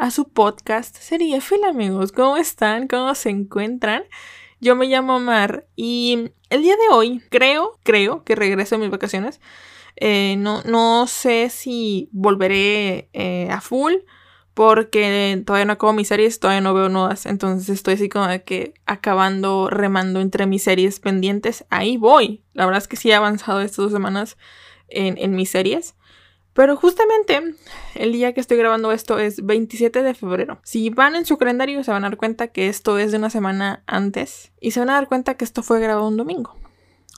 a 0.00 0.10
su 0.10 0.30
podcast 0.30 0.96
Seriéfilo, 0.96 1.66
amigos. 1.66 2.10
¿Cómo 2.10 2.38
están? 2.38 2.88
¿Cómo 2.88 3.14
se 3.14 3.28
encuentran? 3.28 4.04
Yo 4.58 4.74
me 4.74 4.86
llamo 4.86 5.20
Mar 5.20 5.66
y 5.76 6.32
el 6.48 6.62
día 6.62 6.74
de 6.76 6.88
hoy 6.90 7.22
creo, 7.28 7.78
creo 7.82 8.24
que 8.24 8.34
regreso 8.34 8.76
a 8.76 8.78
mis 8.78 8.88
vacaciones. 8.88 9.42
Eh, 9.96 10.36
no, 10.38 10.62
no 10.62 11.06
sé 11.06 11.50
si 11.50 12.08
volveré 12.12 13.10
eh, 13.12 13.48
a 13.50 13.60
full 13.60 13.92
porque 14.54 15.42
todavía 15.44 15.66
no 15.66 15.74
acabo 15.74 15.92
mis 15.92 16.08
series, 16.08 16.40
todavía 16.40 16.62
no 16.62 16.72
veo 16.72 16.88
nuevas. 16.88 17.26
Entonces 17.26 17.68
estoy 17.68 17.94
así 17.94 18.08
como 18.08 18.26
de 18.26 18.42
que 18.42 18.72
acabando, 18.86 19.68
remando 19.68 20.22
entre 20.22 20.46
mis 20.46 20.62
series 20.62 20.98
pendientes. 20.98 21.66
Ahí 21.68 21.98
voy. 21.98 22.42
La 22.54 22.64
verdad 22.64 22.80
es 22.80 22.88
que 22.88 22.96
sí 22.96 23.10
he 23.10 23.14
avanzado 23.14 23.60
estas 23.60 23.76
dos 23.76 23.92
semanas 23.92 24.38
en, 24.88 25.18
en 25.18 25.34
mis 25.34 25.50
series. 25.50 25.94
Pero 26.52 26.76
justamente 26.76 27.54
el 27.94 28.12
día 28.12 28.32
que 28.32 28.40
estoy 28.40 28.56
grabando 28.56 28.92
esto 28.92 29.18
es 29.18 29.44
27 29.44 30.02
de 30.02 30.14
febrero. 30.14 30.60
Si 30.64 30.90
van 30.90 31.14
en 31.16 31.26
su 31.26 31.38
calendario 31.38 31.84
se 31.84 31.90
van 31.90 32.04
a 32.04 32.08
dar 32.08 32.16
cuenta 32.16 32.48
que 32.48 32.68
esto 32.68 32.98
es 32.98 33.12
de 33.12 33.18
una 33.18 33.30
semana 33.30 33.82
antes 33.86 34.52
y 34.60 34.72
se 34.72 34.80
van 34.80 34.90
a 34.90 34.94
dar 34.94 35.08
cuenta 35.08 35.34
que 35.34 35.44
esto 35.44 35.62
fue 35.62 35.80
grabado 35.80 36.08
un 36.08 36.16
domingo. 36.16 36.56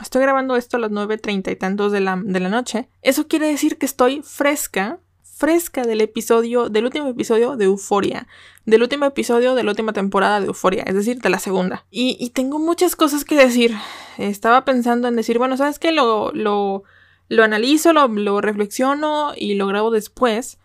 Estoy 0.01 0.23
grabando 0.23 0.57
esto 0.57 0.77
a 0.77 0.81
las 0.81 0.91
9.30 0.91 1.53
y 1.53 1.57
tantos 1.57 1.93
de 1.93 2.01
la, 2.01 2.21
de 2.23 2.41
la 2.41 2.49
noche. 2.49 2.89
Eso 3.03 3.29
quiere 3.29 3.47
decir 3.47 3.79
que 3.79 3.87
estoy 3.87 4.23
fresca 4.23 5.01
fresca 5.43 5.83
del 5.83 6.01
episodio, 6.03 6.69
del 6.69 6.85
último 6.85 7.09
episodio 7.09 7.57
de 7.57 7.65
Euforia, 7.65 8.29
del 8.65 8.81
último 8.81 9.07
episodio 9.07 9.57
de 9.57 9.65
la 9.65 9.73
última 9.73 9.93
temporada 9.93 10.39
de 10.39 10.47
Euforia, 10.47 10.85
es 10.87 10.95
decir, 10.95 11.21
de 11.21 11.31
la 11.31 11.41
segunda. 11.41 11.85
Y, 11.91 12.31
tengo 12.31 12.61
muchas 12.61 12.95
cosas 12.95 13.25
que 13.25 13.35
decir. 13.35 13.75
Estaba 14.19 14.65
pensando 14.65 15.09
en 15.09 15.17
decir, 15.17 15.39
bueno, 15.39 15.57
¿sabes 15.57 15.81
qué? 15.81 15.91
Lo, 15.91 16.31
lo, 16.31 16.85
lo 17.33 17.45
analizo, 17.45 17.93
lo, 17.93 18.09
lo 18.09 18.41
reflexiono 18.41 19.33
y 19.37 19.55
lo 19.55 19.67
grabo 19.67 19.91
después. 19.91 20.59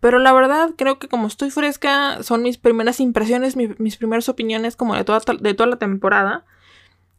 Pero 0.00 0.18
la 0.18 0.32
verdad, 0.32 0.70
creo 0.76 0.98
que 0.98 1.08
como 1.08 1.26
estoy 1.26 1.50
fresca, 1.50 2.22
son 2.22 2.42
mis 2.42 2.58
primeras 2.58 3.00
impresiones, 3.00 3.56
mis 3.56 3.96
primeras 3.96 4.28
opiniones 4.28 4.76
como 4.76 4.94
de 4.94 5.04
toda, 5.04 5.20
de 5.40 5.54
toda 5.54 5.68
la 5.68 5.76
temporada. 5.76 6.44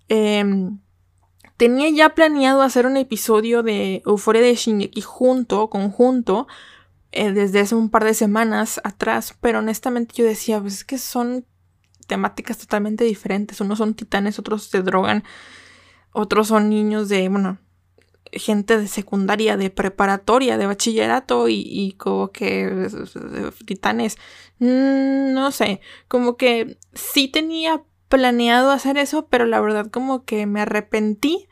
Em, 0.10 0.80
tenía 1.58 1.90
ya 1.90 2.16
planeado 2.16 2.62
hacer 2.62 2.86
un 2.86 2.98
episodio 2.98 3.62
de 3.62 4.02
Euforia 4.06 4.42
de 4.42 4.56
Shingeki 4.56 5.02
junto, 5.02 5.70
conjunto, 5.70 6.48
eh, 7.12 7.32
desde 7.32 7.60
hace 7.60 7.76
un 7.76 7.90
par 7.90 8.04
de 8.04 8.14
semanas 8.14 8.82
atrás, 8.84 9.36
pero 9.42 9.60
honestamente 9.60 10.16
yo 10.16 10.26
decía, 10.26 10.60
pues 10.60 10.74
es 10.74 10.84
que 10.84 10.98
son 10.98 11.46
temáticas 12.08 12.58
totalmente 12.58 13.04
diferentes. 13.04 13.62
Unos 13.62 13.78
son 13.78 13.94
titanes, 13.94 14.40
otros 14.40 14.64
se 14.64 14.82
drogan, 14.82 15.24
otros 16.14 16.48
son 16.48 16.70
niños 16.70 17.10
de, 17.10 17.30
bueno, 17.30 17.60
gente 18.34 18.78
de 18.78 18.88
secundaria, 18.88 19.58
de 19.58 19.70
preparatoria, 19.70 20.58
de 20.58 20.68
bachillerato 20.68 21.48
y, 21.50 21.96
como 21.98 22.32
que 22.32 22.88
titanes. 23.66 24.18
Mm, 24.60 25.34
no 25.34 25.52
sé, 25.52 25.82
como 26.08 26.38
que 26.38 26.78
sí 26.94 27.28
tenía 27.28 27.84
planeado 28.10 28.72
hacer 28.72 28.98
eso, 28.98 29.28
pero 29.28 29.46
la 29.46 29.60
verdad 29.60 29.88
como 29.92 30.24
que 30.26 30.46
me 30.46 30.62
arrepentí 30.62 31.48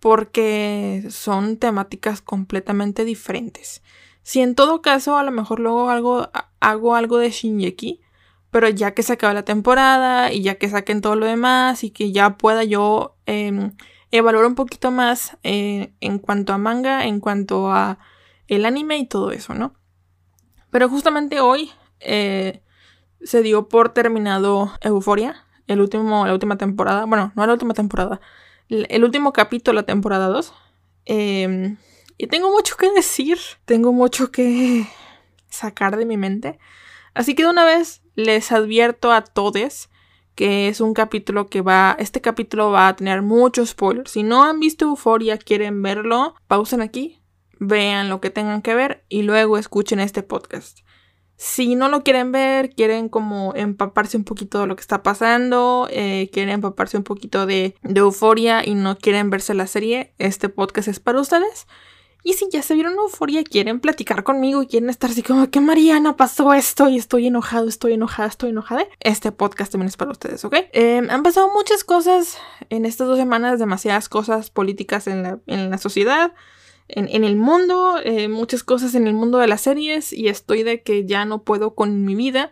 porque 0.00 1.04
son 1.10 1.56
temáticas 1.56 2.20
completamente 2.20 3.04
diferentes. 3.04 3.82
Si 4.22 4.40
en 4.40 4.54
todo 4.54 4.82
caso 4.82 5.16
a 5.16 5.22
lo 5.22 5.30
mejor 5.30 5.60
luego 5.60 5.88
hago 6.60 6.94
algo 6.94 7.18
de 7.18 7.30
Shinjeki, 7.30 8.00
pero 8.50 8.68
ya 8.68 8.94
que 8.94 9.02
se 9.02 9.12
acaba 9.12 9.34
la 9.34 9.44
temporada 9.44 10.32
y 10.32 10.42
ya 10.42 10.56
que 10.56 10.68
saquen 10.68 11.00
todo 11.00 11.16
lo 11.16 11.26
demás 11.26 11.84
y 11.84 11.90
que 11.90 12.12
ya 12.12 12.38
pueda 12.38 12.64
yo 12.64 13.16
em, 13.26 13.72
evaluar 14.16 14.46
un 14.46 14.54
poquito 14.54 14.90
más 14.90 15.36
eh, 15.42 15.92
en 16.00 16.18
cuanto 16.18 16.52
a 16.52 16.58
manga, 16.58 17.06
en 17.06 17.20
cuanto 17.20 17.70
a 17.70 17.98
el 18.48 18.64
anime 18.64 18.98
y 18.98 19.06
todo 19.06 19.30
eso, 19.32 19.54
¿no? 19.54 19.74
Pero 20.70 20.88
justamente 20.88 21.40
hoy 21.40 21.70
eh, 22.00 22.62
se 23.22 23.42
dio 23.42 23.68
por 23.68 23.90
terminado 23.90 24.72
Euforia, 24.80 25.44
el 25.66 25.80
último, 25.80 26.26
la 26.26 26.32
última 26.32 26.56
temporada, 26.56 27.06
bueno, 27.06 27.32
no 27.34 27.46
la 27.46 27.52
última 27.52 27.74
temporada, 27.74 28.20
el, 28.68 29.04
último 29.04 29.32
capítulo 29.32 29.80
la 29.80 29.86
temporada 29.86 30.28
2. 30.28 30.52
Y 32.18 32.26
tengo 32.28 32.50
mucho 32.50 32.76
que 32.76 32.90
decir, 32.92 33.38
tengo 33.64 33.92
mucho 33.92 34.30
que 34.30 34.86
sacar 35.48 35.96
de 35.96 36.06
mi 36.06 36.16
mente. 36.16 36.58
Así 37.14 37.34
que 37.34 37.42
de 37.42 37.50
una 37.50 37.64
vez 37.64 38.02
les 38.14 38.52
advierto 38.52 39.12
a 39.12 39.22
todos 39.22 39.90
que 40.36 40.68
es 40.68 40.80
un 40.80 40.94
capítulo 40.94 41.48
que 41.48 41.62
va, 41.62 41.96
este 41.98 42.20
capítulo 42.20 42.70
va 42.70 42.88
a 42.88 42.94
tener 42.94 43.22
muchos 43.22 43.70
spoilers. 43.70 44.12
Si 44.12 44.22
no 44.22 44.44
han 44.44 44.60
visto 44.60 44.84
Euforia, 44.84 45.38
quieren 45.38 45.82
verlo, 45.82 46.36
pausen 46.46 46.82
aquí, 46.82 47.20
vean 47.58 48.10
lo 48.10 48.20
que 48.20 48.30
tengan 48.30 48.62
que 48.62 48.74
ver 48.74 49.04
y 49.08 49.22
luego 49.22 49.58
escuchen 49.58 49.98
este 49.98 50.22
podcast. 50.22 50.80
Si 51.38 51.74
no 51.74 51.88
lo 51.88 52.02
quieren 52.02 52.32
ver, 52.32 52.70
quieren 52.70 53.08
como 53.08 53.54
empaparse 53.56 54.18
un 54.18 54.24
poquito 54.24 54.60
de 54.60 54.66
lo 54.66 54.76
que 54.76 54.82
está 54.82 55.02
pasando, 55.02 55.88
eh, 55.90 56.30
quieren 56.32 56.54
empaparse 56.54 56.98
un 56.98 57.04
poquito 57.04 57.46
de, 57.46 57.74
de 57.82 58.00
euforia 58.00 58.62
y 58.64 58.74
no 58.74 58.96
quieren 58.98 59.30
verse 59.30 59.54
la 59.54 59.66
serie, 59.66 60.14
este 60.18 60.50
podcast 60.50 60.88
es 60.88 61.00
para 61.00 61.20
ustedes. 61.20 61.66
Y 62.26 62.32
si 62.32 62.48
ya 62.50 62.60
se 62.60 62.74
vieron 62.74 62.94
euforia, 62.94 63.44
quieren 63.44 63.78
platicar 63.78 64.24
conmigo 64.24 64.60
y 64.60 64.66
quieren 64.66 64.90
estar 64.90 65.10
así 65.10 65.22
como 65.22 65.48
que 65.48 65.60
Mariana 65.60 66.16
pasó 66.16 66.54
esto 66.54 66.88
y 66.88 66.96
estoy 66.96 67.28
enojado, 67.28 67.68
estoy 67.68 67.92
enojada, 67.92 68.28
estoy 68.28 68.50
enojada. 68.50 68.84
Este 68.98 69.30
podcast 69.30 69.70
también 69.70 69.86
es 69.86 69.96
para 69.96 70.10
ustedes, 70.10 70.44
¿ok? 70.44 70.56
Em, 70.72 71.08
han 71.08 71.22
pasado 71.22 71.48
muchas 71.54 71.84
cosas 71.84 72.38
en 72.68 72.84
estas 72.84 73.06
dos 73.06 73.16
semanas, 73.16 73.60
demasiadas 73.60 74.08
cosas 74.08 74.50
políticas 74.50 75.06
en 75.06 75.22
la, 75.46 75.78
sociedad. 75.78 76.32
En, 76.88 77.22
el 77.22 77.36
mundo, 77.36 78.00
eh, 78.02 78.26
muchas 78.26 78.64
cosas 78.64 78.96
en 78.96 79.06
el 79.06 79.14
mundo 79.14 79.38
de 79.38 79.46
las 79.46 79.60
series 79.60 80.12
y 80.12 80.26
estoy 80.26 80.64
de 80.64 80.82
que 80.82 81.06
ya 81.06 81.26
no 81.26 81.44
puedo 81.44 81.76
con 81.76 82.04
mi 82.04 82.16
vida. 82.16 82.50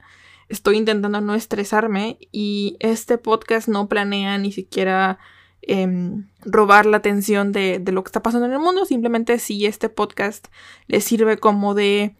Estoy 0.49 0.77
intentando 0.77 1.21
no 1.21 1.35
estresarme 1.35 2.19
y 2.31 2.77
este 2.79 3.19
podcast 3.19 3.67
no 3.67 3.89
planea 3.89 4.39
ni 4.39 4.53
siquiera 4.53 5.19
Em, 5.66 6.28
robar 6.44 6.84
la 6.84 6.98
atención 6.98 7.52
de, 7.52 7.82
lo 7.86 8.04
que 8.04 8.08
está 8.08 8.22
pasando 8.22 8.47
en 8.47 8.52
el 8.52 8.58
mundo. 8.58 8.84
Simplemente 8.84 9.38
si 9.38 9.66
este 9.66 9.88
podcast 9.88 10.48
les 10.88 11.04
sirve 11.04 11.38
como 11.38 11.75
de 11.75 12.16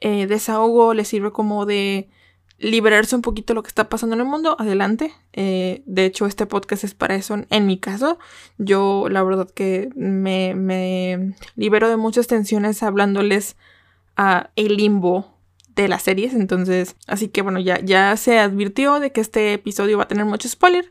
eh, 0.00 0.26
desahogo, 0.26 0.94
les 0.94 1.08
sirve 1.08 1.30
como 1.30 1.64
de 1.64 2.08
liberarse 2.58 3.14
un 3.14 3.22
poquito 3.22 3.52
de 3.52 3.54
lo 3.54 3.62
que 3.62 3.68
está 3.68 3.88
pasando 3.88 4.16
en 4.16 4.22
el 4.22 4.26
mundo, 4.26 4.56
adelante. 4.58 5.12
Eh, 5.32 5.82
de 5.86 6.06
hecho, 6.06 6.26
este 6.26 6.46
podcast 6.46 6.82
es 6.82 6.94
para 6.94 7.14
eso 7.14 7.36
en 7.48 7.66
mi 7.66 7.78
caso. 7.78 8.18
Yo 8.58 9.06
la 9.08 9.22
verdad 9.22 9.48
que 9.48 9.90
me, 9.94 10.56
me 10.56 11.34
libero 11.54 11.88
de 11.88 11.96
muchas 11.96 12.26
tensiones 12.26 12.82
hablándoles 12.82 13.56
a 14.16 14.50
el 14.56 14.76
limbo 14.76 15.38
de 15.76 15.86
las 15.86 16.02
series. 16.02 16.34
Entonces, 16.34 16.96
así 17.06 17.28
que 17.28 17.42
bueno, 17.42 17.60
ya, 17.60 17.78
ya 17.80 18.16
se 18.16 18.40
advirtió 18.40 18.98
de 18.98 19.12
que 19.12 19.20
este 19.20 19.52
episodio 19.52 19.98
va 19.98 20.04
a 20.04 20.08
tener 20.08 20.24
mucho 20.24 20.48
spoiler 20.48 20.90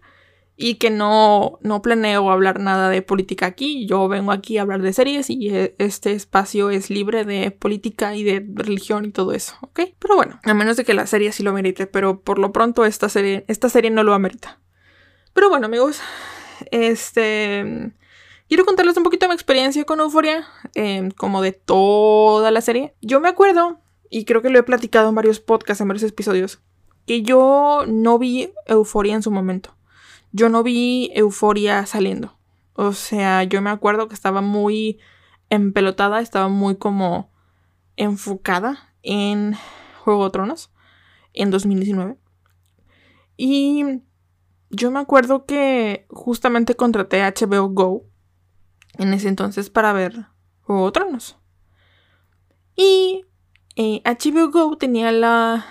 y 0.59 0.75
que 0.75 0.89
no, 0.89 1.59
no 1.61 1.83
planeo 1.83 2.31
hablar 2.31 2.59
nada 2.59 2.89
de 2.89 3.03
política 3.03 3.45
aquí. 3.45 3.85
Yo 3.85 4.07
vengo 4.07 4.31
aquí 4.31 4.57
a 4.57 4.63
hablar 4.63 4.81
de 4.81 4.91
series 4.91 5.29
y 5.29 5.49
e, 5.49 5.75
este 5.77 6.13
espacio 6.13 6.71
es 6.71 6.89
libre 6.89 7.23
de 7.23 7.51
política 7.51 8.15
y 8.15 8.23
de 8.23 8.43
religión 8.55 9.05
y 9.05 9.11
todo 9.11 9.33
eso, 9.33 9.55
¿ok? 9.61 9.81
Pero 9.99 10.15
bueno, 10.15 10.39
a 10.43 10.53
menos 10.55 10.75
de 10.75 10.83
que 10.83 10.95
la 10.95 11.05
serie 11.05 11.31
sí 11.31 11.43
lo 11.43 11.53
merite, 11.53 11.85
pero 11.85 12.21
por 12.21 12.39
lo 12.39 12.51
pronto 12.51 12.85
esta 12.85 13.07
serie, 13.07 13.45
esta 13.47 13.69
serie 13.69 13.91
no 13.91 14.03
lo 14.03 14.15
amerita. 14.15 14.59
Pero 15.33 15.49
bueno, 15.49 15.67
amigos, 15.67 16.01
este... 16.71 17.93
Quiero 18.47 18.65
contarles 18.65 18.95
un 18.95 19.03
poquito 19.03 19.25
de 19.25 19.29
mi 19.29 19.35
experiencia 19.35 19.83
con 19.83 19.99
Euphoria, 19.99 20.47
em, 20.73 21.11
como 21.11 21.41
de 21.41 21.51
toda 21.51 22.49
la 22.49 22.61
serie. 22.61 22.95
Yo 23.01 23.19
me 23.19 23.27
acuerdo, 23.27 23.81
y 24.09 24.23
creo 24.23 24.41
que 24.41 24.49
lo 24.49 24.57
he 24.57 24.63
platicado 24.63 25.09
en 25.09 25.15
varios 25.15 25.41
podcasts, 25.41 25.81
en 25.81 25.89
varios 25.89 26.09
episodios, 26.09 26.61
que 27.05 27.23
yo 27.23 27.83
no 27.87 28.17
vi 28.17 28.53
Euphoria 28.65 29.15
en 29.15 29.21
su 29.21 29.31
momento 29.31 29.76
yo 30.31 30.49
no 30.49 30.63
vi 30.63 31.11
euforia 31.13 31.85
saliendo. 31.85 32.37
O 32.73 32.93
sea, 32.93 33.43
yo 33.43 33.61
me 33.61 33.69
acuerdo 33.69 34.07
que 34.07 34.13
estaba 34.13 34.41
muy 34.41 34.99
empelotada, 35.49 36.19
estaba 36.19 36.47
muy 36.47 36.75
como 36.75 37.31
enfocada 37.95 38.93
en 39.01 39.55
Juego 40.03 40.25
de 40.25 40.31
Tronos 40.31 40.71
en 41.33 41.49
2019. 41.51 42.17
Y 43.35 44.01
yo 44.69 44.91
me 44.91 44.99
acuerdo 44.99 45.45
que 45.45 46.05
justamente 46.09 46.75
contraté 46.75 47.21
a 47.23 47.33
HBO 47.33 47.69
Go 47.69 48.05
en 48.97 49.13
ese 49.13 49.27
entonces 49.27 49.69
para 49.69 49.93
ver 49.93 50.27
Juego 50.61 50.87
de 50.87 50.91
Tronos. 50.91 51.37
Y 52.75 53.25
eh, 53.75 54.01
HBO 54.05 54.51
Go 54.51 54.77
tenía 54.77 55.11
la, 55.11 55.65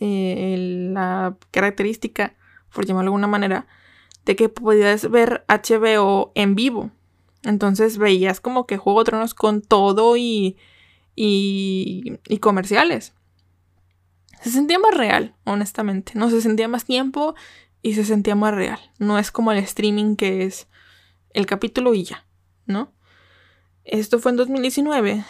eh, 0.00 0.56
la 0.92 1.36
característica 1.50 2.34
por 2.72 2.86
llamarlo 2.86 3.10
de 3.10 3.14
alguna 3.14 3.26
manera, 3.26 3.66
de 4.24 4.36
que 4.36 4.48
podías 4.48 5.10
ver 5.10 5.44
HBO 5.48 6.32
en 6.34 6.54
vivo. 6.54 6.90
Entonces 7.42 7.98
veías 7.98 8.40
como 8.40 8.66
que 8.66 8.76
Juego 8.76 9.00
de 9.00 9.06
Tronos 9.06 9.34
con 9.34 9.62
todo 9.62 10.16
y, 10.16 10.56
y, 11.16 12.18
y 12.28 12.38
comerciales. 12.38 13.14
Se 14.42 14.50
sentía 14.50 14.78
más 14.78 14.94
real, 14.94 15.34
honestamente. 15.44 16.12
No 16.14 16.30
se 16.30 16.40
sentía 16.40 16.68
más 16.68 16.84
tiempo 16.84 17.34
y 17.82 17.94
se 17.94 18.04
sentía 18.04 18.34
más 18.34 18.54
real. 18.54 18.78
No 18.98 19.18
es 19.18 19.30
como 19.30 19.52
el 19.52 19.58
streaming 19.58 20.16
que 20.16 20.44
es 20.44 20.68
el 21.32 21.46
capítulo 21.46 21.94
y 21.94 22.04
ya, 22.04 22.26
¿no? 22.66 22.92
Esto 23.84 24.18
fue 24.18 24.32
en 24.32 24.36
2019 24.36 25.24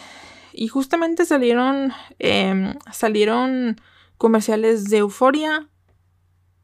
y 0.53 0.67
justamente 0.67 1.25
salieron 1.25 1.93
em, 2.19 2.75
salieron 2.91 3.79
comerciales 4.17 4.89
de 4.89 4.97
Euforia 4.97 5.67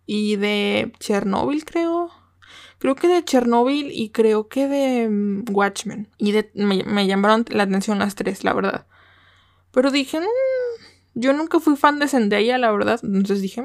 y 0.06 0.36
de 0.36 0.94
Chernobyl, 1.00 1.66
creo. 1.66 2.12
Creo 2.80 2.96
que 2.96 3.08
de 3.08 3.24
Chernobyl 3.24 3.92
y 3.92 4.10
creo 4.10 4.48
que 4.48 4.68
de 4.68 5.10
mm, 5.10 5.46
Watchmen. 5.52 6.10
Y 6.18 6.32
de, 6.32 6.52
me, 6.54 7.08
llamaron 7.08 7.46
la 7.50 7.64
atención 7.64 8.00
las 8.00 8.16
tres, 8.16 8.44
la 8.44 8.54
verdad. 8.54 8.86
Pero 9.72 9.92
dije, 9.92 10.20
mm, 10.20 10.24
yo 11.16 11.34
nunca 11.34 11.60
fui 11.60 11.76
fan 11.76 12.00
de 12.00 12.08
Zendaya, 12.08 12.58
la 12.58 12.72
verdad. 12.72 13.00
Entonces 13.04 13.42
dije. 13.42 13.64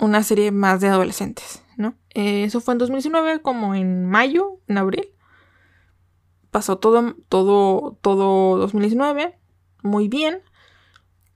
Una 0.00 0.24
serie 0.24 0.50
más 0.50 0.80
de 0.80 0.88
adolescentes, 0.88 1.62
¿no? 1.76 1.94
Eh, 2.14 2.42
eso 2.42 2.60
fue 2.60 2.74
en 2.74 2.78
2019, 2.78 3.42
como 3.42 3.76
en 3.76 4.06
mayo, 4.06 4.58
en 4.66 4.78
abril. 4.78 5.10
Pasó 6.50 6.78
todo, 6.78 7.14
todo, 7.28 7.96
todo 8.02 8.58
2019. 8.58 9.38
Muy 9.82 10.08
bien. 10.08 10.42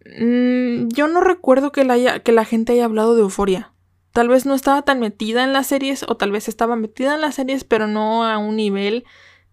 Mm, 0.05 0.88
yo 0.88 1.06
no 1.06 1.20
recuerdo 1.20 1.70
que 1.70 1.85
la, 1.85 2.20
que 2.20 2.32
la 2.32 2.44
gente 2.44 2.73
haya 2.73 2.87
hablado 2.87 3.15
de 3.15 3.23
euforia. 3.23 3.73
Tal 4.12 4.28
vez 4.28 4.46
no 4.46 4.55
estaba 4.55 4.82
tan 4.82 5.00
metida 5.00 5.44
en 5.44 5.52
las 5.52 5.66
series 5.66 6.05
o 6.08 6.16
tal 6.16 6.32
vez 6.32 6.49
estaba 6.49 6.76
metida 6.76 7.14
en 7.14 7.20
las 7.20 7.34
series 7.34 7.64
pero 7.64 7.87
no 7.87 8.25
a 8.25 8.38
un 8.38 8.56
nivel 8.56 9.05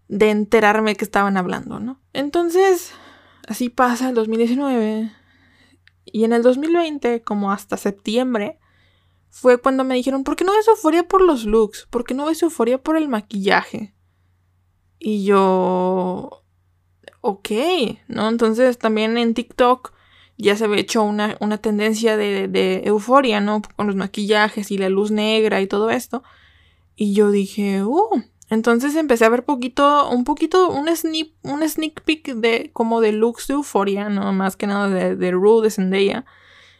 de 0.07 0.29
enterarme 0.31 0.95
que 0.95 1.05
estaban 1.05 1.37
hablando, 1.37 1.79
¿no? 1.79 1.99
Entonces, 2.13 2.93
así 3.47 3.69
pasa 3.69 4.09
el 4.09 4.15
2019 4.15 5.11
y 6.05 6.23
en 6.23 6.33
el 6.33 6.43
2020, 6.43 7.23
como 7.23 7.51
hasta 7.51 7.77
septiembre, 7.77 8.59
fue 9.29 9.57
cuando 9.57 9.83
me 9.83 9.95
dijeron, 9.95 10.23
¿por 10.23 10.35
qué 10.35 10.45
no 10.45 10.53
ves 10.53 10.67
euforia 10.67 11.07
por 11.07 11.21
los 11.21 11.45
looks? 11.45 11.87
¿Por 11.89 12.05
qué 12.05 12.13
no 12.13 12.25
ves 12.25 12.41
euforia 12.41 12.81
por 12.81 12.95
el 12.95 13.09
maquillaje? 13.09 13.93
Y 14.99 15.25
yo, 15.25 16.43
ok, 17.21 17.49
¿no? 18.07 18.29
Entonces 18.29 18.77
también 18.77 19.17
en 19.17 19.33
TikTok 19.33 19.94
ya 20.37 20.55
se 20.55 20.65
había 20.65 20.81
hecho 20.81 21.03
una, 21.03 21.37
una 21.39 21.57
tendencia 21.57 22.17
de, 22.17 22.47
de, 22.47 22.81
euforia, 22.85 23.39
¿no? 23.39 23.61
Con 23.75 23.87
los 23.87 23.95
maquillajes 23.95 24.71
y 24.71 24.77
la 24.77 24.89
luz 24.89 25.11
negra 25.11 25.61
y 25.61 25.67
todo 25.67 25.89
esto. 25.89 26.23
Y 26.95 27.13
yo 27.13 27.31
dije, 27.31 27.83
uh. 27.83 28.23
Entonces 28.49 28.95
empecé 28.95 29.25
a 29.25 29.29
ver 29.29 29.43
poquito, 29.43 30.09
un 30.09 30.23
poquito, 30.23 30.69
un 30.69 30.93
sneak, 30.95 31.29
un 31.41 31.67
sneak 31.67 32.03
peek 32.03 32.35
de 32.35 32.69
como 32.73 33.01
de 33.01 33.11
looks 33.11 33.47
de 33.47 33.55
euforia, 33.55 34.09
¿no? 34.09 34.31
Más 34.33 34.55
que 34.55 34.67
nada 34.67 34.89
de, 34.89 35.15
de 35.15 35.31
Rue, 35.31 35.63
de 35.63 35.71
Zendaya. 35.71 36.25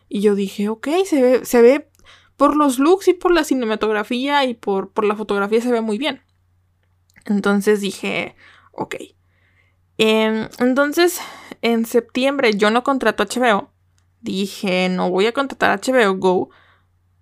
Y 0.08 0.22
yo 0.22 0.36
dije, 0.36 0.70
ok, 0.70 0.88
se 1.06 1.22
ve, 1.22 1.46
se 1.46 1.62
ve 1.62 1.90
por 2.38 2.56
los 2.56 2.78
looks 2.78 3.08
y 3.08 3.14
por 3.14 3.32
la 3.32 3.44
cinematografía 3.44 4.46
y 4.46 4.54
por, 4.54 4.92
por 4.92 5.06
la 5.06 5.16
fotografía 5.16 5.62
se 5.62 5.72
ve 5.72 5.82
muy 5.82 5.98
bien. 5.98 6.22
Entonces 7.26 7.82
dije, 7.82 8.36
ok. 8.72 8.96
Em, 9.98 10.50
entonces 10.60 11.22
en 11.62 11.86
septiembre 11.86 12.54
yo 12.56 12.70
no 12.70 12.84
contrato 12.84 13.24
HBO. 13.24 13.72
Dije, 14.22 14.90
no 14.90 15.10
voy 15.10 15.28
a 15.28 15.34
contratar 15.34 15.80
HBO 15.80 16.16
Go 16.18 16.50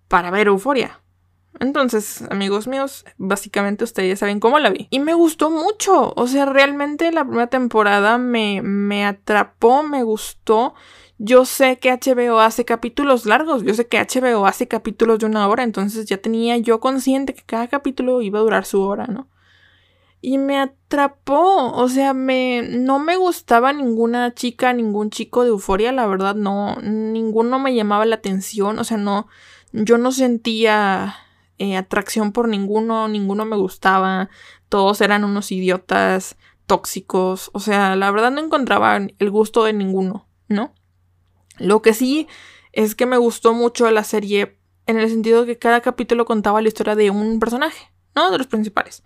para 0.08 0.32
ver 0.32 0.48
Euforia. 0.48 1.00
Entonces, 1.60 2.24
amigos 2.30 2.68
míos, 2.68 3.06
básicamente 3.18 3.84
ustedes 3.84 4.20
saben 4.20 4.40
cómo 4.40 4.60
la 4.60 4.70
vi. 4.70 4.88
Y 4.90 5.00
me 5.00 5.14
gustó 5.14 5.50
mucho. 5.52 6.14
O 6.16 6.28
sea, 6.28 6.46
realmente 6.46 7.12
la 7.12 7.24
primera 7.24 7.48
temporada 7.48 8.18
me, 8.18 8.62
me 8.64 9.06
atrapó, 9.06 9.84
me 9.84 10.04
gustó. 10.04 10.74
Yo 11.20 11.46
sé 11.46 11.78
que 11.78 11.92
HBO 11.92 12.40
hace 12.40 12.66
capítulos 12.66 13.26
largos, 13.26 13.64
yo 13.64 13.74
sé 13.74 13.88
que 13.88 14.00
HBO 14.00 14.46
hace 14.46 14.68
capítulos 14.68 15.20
de 15.20 15.28
una 15.28 15.48
hora, 15.48 15.64
entonces 15.64 16.06
ya 16.06 16.18
tenía 16.18 16.58
yo 16.58 16.80
consciente 16.80 17.34
que 17.34 17.44
cada 17.44 17.68
capítulo 17.68 18.22
iba 18.22 18.40
a 18.40 18.42
durar 18.42 18.66
su 18.66 18.82
hora, 18.82 19.06
¿no? 19.06 19.30
Y 20.26 20.38
me 20.38 20.58
atrapó, 20.58 21.74
o 21.74 21.90
sea, 21.90 22.14
me 22.14 22.62
no 22.62 22.98
me 22.98 23.18
gustaba 23.18 23.74
ninguna 23.74 24.34
chica, 24.34 24.72
ningún 24.72 25.10
chico 25.10 25.44
de 25.44 25.50
euforia, 25.50 25.92
la 25.92 26.08
verdad, 26.08 26.34
no, 26.34 26.78
ninguno 26.78 27.60
me 27.60 27.76
llamaba 27.76 28.06
la 28.06 28.16
atención, 28.16 28.80
o 28.80 28.86
sea, 28.86 28.96
no, 28.96 29.28
yo 29.74 29.98
no 29.98 30.14
sentía 30.14 31.14
eh, 31.58 31.76
atracción 31.76 32.32
por 32.32 32.48
ninguno, 32.48 33.10
ninguno 33.10 33.44
me 33.44 33.58
gustaba, 33.58 34.30
todos 34.70 35.02
eran 35.02 35.26
unos 35.26 35.52
idiotas 35.52 36.38
tóxicos, 36.68 37.52
o 37.52 37.60
sea, 37.60 37.98
la 37.98 38.10
verdad 38.10 38.32
no 38.32 38.40
encontraba 38.40 38.96
el 38.96 39.30
gusto 39.30 39.66
de 39.66 39.74
ninguno, 39.74 40.30
¿no? 40.48 40.74
Lo 41.58 41.82
que 41.82 41.94
sí 41.94 42.30
es 42.72 42.96
que 42.96 43.06
me 43.06 43.18
gustó 43.18 43.54
mucho 43.54 43.92
la 43.92 44.06
serie 44.06 44.58
en 44.86 44.98
el 44.98 45.10
sentido 45.10 45.42
de 45.42 45.48
que 45.48 45.60
cada 45.60 45.82
capítulo 45.82 46.24
contaba 46.24 46.62
la 46.62 46.70
historia 46.70 46.96
de 46.96 47.10
un 47.10 47.42
personaje, 47.42 47.92
¿no? 48.16 48.32
De 48.32 48.38
los 48.38 48.48
principales 48.48 49.04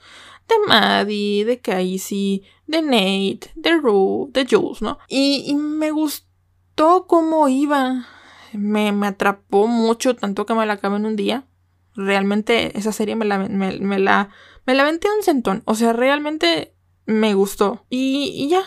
de 0.47 0.55
Maddie, 0.67 1.45
de 1.45 1.59
Casey, 1.59 2.43
de 2.65 2.81
Nate, 2.81 3.51
de 3.55 3.77
Rue, 3.77 4.29
de 4.31 4.45
Jules, 4.49 4.81
¿no? 4.81 4.97
Y, 5.07 5.53
me 5.55 5.91
gustó 5.91 7.05
cómo 7.07 7.47
iba. 7.49 8.05
Me, 8.53 8.91
me, 8.91 9.07
atrapó 9.07 9.67
mucho, 9.67 10.15
tanto 10.15 10.45
que 10.45 10.53
me 10.53 10.65
la 10.65 10.73
acabé 10.73 10.97
en 10.97 11.05
un 11.05 11.15
día. 11.15 11.47
Realmente 11.95 12.77
esa 12.77 12.91
serie 12.91 13.15
me 13.15 13.25
la, 13.25 13.39
me, 13.39 13.79
me 13.79 13.99
la, 13.99 14.29
me 14.65 14.73
la 14.73 14.83
venté 14.83 15.07
un 15.15 15.23
centón. 15.23 15.63
O 15.65 15.75
sea, 15.75 15.93
realmente 15.93 16.73
me 17.05 17.33
gustó. 17.33 17.85
Y, 17.89 18.47
ya. 18.49 18.63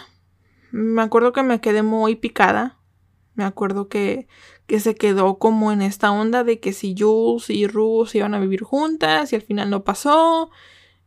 Me 0.72 1.02
acuerdo 1.02 1.32
que 1.32 1.42
me 1.42 1.60
quedé 1.60 1.82
muy 1.82 2.16
picada. 2.16 2.78
Me 3.34 3.44
acuerdo 3.44 3.88
que, 3.88 4.28
que 4.66 4.80
se 4.80 4.94
quedó 4.94 5.38
como 5.38 5.72
en 5.72 5.82
esta 5.82 6.10
onda 6.10 6.44
de 6.44 6.60
que 6.60 6.72
si 6.72 6.94
Jules 6.96 7.48
y 7.48 7.66
Rue 7.66 8.06
se 8.06 8.18
iban 8.18 8.34
a 8.34 8.40
vivir 8.40 8.62
juntas 8.62 9.32
y 9.32 9.36
al 9.36 9.42
final 9.42 9.70
no 9.70 9.82
pasó 9.82 10.50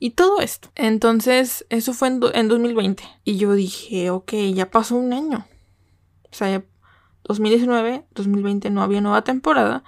y 0.03 0.09
todo 0.09 0.41
esto. 0.41 0.67
Entonces, 0.75 1.65
eso 1.69 1.93
fue 1.93 2.09
en, 2.09 2.19
2020. 2.19 3.03
Y 3.23 3.37
yo 3.37 3.53
dije, 3.53 4.09
ok, 4.09 4.33
ya 4.53 4.69
pasó 4.69 4.97
un 4.97 5.13
año. 5.13 5.47
O 6.29 6.33
sea, 6.35 6.61
2019, 7.23 8.05
2020 8.13 8.69
no 8.69 8.81
había 8.81 8.99
nueva 8.99 9.23
temporada. 9.23 9.85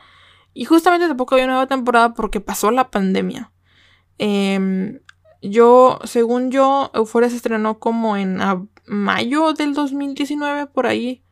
Y 0.54 0.64
justamente 0.64 1.10
tampoco 1.10 1.36
había 1.36 1.48
nueva 1.48 1.68
temporada 1.68 2.14
porque 2.14 2.40
pasó 2.40 2.72
la 2.72 2.92
pandemia. 2.92 3.52
Em, 4.18 5.02
yo, 5.42 6.00
según 6.06 6.50
yo, 6.50 6.92
Euphoria 6.94 7.30
se 7.30 7.36
estrenó 7.36 7.80
como 7.80 8.16
en 8.16 8.40
mayo 8.86 9.52
del 9.52 9.74
2019, 9.74 10.68
por 10.68 10.88
ahí. 10.88 11.26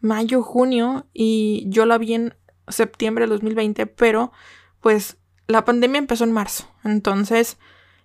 Mayo, 0.00 0.42
junio. 0.42 1.04
Y 1.12 1.66
yo 1.66 1.84
la 1.84 1.98
vi 1.98 2.14
en 2.14 2.34
septiembre 2.66 3.24
del 3.24 3.30
2020, 3.32 3.88
pero 3.88 4.32
pues 4.80 5.18
la 5.48 5.66
pandemia 5.66 5.98
empezó 5.98 6.24
en 6.24 6.32
marzo. 6.32 6.66
Entonces, 6.82 7.58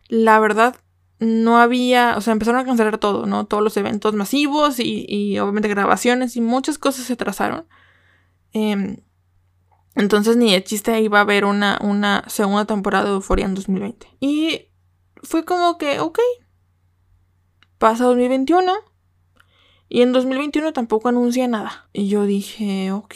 la 0.10 0.40
verdad 0.40 0.76
no 1.20 1.58
había, 1.58 2.16
o 2.18 2.22
sea, 2.22 2.34
empezaron 2.34 2.62
a 2.62 2.66
cancelar 2.66 2.98
todo, 3.00 3.26
¿no? 3.26 3.46
Todos 3.46 3.64
los 3.64 3.76
eventos 3.78 4.14
masivos 4.14 4.80
y, 4.80 5.06
y 5.08 5.40
obviamente 5.40 5.68
grabaciones 5.68 6.36
y 6.36 6.42
muchas 6.42 6.78
cosas 6.78 7.06
se 7.06 7.14
atrasaron. 7.14 7.66
Em, 8.54 8.98
entonces 9.96 10.38
ni 10.38 10.52
de 10.52 10.64
chiste 10.64 11.00
iba 11.02 11.18
a 11.18 11.22
haber 11.22 11.44
una, 11.44 11.80
una 11.82 12.24
segunda 12.28 12.66
temporada 12.66 13.06
de 13.06 13.12
Euphoria 13.12 13.46
en 13.46 13.56
2020. 13.56 14.08
Y 14.20 14.68
fue 15.24 15.44
como 15.44 15.78
que, 15.78 16.00
ok, 16.00 16.20
pasa 17.80 18.06
2021 18.06 18.72
y 19.90 20.02
en 20.02 20.12
2021 20.12 20.74
tampoco 20.74 21.10
anuncia 21.10 21.48
nada. 21.48 21.88
Y 21.94 22.10
yo 22.10 22.26
dije, 22.26 22.92
ok, 22.92 23.16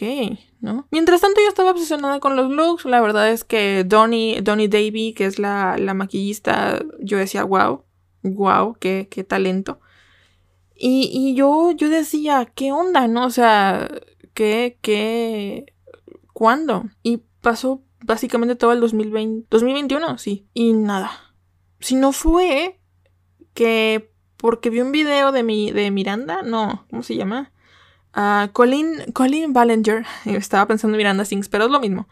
¿no? 0.61 0.87
Mientras 0.89 1.21
tanto 1.21 1.41
yo 1.41 1.49
estaba 1.49 1.71
obsesionada 1.71 2.19
con 2.19 2.35
los 2.35 2.49
looks. 2.49 2.85
La 2.85 3.01
verdad 3.01 3.29
es 3.29 3.43
que 3.43 3.83
Donnie, 3.83 4.41
Donnie 4.41 4.69
Davy, 4.69 5.13
que 5.13 5.25
es 5.25 5.37
la, 5.37 5.77
la 5.77 5.93
maquillista, 5.93 6.81
yo 6.99 7.17
decía, 7.17 7.43
wow, 7.43 7.83
wow, 8.23 8.75
qué, 8.79 9.07
qué 9.11 9.23
talento. 9.23 9.79
Y, 10.75 11.09
y, 11.13 11.35
yo, 11.35 11.71
yo 11.71 11.89
decía, 11.89 12.51
¿qué 12.55 12.71
onda, 12.71 13.07
no? 13.07 13.25
O 13.25 13.29
sea, 13.29 13.87
¿qué, 14.33 14.79
qué, 14.81 15.73
cuándo? 16.33 16.85
Y 17.03 17.21
pasó 17.41 17.83
básicamente 18.03 18.55
todo 18.55 18.71
el 18.71 18.79
2020, 18.79 19.47
2021, 19.51 20.17
sí. 20.17 20.47
Y 20.53 20.73
nada. 20.73 21.11
Si 21.79 21.95
no 21.95 22.13
fue 22.13 22.79
que 23.53 24.10
porque 24.41 24.71
vi 24.71 24.81
un 24.81 24.91
video 24.91 25.31
de, 25.31 25.43
mi, 25.43 25.71
de 25.71 25.91
Miranda, 25.91 26.41
no, 26.41 26.83
¿cómo 26.89 27.03
se 27.03 27.15
llama? 27.15 27.51
Uh, 28.15 28.51
Colin, 28.51 29.12
Colin 29.13 29.53
Ballinger, 29.53 30.03
estaba 30.25 30.65
pensando 30.65 30.95
en 30.95 30.98
Miranda 30.98 31.25
Sings, 31.25 31.48
pero 31.48 31.65
es 31.65 31.71
lo 31.71 31.79
mismo. 31.79 32.10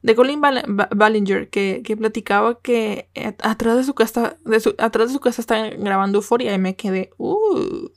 De 0.00 0.14
Colin 0.14 0.40
Ballinger, 0.40 1.50
que, 1.50 1.82
que, 1.84 1.96
platicaba 1.96 2.60
que 2.60 3.08
eh, 3.14 3.34
atrás 3.42 3.76
de 3.76 3.84
su 3.84 3.94
casa, 3.94 4.36
de 4.44 4.58
de 4.58 5.08
su 5.08 5.20
casa 5.20 5.40
está 5.40 5.70
grabando 5.70 6.18
Euforia 6.18 6.54
y 6.54 6.58
me 6.58 6.76
quedé, 6.76 7.10
uh, 7.18 7.88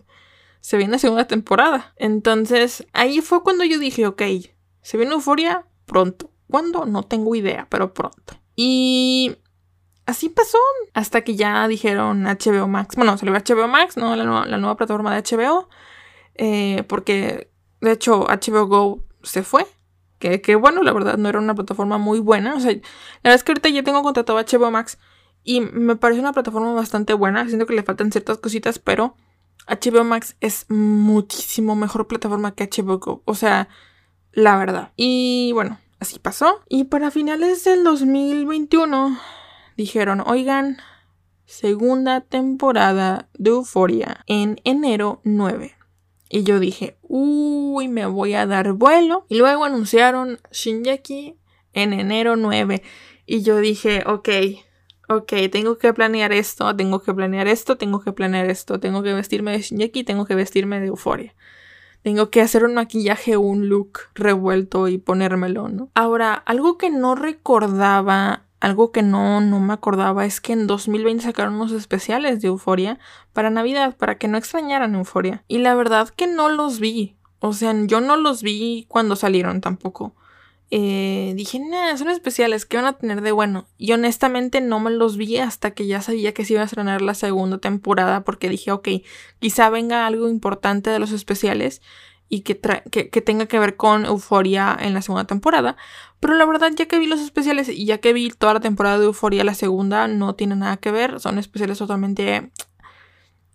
se 0.61 0.77
viene 0.77 0.93
la 0.93 0.99
segunda 0.99 1.27
temporada. 1.27 1.93
Entonces, 1.97 2.87
ahí 2.91 3.21
fue 3.21 3.43
cuando 3.43 3.65
yo 3.65 3.77
dije, 3.77 4.07
ok, 4.07 4.21
se 4.81 4.97
viene 4.97 5.13
Euforia 5.13 5.67
pronto. 5.85 6.31
¿Cuándo? 6.49 6.85
No 6.85 7.03
tengo 7.03 7.35
idea, 7.35 7.67
pero 7.69 7.93
pronto. 7.93 8.33
Y 8.55 9.37
así 10.05 10.29
pasó 10.29 10.57
hasta 10.93 11.21
que 11.21 11.35
ya 11.35 11.67
dijeron 11.67 12.23
HBO 12.23 12.67
Max. 12.67 12.95
Bueno, 12.95 13.17
salió 13.17 13.33
HBO 13.33 13.67
Max, 13.67 13.97
¿no? 13.97 14.15
La, 14.15 14.23
nueva, 14.57 14.77
plataforma 14.77 15.15
de 15.15 15.21
HBO. 15.21 15.69
Eh, 16.35 16.83
porque 16.87 17.49
de 17.81 17.91
hecho 17.91 18.25
HBO 18.27 18.67
Go 18.67 19.03
se 19.23 19.43
fue. 19.43 19.65
Que, 20.19 20.41
que, 20.41 20.55
bueno, 20.55 20.81
la 20.81 20.93
verdad 20.93 21.17
no 21.17 21.27
era 21.27 21.39
una 21.39 21.55
plataforma 21.55 21.97
muy 21.97 22.19
buena. 22.19 22.55
O 22.55 22.59
sea, 22.59 22.71
la 22.71 22.79
verdad 23.23 23.35
es 23.35 23.43
que 23.43 23.51
ahorita 23.51 23.69
ya 23.69 23.83
tengo 23.83 24.03
contratado 24.03 24.39
HBO 24.39 24.71
Max. 24.71 24.97
Y 25.43 25.61
me 25.61 25.95
parece 25.95 26.21
una 26.21 26.33
plataforma 26.33 26.73
bastante 26.73 27.13
buena. 27.13 27.47
Siento 27.47 27.65
que 27.65 27.75
le 27.75 27.83
faltan 27.83 28.11
ciertas 28.11 28.37
cositas, 28.39 28.79
pero 28.79 29.15
HBO 29.67 30.03
Max 30.03 30.35
es 30.41 30.65
muchísimo 30.69 31.75
mejor 31.75 32.07
plataforma 32.07 32.55
que 32.55 32.69
HBO 32.69 32.99
Go. 32.99 33.21
O 33.25 33.35
sea, 33.35 33.67
la 34.31 34.57
verdad. 34.57 34.91
Y 34.95 35.51
bueno, 35.53 35.79
así 35.99 36.19
pasó. 36.19 36.61
Y 36.69 36.85
para 36.85 37.11
finales 37.11 37.63
del 37.63 37.83
2021 37.83 39.19
dijeron, 39.75 40.21
oigan, 40.25 40.77
segunda 41.45 42.21
temporada 42.21 43.29
de 43.37 43.51
Euphoria 43.51 44.23
en 44.27 44.59
enero 44.63 45.21
9. 45.23 45.75
Y 46.29 46.43
yo 46.43 46.59
dije, 46.59 46.97
uy, 47.01 47.87
me 47.87 48.05
voy 48.05 48.33
a 48.33 48.45
dar 48.45 48.73
vuelo. 48.73 49.25
Y 49.29 49.37
luego 49.37 49.63
anunciaron 49.63 50.39
Shinjeki 50.51 51.37
en 51.73 51.93
enero 51.93 52.35
9. 52.35 52.81
Y 53.25 53.41
yo 53.43 53.57
dije, 53.57 54.03
ok, 54.05 54.29
ok, 55.07 55.33
tengo 55.51 55.77
que 55.77 55.93
planear 55.93 56.31
esto, 56.33 56.75
tengo 56.75 57.01
que 57.01 57.13
planear 57.13 57.47
esto, 57.47 57.77
tengo 57.77 58.01
que 58.01 58.11
planear 58.11 58.49
esto, 58.49 58.79
tengo 58.79 59.03
que 59.03 59.13
vestirme 59.13 59.51
de 59.51 59.61
Shinjeki, 59.61 60.03
tengo 60.03 60.25
que 60.25 60.35
vestirme 60.35 60.79
de 60.79 60.87
Euphoria. 60.87 61.35
Tengo 62.01 62.29
que 62.29 62.41
hacer 62.41 62.63
un 62.63 62.75
maquillaje, 62.75 63.35
un 63.35 63.67
look 63.67 63.99
revuelto 64.13 64.87
y 64.87 64.99
ponérmelo, 64.99 65.69
¿no? 65.69 65.89
Ahora, 65.95 66.35
algo 66.35 66.77
que 66.77 66.91
no 66.91 67.15
recordaba, 67.15 68.44
algo 68.65 68.91
que 68.91 69.03
no, 69.03 69.41
no 69.41 69.59
me 69.59 69.73
acordaba 69.73 70.25
es 70.25 70.41
que 70.41 70.51
en 70.51 70.65
2020 70.65 71.23
sacaron 71.23 71.53
unos 71.53 71.71
especiales 71.71 72.41
de 72.41 72.47
Euforia 72.47 72.97
para 73.31 73.51
Navidad, 73.51 73.95
para 73.95 74.17
que 74.17 74.27
no 74.27 74.39
extrañaran 74.39 74.95
Euforia. 74.95 75.43
Y 75.47 75.59
la 75.59 75.75
verdad 75.75 76.09
que 76.09 76.25
no 76.25 76.49
los 76.49 76.79
vi. 76.79 77.15
O 77.37 77.53
sea, 77.53 77.75
yo 77.85 78.01
no 78.01 78.17
los 78.17 78.41
vi 78.41 78.87
cuando 78.87 79.15
salieron 79.15 79.61
tampoco. 79.61 80.15
Eh, 80.71 81.33
dije, 81.35 81.59
nada, 81.59 81.95
son 81.95 82.09
especiales, 82.09 82.65
¿qué 82.65 82.77
van 82.77 82.87
a 82.87 82.93
tener 82.93 83.21
de 83.21 83.31
bueno? 83.31 83.67
Y 83.77 83.91
honestamente 83.91 84.61
no 84.61 84.79
me 84.79 84.89
los 84.89 85.15
vi 85.15 85.37
hasta 85.37 85.69
que 85.69 85.85
ya 85.85 86.01
sabía 86.01 86.33
que 86.33 86.43
se 86.43 86.53
iba 86.53 86.63
a 86.63 86.65
estrenar 86.65 87.03
la 87.03 87.13
segunda 87.13 87.59
temporada, 87.59 88.23
porque 88.23 88.49
dije, 88.49 88.71
ok, 88.71 88.89
quizá 89.37 89.69
venga 89.69 90.07
algo 90.07 90.27
importante 90.27 90.89
de 90.89 90.97
los 90.97 91.11
especiales 91.11 91.83
y 92.29 92.41
que, 92.41 92.59
que, 92.59 93.21
tenga 93.21 93.45
que 93.45 93.59
ver 93.59 93.75
con 93.75 94.05
Euforia 94.05 94.75
en 94.79 94.93
la 94.93 95.01
segunda 95.01 95.25
temporada. 95.25 95.77
Pero 96.25 96.39
la 96.39 96.45
verdad, 96.47 96.71
ya 96.75 96.87
que 96.87 96.97
vi 96.97 97.05
los 97.05 97.19
especiales 97.19 97.69
y 97.69 97.85
ya 97.85 97.99
que 97.99 98.11
vi 98.11 98.31
toda 98.31 98.55
la 98.55 98.59
temporada 98.59 98.97
de 98.97 99.05
Euforia, 99.05 99.43
la 99.43 99.53
segunda 99.53 100.07
no 100.07 100.33
tiene 100.33 100.55
nada 100.55 100.77
que 100.77 100.89
ver, 100.89 101.19
son 101.19 101.37
especiales 101.37 101.77
totalmente 101.77 102.49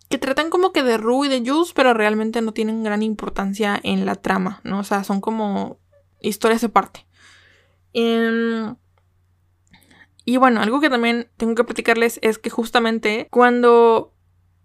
que 0.07 0.17
tratan 0.17 0.49
como 0.49 0.71
que 0.71 0.81
de 0.81 0.95
Rue 0.97 1.27
y 1.27 1.29
de 1.29 1.43
Jules, 1.45 1.73
pero 1.75 1.93
realmente 1.93 2.41
no 2.41 2.53
tienen 2.53 2.81
gran 2.81 3.03
importancia 3.03 3.77
en 3.83 4.05
la 4.05 4.15
trama, 4.15 4.61
¿no? 4.63 4.79
O 4.79 4.83
sea, 4.85 5.03
son 5.03 5.19
como 5.19 5.79
historias 6.21 6.63
aparte. 6.63 7.05
Em, 7.91 8.77
y 10.23 10.37
bueno, 10.37 10.61
algo 10.61 10.79
que 10.79 10.89
también 10.89 11.29
tengo 11.35 11.55
que 11.55 11.65
platicarles 11.65 12.19
es 12.21 12.37
que 12.37 12.49
justamente 12.49 13.27
cuando, 13.31 14.13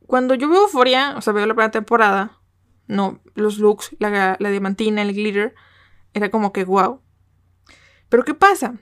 cuando 0.07 0.35
yo 0.35 0.49
veo 0.49 0.63
Euphoria, 0.63 1.17
o 1.17 1.23
sea, 1.23 1.33
veo 1.33 1.45
la 1.45 1.55
primera 1.55 1.73
temporada, 1.73 2.39
no, 2.87 3.19
los 3.35 3.59
looks, 3.59 3.97
la, 3.99 4.37
diamantina, 4.39 5.03
el 5.03 5.13
glitter, 5.13 5.57
era 6.15 6.31
como 6.31 6.53
que 6.53 6.63
wow. 6.63 7.01
Pero 8.09 8.25
¿qué 8.25 8.35
pasa? 8.35 8.79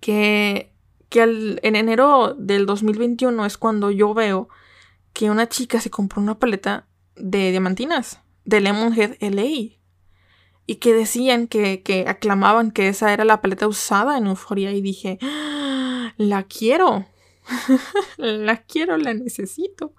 Que, 0.00 0.72
que 1.08 1.22
en 1.22 1.76
enero 1.76 2.34
del 2.34 2.66
2021 2.66 3.46
es 3.46 3.58
cuando 3.58 3.90
yo 3.90 4.14
veo 4.14 4.48
que 5.12 5.30
una 5.30 5.48
chica 5.48 5.80
se 5.80 5.90
compró 5.90 6.20
una 6.20 6.38
paleta 6.38 6.86
de 7.16 7.50
diamantinas 7.50 8.20
de 8.44 8.60
Lemonhead 8.60 9.16
LA 9.20 9.78
y 10.66 10.76
que 10.76 10.94
decían 10.94 11.46
que, 11.46 12.04
aclamaban 12.08 12.70
que 12.70 12.88
esa 12.88 13.12
era 13.12 13.24
la 13.24 13.40
paleta 13.40 13.68
usada 13.68 14.16
en 14.16 14.26
Euphoria 14.26 14.72
y 14.72 14.80
dije, 14.80 15.18
¡Ah! 15.22 16.14
la 16.16 16.44
quiero. 16.44 17.06
la 18.16 18.62
quiero, 18.62 18.96
la 18.96 19.12
necesito. 19.12 19.94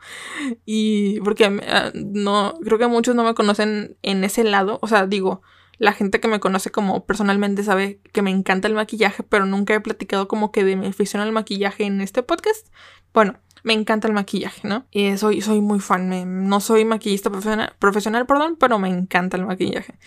Y 0.65 1.19
porque 1.21 1.45
ah, 1.45 1.91
no, 1.93 2.57
creo 2.63 2.79
que 2.79 2.87
muchos 2.87 3.15
no 3.15 3.23
me 3.23 3.35
conocen 3.35 3.97
en 4.01 4.23
ese 4.23 4.43
lado. 4.43 4.79
O 4.81 4.87
sea, 4.87 5.05
digo, 5.05 5.43
la 5.77 5.93
gente 5.93 6.19
que 6.19 6.27
me 6.27 6.39
conoce 6.39 6.71
como 6.71 7.05
personalmente 7.05 7.63
sabe 7.63 7.99
que 8.13 8.21
me 8.21 8.31
encanta 8.31 8.67
el 8.67 8.73
maquillaje, 8.75 9.23
pero 9.23 9.45
nunca 9.45 9.73
he 9.73 9.79
platicado 9.79 10.27
como 10.27 10.51
que 10.51 10.63
de 10.63 10.75
mi 10.75 10.87
afición 10.87 11.21
al 11.21 11.31
maquillaje 11.31 11.85
en 11.85 12.01
este 12.01 12.23
podcast. 12.23 12.67
Bueno, 13.13 13.39
me 13.63 13.73
encanta 13.73 14.07
el 14.07 14.13
maquillaje, 14.13 14.67
¿no? 14.67 14.85
Y 14.91 15.17
soy, 15.17 15.41
soy 15.41 15.61
muy 15.61 15.79
fan. 15.79 16.47
no 16.47 16.59
soy 16.59 16.85
maquillista 16.85 17.29
profesional, 17.29 17.73
profesional, 17.79 18.25
perdón, 18.25 18.57
pero 18.59 18.79
me 18.79 18.89
encanta 18.89 19.37
el 19.37 19.45
maquillaje. 19.45 19.97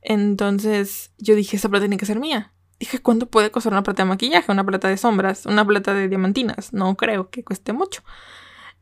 Entonces 0.00 1.12
yo 1.18 1.34
dije, 1.34 1.56
esa 1.56 1.68
plata 1.68 1.82
tiene 1.84 1.96
que 1.96 2.06
ser 2.06 2.20
mía. 2.20 2.52
Dije, 2.78 3.00
¿cuánto 3.00 3.26
puede 3.26 3.50
costar 3.50 3.72
una 3.72 3.82
plata 3.82 4.02
de 4.02 4.08
maquillaje? 4.08 4.52
Una 4.52 4.64
plata 4.64 4.88
de 4.88 4.96
sombras, 4.96 5.46
una 5.46 5.66
plata 5.66 5.94
de 5.94 6.08
diamantinas. 6.08 6.72
No 6.72 6.96
creo 6.96 7.30
que 7.30 7.42
cueste 7.42 7.72
mucho. 7.72 8.02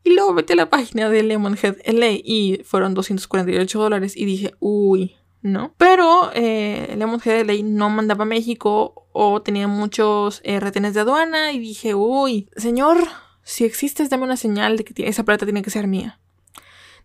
Y 0.03 0.13
luego 0.13 0.33
metí 0.33 0.53
a 0.53 0.57
la 0.57 0.69
página 0.69 1.09
de 1.09 1.23
Lemonhead 1.23 1.77
LA 1.85 2.11
y 2.23 2.61
fueron 2.65 2.93
248 2.93 3.79
dólares 3.79 4.17
y 4.17 4.25
dije, 4.25 4.53
uy, 4.59 5.15
no. 5.43 5.75
Pero 5.77 6.31
eh, 6.33 6.95
LA 6.97 7.53
no 7.63 7.89
mandaba 7.89 8.23
a 8.23 8.25
México 8.25 9.07
o 9.11 9.41
tenía 9.41 9.67
muchos 9.67 10.41
eh, 10.43 10.59
retenes 10.59 10.93
de 10.93 11.01
aduana 11.01 11.51
y 11.51 11.59
dije, 11.59 11.93
uy, 11.93 12.49
señor, 12.55 12.97
si 13.43 13.65
existes, 13.65 14.09
dame 14.09 14.23
una 14.23 14.37
señal 14.37 14.77
de 14.77 14.85
que 14.85 15.07
esa 15.07 15.23
plata 15.23 15.45
tiene 15.45 15.61
que 15.61 15.69
ser 15.69 15.85
mía. 15.85 16.19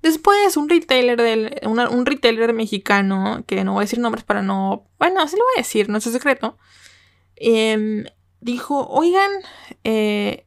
Después, 0.03 0.57
un 0.57 0.69
retailer 0.69 1.21
del, 1.21 1.61
un 1.67 2.07
retailer 2.07 2.53
mexicano, 2.53 3.43
que 3.49 3.65
no 3.65 3.73
voy 3.73 3.81
a 3.81 3.85
decir 3.85 3.99
nombres 3.99 4.23
para 4.23 4.41
no. 4.41 4.87
Bueno, 5.01 5.27
sí 5.27 5.37
lo 5.37 5.43
voy 5.43 5.55
a 5.57 5.63
decir, 5.63 5.89
no 5.89 5.99
es 5.99 6.05
secreto. 6.05 6.57
Em, 7.35 8.05
dijo: 8.41 8.87
Oigan, 8.87 9.33
eh, 9.83 10.47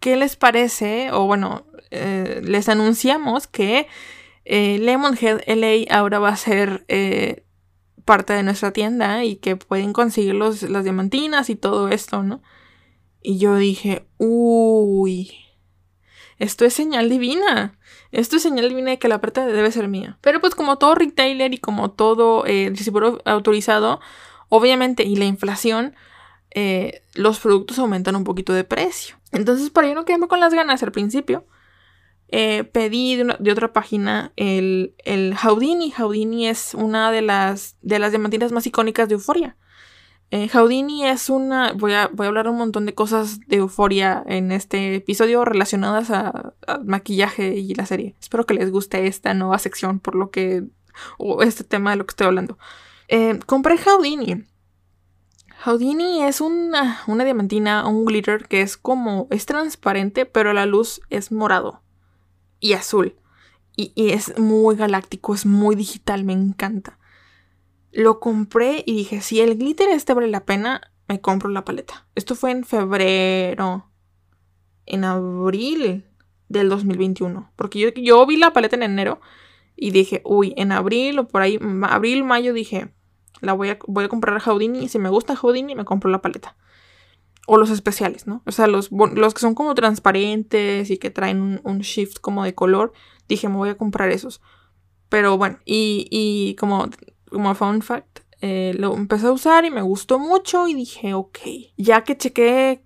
¿qué 0.00 0.16
les 0.16 0.36
parece? 0.36 1.10
O 1.12 1.24
bueno, 1.24 1.64
les 1.90 2.68
anunciamos 2.68 3.46
que 3.46 3.88
eh, 4.52 4.78
Lemonhead 4.78 5.42
LA 5.46 5.94
ahora 5.96 6.18
va 6.18 6.30
a 6.30 6.36
ser 6.36 6.84
parte 8.04 8.32
de 8.32 8.42
nuestra 8.42 8.72
tienda 8.72 9.24
y 9.24 9.36
que 9.36 9.56
pueden 9.56 9.92
conseguir 9.92 10.34
los, 10.34 10.62
las 10.62 10.84
diamantinas 10.84 11.50
y 11.50 11.56
todo 11.56 11.88
esto, 11.88 12.22
¿no? 12.22 12.42
Y 13.22 13.38
yo 13.38 13.56
dije: 13.56 14.06
Uy, 14.18 15.30
esto 16.40 16.64
es 16.64 16.72
señal 16.72 17.10
divina. 17.10 17.78
Esto 18.12 18.36
es 18.36 18.42
señal 18.42 18.68
divina 18.70 18.90
de 18.90 18.98
que 18.98 19.08
la 19.08 19.20
plata 19.20 19.46
debe 19.46 19.70
ser 19.70 19.88
mía. 19.88 20.18
Pero 20.22 20.40
pues 20.40 20.54
como 20.54 20.78
todo 20.78 20.94
retailer 20.94 21.52
y 21.52 21.58
como 21.58 21.90
todo 21.90 22.46
eh, 22.46 22.70
distribuidor 22.70 23.22
autorizado, 23.26 24.00
obviamente, 24.48 25.04
y 25.04 25.16
la 25.16 25.26
inflación, 25.26 25.94
eh, 26.50 27.02
los 27.14 27.38
productos 27.40 27.78
aumentan 27.78 28.16
un 28.16 28.24
poquito 28.24 28.54
de 28.54 28.64
precio. 28.64 29.16
Entonces, 29.32 29.68
para 29.68 29.88
yo 29.88 29.94
no 29.94 30.06
quedarme 30.06 30.28
con 30.28 30.40
las 30.40 30.54
ganas 30.54 30.82
al 30.82 30.92
principio, 30.92 31.44
eh, 32.32 32.64
pedí 32.64 33.16
de, 33.16 33.52
otra 33.52 33.72
página 33.72 34.32
el, 34.36 34.94
el 35.04 35.34
Houdini. 35.36 35.90
Houdini 35.90 36.48
es 36.48 36.74
una 36.74 37.10
de 37.10 37.22
las, 37.22 37.76
de 37.82 37.98
las 37.98 38.12
diamantinas 38.12 38.52
más 38.52 38.66
icónicas 38.66 39.08
de 39.08 39.14
Euforia. 39.14 39.56
Eh, 40.32 40.48
es 41.04 41.28
una. 41.28 41.72
Voy 41.72 41.92
a, 41.92 42.08
voy 42.12 42.26
a 42.26 42.28
hablar 42.28 42.48
un 42.48 42.56
montón 42.56 42.86
de 42.86 42.94
cosas 42.94 43.40
de 43.48 43.56
euforia 43.56 44.22
en 44.26 44.52
este 44.52 44.94
episodio 44.94 45.44
relacionadas 45.44 46.10
a, 46.10 46.54
maquillaje 46.84 47.54
y 47.56 47.74
la 47.74 47.84
serie. 47.84 48.14
Espero 48.20 48.46
que 48.46 48.54
les 48.54 48.70
guste 48.70 49.08
esta 49.08 49.34
nueva 49.34 49.58
sección 49.58 49.98
por 49.98 50.14
lo 50.14 50.30
que. 50.30 50.64
o 51.18 51.42
este 51.42 51.64
tema 51.64 51.90
de 51.90 51.96
lo 51.96 52.06
que 52.06 52.12
estoy 52.12 52.28
hablando. 52.28 52.58
Eh, 53.08 53.40
compré 53.46 53.76
Houdini. 53.78 54.44
Houdini 55.64 56.22
es 56.22 56.40
una, 56.40 57.02
una 57.08 57.24
diamantina, 57.24 57.86
un 57.88 58.04
glitter 58.04 58.46
que 58.46 58.62
es 58.62 58.76
como. 58.76 59.26
es 59.30 59.46
transparente, 59.46 60.26
pero 60.26 60.52
la 60.52 60.64
luz 60.64 61.00
es 61.10 61.32
morado 61.32 61.82
y 62.60 62.74
azul. 62.74 63.16
y 63.76 64.10
es 64.10 64.38
muy 64.38 64.76
galáctico, 64.76 65.34
es 65.34 65.46
muy 65.46 65.74
digital, 65.74 66.24
me 66.24 66.34
encanta. 66.34 66.98
Lo 67.92 68.20
compré 68.20 68.84
y 68.86 68.94
dije, 68.94 69.20
si 69.20 69.40
el 69.40 69.56
glitter 69.56 69.88
este 69.88 70.14
vale 70.14 70.28
la 70.28 70.44
pena, 70.44 70.80
me 71.08 71.20
compro 71.20 71.50
la 71.50 71.64
paleta. 71.64 72.06
Esto 72.14 72.36
fue 72.36 72.52
en 72.52 72.64
febrero. 72.64 73.90
En 74.86 75.04
abril 75.04 76.04
del 76.48 76.68
2021. 76.68 77.50
Porque 77.56 77.80
yo, 77.80 77.88
yo 77.88 78.24
vi 78.26 78.36
la 78.36 78.52
paleta 78.52 78.76
en 78.76 78.84
enero 78.84 79.20
y 79.74 79.90
dije, 79.90 80.22
uy, 80.24 80.54
en 80.56 80.70
abril 80.70 81.18
o 81.18 81.26
por 81.26 81.42
ahí, 81.42 81.58
abril, 81.82 82.22
mayo, 82.22 82.52
dije, 82.52 82.92
la 83.40 83.54
voy 83.54 83.70
a, 83.70 83.78
voy 83.88 84.04
a 84.04 84.08
comprar 84.08 84.38
Houdini 84.40 84.84
y 84.84 84.88
si 84.88 85.00
me 85.00 85.08
gusta 85.08 85.34
Houdini 85.34 85.74
me 85.74 85.84
compro 85.84 86.10
la 86.10 86.22
paleta. 86.22 86.56
O 87.46 87.56
los 87.56 87.70
especiales, 87.70 88.26
¿no? 88.26 88.42
O 88.46 88.52
sea, 88.52 88.66
los, 88.66 88.90
los 88.92 89.34
que 89.34 89.40
son 89.40 89.54
como 89.54 89.74
transparentes 89.74 90.90
y 90.90 90.98
que 90.98 91.10
traen 91.10 91.40
un, 91.40 91.60
un, 91.64 91.80
shift 91.80 92.18
como 92.20 92.44
de 92.44 92.54
color, 92.54 92.92
dije, 93.28 93.48
me 93.48 93.56
voy 93.56 93.70
a 93.70 93.76
comprar 93.76 94.10
esos. 94.10 94.40
Pero 95.08 95.36
bueno, 95.36 95.58
y, 95.64 96.06
y 96.10 96.54
como 96.56 96.88
como 97.30 97.54
fun 97.54 97.80
fact, 97.80 98.20
eh, 98.42 98.74
lo 98.78 98.94
empecé 98.94 99.26
a 99.26 99.32
usar 99.32 99.64
y 99.64 99.70
me 99.70 99.82
gustó 99.82 100.18
mucho 100.18 100.68
y 100.68 100.74
dije, 100.74 101.14
ok. 101.14 101.38
Ya 101.76 102.04
que 102.04 102.16
chequé 102.16 102.82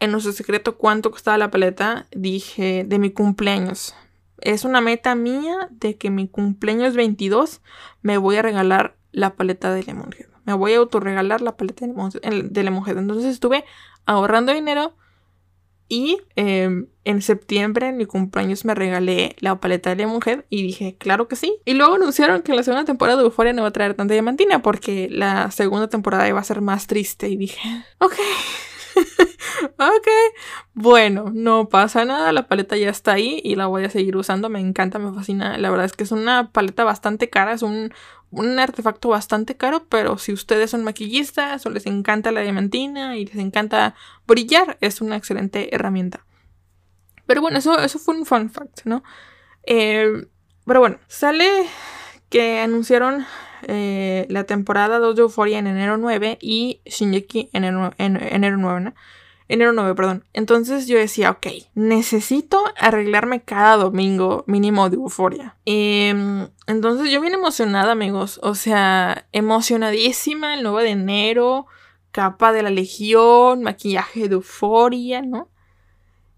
en 0.00 0.10
nuestro 0.10 0.32
secreto 0.32 0.76
cuánto 0.76 1.10
costaba 1.10 1.38
la 1.38 1.50
paleta, 1.50 2.06
dije, 2.14 2.84
de 2.84 2.98
mi 2.98 3.10
cumpleaños. 3.10 3.94
Es 4.40 4.64
una 4.64 4.80
meta 4.80 5.14
mía 5.14 5.68
de 5.70 5.96
que 5.96 6.10
mi 6.10 6.28
cumpleaños 6.28 6.94
22 6.94 7.62
me 8.02 8.18
voy 8.18 8.36
a 8.36 8.42
regalar 8.42 8.96
la 9.12 9.36
paleta 9.36 9.72
de 9.72 9.84
Lemonhead. 9.84 10.26
Me 10.44 10.52
voy 10.52 10.74
a 10.74 10.78
autorregalar 10.78 11.40
la 11.40 11.56
paleta 11.56 11.86
de 11.86 12.62
Lemonhead. 12.62 12.98
Entonces 12.98 13.26
estuve 13.26 13.64
ahorrando 14.06 14.52
dinero 14.52 14.94
y 15.88 16.18
em, 16.36 16.88
en 17.04 17.22
septiembre, 17.22 17.88
en 17.88 17.96
mi 17.96 18.06
cumpleaños, 18.06 18.64
me 18.64 18.74
regalé 18.74 19.36
la 19.38 19.60
paleta 19.60 19.90
de 19.90 19.96
Lemonhead 19.96 20.44
y 20.48 20.62
dije, 20.62 20.96
claro 20.98 21.28
que 21.28 21.36
sí. 21.36 21.56
Y 21.64 21.74
luego 21.74 21.94
anunciaron 21.94 22.42
que 22.42 22.54
la 22.54 22.62
segunda 22.62 22.84
temporada 22.84 23.18
de 23.18 23.24
Euphoria 23.24 23.52
no 23.52 23.62
va 23.62 23.68
a 23.68 23.72
traer 23.72 23.94
tanta 23.94 24.14
diamantina 24.14 24.62
porque 24.62 25.08
la 25.10 25.50
segunda 25.50 25.88
temporada 25.88 26.26
iba 26.28 26.40
a 26.40 26.44
ser 26.44 26.62
más 26.62 26.86
triste. 26.86 27.28
Y 27.28 27.36
dije, 27.36 27.60
ok. 27.98 28.14
Ok, 29.78 30.08
bueno, 30.74 31.30
no 31.32 31.68
pasa 31.68 32.04
nada, 32.04 32.32
la 32.32 32.48
paleta 32.48 32.76
ya 32.76 32.90
está 32.90 33.12
ahí 33.12 33.40
y 33.44 33.56
la 33.56 33.66
voy 33.66 33.84
a 33.84 33.90
seguir 33.90 34.16
usando, 34.16 34.48
me 34.48 34.60
encanta, 34.60 34.98
me 34.98 35.12
fascina, 35.12 35.58
la 35.58 35.70
verdad 35.70 35.86
es 35.86 35.92
que 35.92 36.04
es 36.04 36.12
una 36.12 36.50
paleta 36.52 36.84
bastante 36.84 37.30
cara, 37.30 37.52
es 37.52 37.62
un, 37.62 37.92
un 38.30 38.58
artefacto 38.58 39.08
bastante 39.08 39.56
caro, 39.56 39.86
pero 39.88 40.18
si 40.18 40.32
ustedes 40.32 40.70
son 40.70 40.84
maquillistas 40.84 41.64
o 41.66 41.70
les 41.70 41.86
encanta 41.86 42.32
la 42.32 42.40
diamantina 42.40 43.16
y 43.16 43.26
les 43.26 43.36
encanta 43.36 43.94
brillar, 44.26 44.78
es 44.80 45.00
una 45.00 45.16
excelente 45.16 45.74
herramienta. 45.74 46.24
Pero 47.26 47.40
bueno, 47.40 47.58
eso, 47.58 47.78
eso 47.78 47.98
fue 47.98 48.16
un 48.16 48.26
fun 48.26 48.50
fact, 48.50 48.82
¿no? 48.84 49.02
Eh, 49.66 50.26
pero 50.66 50.80
bueno, 50.80 50.98
sale 51.08 51.48
que 52.34 52.58
anunciaron 52.58 53.24
eh, 53.62 54.26
la 54.28 54.42
temporada 54.42 54.98
2 54.98 55.14
de 55.14 55.22
Euphoria 55.22 55.60
en 55.60 55.68
enero 55.68 55.98
9 55.98 56.38
y 56.40 56.80
Shinjeki 56.84 57.48
en 57.52 57.62
enero, 57.62 57.94
en 57.96 58.16
enero 58.16 58.56
9, 58.56 58.80
¿no? 58.80 58.94
Enero 59.46 59.72
9, 59.72 59.94
perdón. 59.94 60.24
Entonces 60.32 60.88
yo 60.88 60.98
decía, 60.98 61.30
ok, 61.30 61.46
necesito 61.76 62.60
arreglarme 62.76 63.42
cada 63.42 63.76
domingo 63.76 64.42
mínimo 64.48 64.90
de 64.90 64.96
euforia. 64.96 65.54
Em, 65.64 66.48
entonces 66.66 67.08
yo 67.12 67.20
bien 67.20 67.34
emocionada, 67.34 67.92
amigos. 67.92 68.40
O 68.42 68.56
sea, 68.56 69.28
emocionadísima 69.30 70.54
el 70.54 70.64
9 70.64 70.82
de 70.82 70.90
enero. 70.90 71.66
Capa 72.10 72.52
de 72.52 72.64
la 72.64 72.70
Legión, 72.70 73.62
maquillaje 73.62 74.28
de 74.28 74.34
euforia, 74.34 75.22
¿no? 75.22 75.50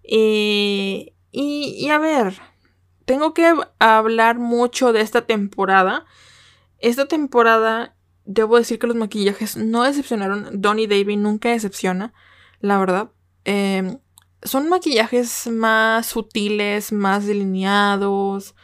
Eh, 0.03 1.15
y 1.33 1.89
a 1.89 1.99
ver, 1.99 2.39
tengo 3.07 3.33
que 3.33 3.55
hablar 3.79 4.39
mucho 4.39 4.93
de 4.93 5.01
esta 5.01 5.27
temporada. 5.27 6.05
Esta 6.79 7.07
temporada, 7.07 7.97
debo 8.27 8.59
decir 8.59 8.79
que 8.79 8.87
los 8.87 8.97
maquillajes 8.97 9.57
no 9.57 9.85
decepcionaron. 9.85 10.61
Donny 10.61 10.87
Davy 10.87 11.17
nunca 11.17 11.49
decepciona 11.49 12.13
la 12.61 12.79
verdad. 12.79 13.11
Em, 13.45 13.99
son 14.43 14.69
maquillajes 14.69 15.47
más 15.47 16.07
sutiles, 16.07 16.93
más 16.93 17.27
delineados. 17.27 18.55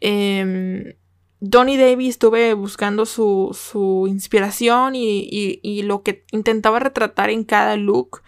Eh, 0.00 0.96
Donny 1.40 1.76
Davis 1.76 2.10
estuve 2.10 2.54
buscando 2.54 3.06
su, 3.06 3.56
su 3.58 4.06
inspiración 4.08 4.94
y, 4.96 5.82
lo 5.82 6.02
que 6.02 6.24
intentaba 6.32 6.80
retratar 6.80 7.30
en 7.30 7.44
cada 7.44 7.76
look. 7.76 8.22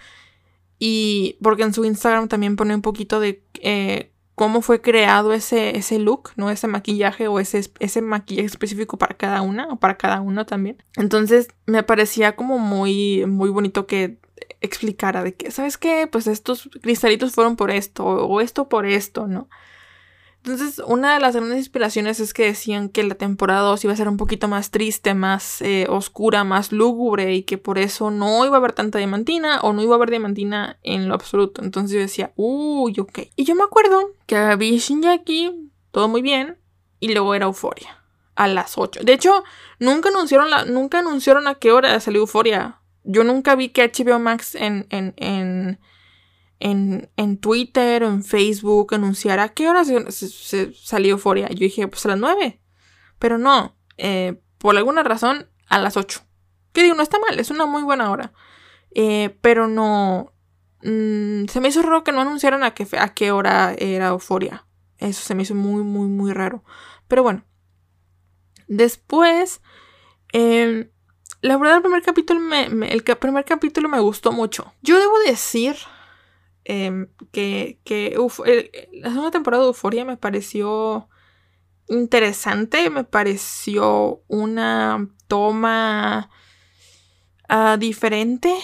Y 0.79 1.37
porque 1.43 1.65
en 1.65 1.75
su 1.75 1.85
Instagram 1.85 2.29
también 2.29 2.57
pone 2.57 2.75
un 2.75 2.83
poquito 2.83 3.21
de 3.21 3.43
eh, 3.63 4.13
cómo 4.41 4.63
fue 4.63 4.81
creado 4.81 5.35
ese, 5.35 5.77
ese 5.77 5.99
look, 5.99 6.31
¿no? 6.37 6.49
Ese 6.49 6.67
maquillaje 6.67 7.29
o 7.29 7.41
ese, 7.41 7.61
ese 7.79 8.01
maquillaje 8.01 8.47
específico 8.47 8.97
para 8.97 9.15
cada 9.15 9.43
una 9.43 9.69
o 9.69 9.77
para 9.77 9.99
cada 9.99 10.23
uno 10.23 10.47
también. 10.47 10.83
Entonces 10.97 11.49
me 11.67 11.83
parecía 11.83 12.37
como 12.37 12.59
muy, 12.59 13.27
muy 13.27 13.51
bonito 13.51 13.87
que 13.87 14.17
explicara 14.63 15.23
de 15.23 15.35
que, 15.35 15.51
¿sabes 15.51 15.77
qué? 15.77 16.09
Pues 16.11 16.27
estos 16.27 16.71
cristalitos 16.81 17.33
fueron 17.33 17.55
por 17.55 17.71
esto 17.71 18.07
o 18.07 18.41
esto 18.41 18.71
por 18.71 18.87
esto, 18.87 19.27
¿no? 19.27 19.51
Entonces, 20.43 20.81
una 20.87 21.15
de 21.15 21.21
las 21.21 21.37
grandes 21.37 21.59
inspiraciones 21.59 22.19
es 22.19 22.33
que 22.33 22.47
decían 22.47 22.89
que 22.89 23.03
la 23.03 23.15
temporada 23.15 23.61
2 23.61 23.85
iba 23.85 23.93
a 23.93 23.97
ser 23.97 24.09
un 24.09 24.17
poquito 24.17 24.49
más 24.49 24.71
triste, 24.71 25.13
más 25.13 25.61
eh, 25.61 25.87
oscura, 25.91 26.45
más 26.45 26.73
lúgubre 26.73 27.35
y 27.35 27.43
que 27.43 27.59
por 27.59 27.79
eso 27.79 28.11
no 28.11 28.47
iba 28.47 28.57
a 28.57 28.59
haber 28.59 28.73
tanta 28.73 28.99
diamantina 28.99 29.61
o 29.61 29.75
no 29.75 29.83
iba 29.83 29.95
a 29.95 29.97
haber 29.97 30.09
diamantina 30.09 30.79
en 30.83 31.09
lo 31.09 31.15
absoluto. 31.15 31.63
Entonces 31.63 31.95
yo 31.95 32.01
decía, 32.01 32.33
uy, 32.37 32.99
ok. 32.99 33.21
Y 33.37 33.45
yo 33.45 33.55
me 33.55 33.65
acuerdo 33.65 34.13
que 34.27 34.57
vi 34.57 34.79
Shinjaki, 34.79 35.71
todo 35.91 36.09
muy 36.09 36.23
bien, 36.23 36.57
y 37.01 37.13
luego 37.13 37.35
era 37.35 37.47
Euforia 37.47 38.01
a 38.41 38.49
las 38.49 38.79
8. 38.79 39.01
De 39.03 39.13
hecho, 39.13 39.45
nunca 39.79 40.09
anunciaron, 40.09 40.49
la, 40.49 40.65
nunca 40.65 41.01
anunciaron 41.01 41.47
a 41.47 41.57
qué 41.57 41.73
hora 41.73 42.01
salió 42.01 42.23
Euforia. 42.23 42.81
Yo 43.05 43.23
nunca 43.23 43.55
vi 43.55 43.69
que 43.69 43.85
HBO 43.85 44.19
Max 44.19 44.55
en, 44.55 44.87
en, 44.89 45.13
en, 45.17 45.79
en, 46.61 47.39
Twitter 47.39 48.05
o 48.05 48.09
en 48.09 48.23
Facebook 48.23 48.95
anunciara 48.95 49.45
a 49.45 49.49
qué 49.49 49.69
hora 49.69 49.83
salió 49.85 51.13
Euforia. 51.13 51.49
Yo 51.49 51.61
dije, 51.61 51.89
pues 51.89 52.05
a 52.05 52.11
las 52.11 52.19
9. 52.19 52.61
Pero 53.19 53.39
no, 53.39 53.77
eh, 53.97 54.41
por 54.59 54.77
alguna 54.77 55.03
razón, 55.03 55.49
a 55.67 55.79
las 55.79 55.97
8. 55.97 56.21
Que 56.73 56.83
digo, 56.83 56.95
no 56.95 57.03
está 57.03 57.19
mal, 57.19 57.41
es 57.41 57.51
una 57.51 57.67
muy 57.67 57.83
buena 57.83 58.11
hora. 58.11 58.33
Eh, 58.95 59.37
pero 59.41 59.69
no. 59.69 60.33
Mm, 60.83 61.47
se 61.47 61.61
me 61.61 61.69
hizo 61.69 61.83
raro 61.83 62.05
que 62.05 62.13
no 62.13 62.21
anunciaran 62.21 62.63
a 62.63 62.73
qué, 62.75 62.87
a 62.99 63.15
qué 63.15 63.33
hora 63.33 63.75
era 63.79 64.09
Euforia. 64.09 64.67
Eso 64.99 65.23
se 65.23 65.35
me 65.35 65.43
hizo 65.43 65.55
muy, 65.55 65.83
muy, 65.83 66.09
muy 66.09 66.33
raro. 66.33 66.63
Pero 67.09 67.23
bueno. 67.23 67.45
Después. 68.69 69.63
Eh, 70.33 70.91
la 71.41 71.57
verdad, 71.57 71.77
el 71.77 71.83
primer 71.83 72.03
capítulo 72.03 72.39
me, 72.39 72.67
el 72.93 73.03
primer 73.03 73.47
capítulo 73.47 73.89
me 73.89 73.99
gustó 73.99 74.31
mucho. 74.31 74.75
Yo 74.83 74.99
debo 74.99 75.19
decir 75.21 75.77
em, 76.65 77.09
que, 77.33 77.79
que 77.85 78.17
la 78.93 79.09
segunda 79.11 79.31
temporada 79.31 79.63
de 79.63 79.69
Euforia 79.69 80.05
me 80.05 80.17
pareció 80.17 81.09
interesante, 81.89 82.89
me 82.91 83.05
pareció 83.05 84.23
una 84.29 85.09
toma 85.29 86.31
ah, 87.49 87.77
diferente. 87.79 88.55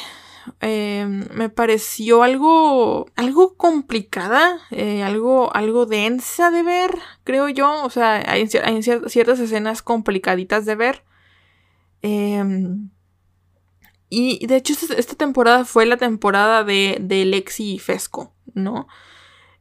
Em, 0.61 1.27
me 1.35 1.49
pareció 1.49 2.23
algo 2.23 3.07
algo 3.17 3.57
complicada 3.57 4.61
eh, 4.71 5.03
algo 5.03 5.53
algo 5.57 5.87
densa 5.87 6.53
de 6.53 6.63
ver 6.63 6.93
creo 7.25 7.49
yo 7.49 7.83
o 7.83 7.91
sea 7.91 8.23
hay, 8.31 8.47
ciertas 8.47 9.41
escenas 9.41 9.83
complicaditas 9.83 10.65
de 10.65 10.77
ver 10.77 11.03
Em, 12.03 12.91
y 14.09 14.47
de 14.47 14.57
hecho 14.57 14.75
esta, 14.97 15.15
temporada 15.17 15.65
fue 15.65 15.87
la 15.87 15.97
temporada 15.97 16.65
de, 16.65 16.99
de 17.01 17.25
Lexi 17.25 17.75
y 17.75 17.79
Fesco, 17.79 18.35
¿no? 18.55 18.87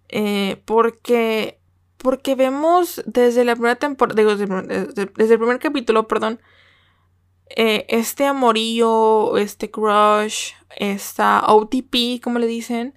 Eh, 0.09 0.61
porque, 0.65 1.59
porque 1.97 2.35
vemos 2.35 3.01
desde 3.05 3.43
la 3.43 3.55
primera 3.55 3.75
temporada, 3.75 4.15
desde, 4.15 5.33
el 5.33 5.39
primer 5.39 5.59
capítulo, 5.59 6.07
perdón, 6.07 6.39
eh, 7.49 7.85
este 7.89 8.25
amorillo, 8.25 9.37
este 9.37 9.71
crush, 9.71 10.51
esta 10.75 11.43
OTP, 11.47 12.21
como 12.21 12.39
le 12.39 12.47
dicen, 12.47 12.95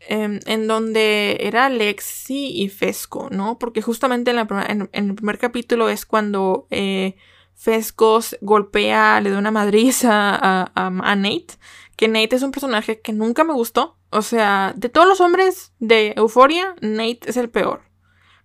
em, 0.00 0.40
en 0.46 0.66
donde 0.66 1.38
era 1.40 1.68
Lexi 1.68 2.62
y 2.62 2.68
Fesco, 2.68 3.28
¿no? 3.30 3.58
Porque 3.58 3.82
justamente 3.82 4.30
en, 4.30 4.88
el 4.92 5.14
primer 5.14 5.38
capítulo 5.38 5.88
es 5.90 6.06
cuando 6.06 6.66
eh, 6.70 7.16
Fescos 7.54 8.36
golpea, 8.40 9.20
le 9.20 9.30
da 9.30 9.38
una 9.38 9.50
madriza 9.50 10.38
a, 10.74 10.90
Nate. 10.90 11.58
Que 11.96 12.08
Nate 12.08 12.36
es 12.36 12.42
un 12.42 12.52
personaje 12.52 13.00
que 13.00 13.12
nunca 13.12 13.44
me 13.44 13.52
gustó. 13.52 13.98
O 14.10 14.22
sea, 14.22 14.72
de 14.76 14.88
todos 14.88 15.06
los 15.06 15.20
hombres 15.20 15.72
de 15.78 16.14
Euforia, 16.16 16.74
Nate 16.80 17.20
es 17.26 17.36
el 17.36 17.50
peor. 17.50 17.82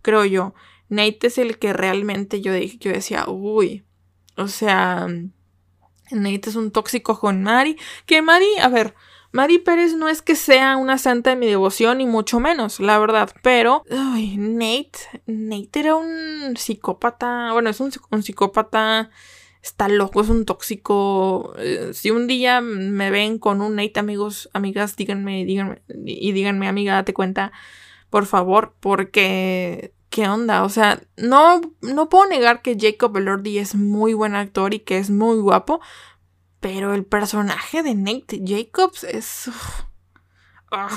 Creo 0.02 0.26
yo. 0.26 0.54
Nate 0.90 1.28
es 1.28 1.38
el 1.38 1.58
que 1.58 1.74
realmente 1.74 2.42
yo, 2.42 2.54
dije, 2.54 2.78
yo 2.80 2.92
decía, 2.92 3.26
uy. 3.28 3.86
O 4.36 4.48
sea, 4.48 5.08
Nate 6.12 6.50
es 6.50 6.56
un 6.56 6.72
tóxico 6.72 7.20
con 7.20 7.42
Mari. 7.42 7.78
Que 8.06 8.22
Mari, 8.22 8.58
a 8.62 8.68
ver, 8.68 8.96
Mari 9.36 9.60
Pérez 9.60 9.96
no 9.96 10.08
es 10.08 10.22
que 10.22 10.34
sea 10.38 10.78
una 10.78 10.98
santa 10.98 11.32
de 11.32 11.36
mi 11.36 11.46
devoción, 11.46 11.98
ni 11.98 12.06
mucho 12.06 12.40
menos, 12.40 12.80
la 12.80 12.98
verdad. 13.00 13.32
Pero, 13.42 13.84
ay, 13.92 14.38
Nate, 14.38 15.22
Nate 15.26 15.78
era 15.82 15.98
un 15.98 16.56
psicópata. 16.56 17.52
Bueno, 17.52 17.70
es 17.70 17.82
un, 17.82 17.92
psicópata. 18.24 19.10
Está 19.62 19.90
loco, 19.90 20.22
es 20.22 20.30
un 20.30 20.46
tóxico. 20.46 21.54
Eh, 21.58 21.90
si 21.94 22.12
un 22.12 22.28
día 22.28 22.62
me 22.62 23.12
ven 23.12 23.38
con 23.38 23.60
un 23.60 23.76
Nate, 23.76 24.00
amigos, 24.00 24.50
amigas, 24.54 24.96
díganme, 24.96 25.44
díganme, 25.44 25.82
y 26.06 26.32
díganme, 26.32 26.70
amiga, 26.70 26.94
date 26.94 27.14
cuenta, 27.14 27.52
por 28.10 28.28
favor, 28.28 28.74
porque 28.80 29.92
¿qué 30.10 30.30
onda? 30.30 30.64
O 30.64 30.70
sea, 30.70 31.02
no, 31.18 31.60
no 31.82 32.08
puedo 32.08 32.30
negar 32.30 32.62
que 32.62 32.78
Jacob 32.80 33.18
Elordi 33.18 33.58
es 33.58 33.76
muy 33.76 34.14
buen 34.14 34.34
actor 34.34 34.74
y 34.74 34.80
que 34.80 34.98
es 34.98 35.10
muy 35.10 35.40
guapo, 35.40 35.82
pero 36.66 36.96
el 36.96 37.06
personaje 37.06 37.84
de 37.84 37.94
Nate 37.94 38.42
Jacobs 38.44 39.04
es... 39.04 39.52
o 40.72 40.88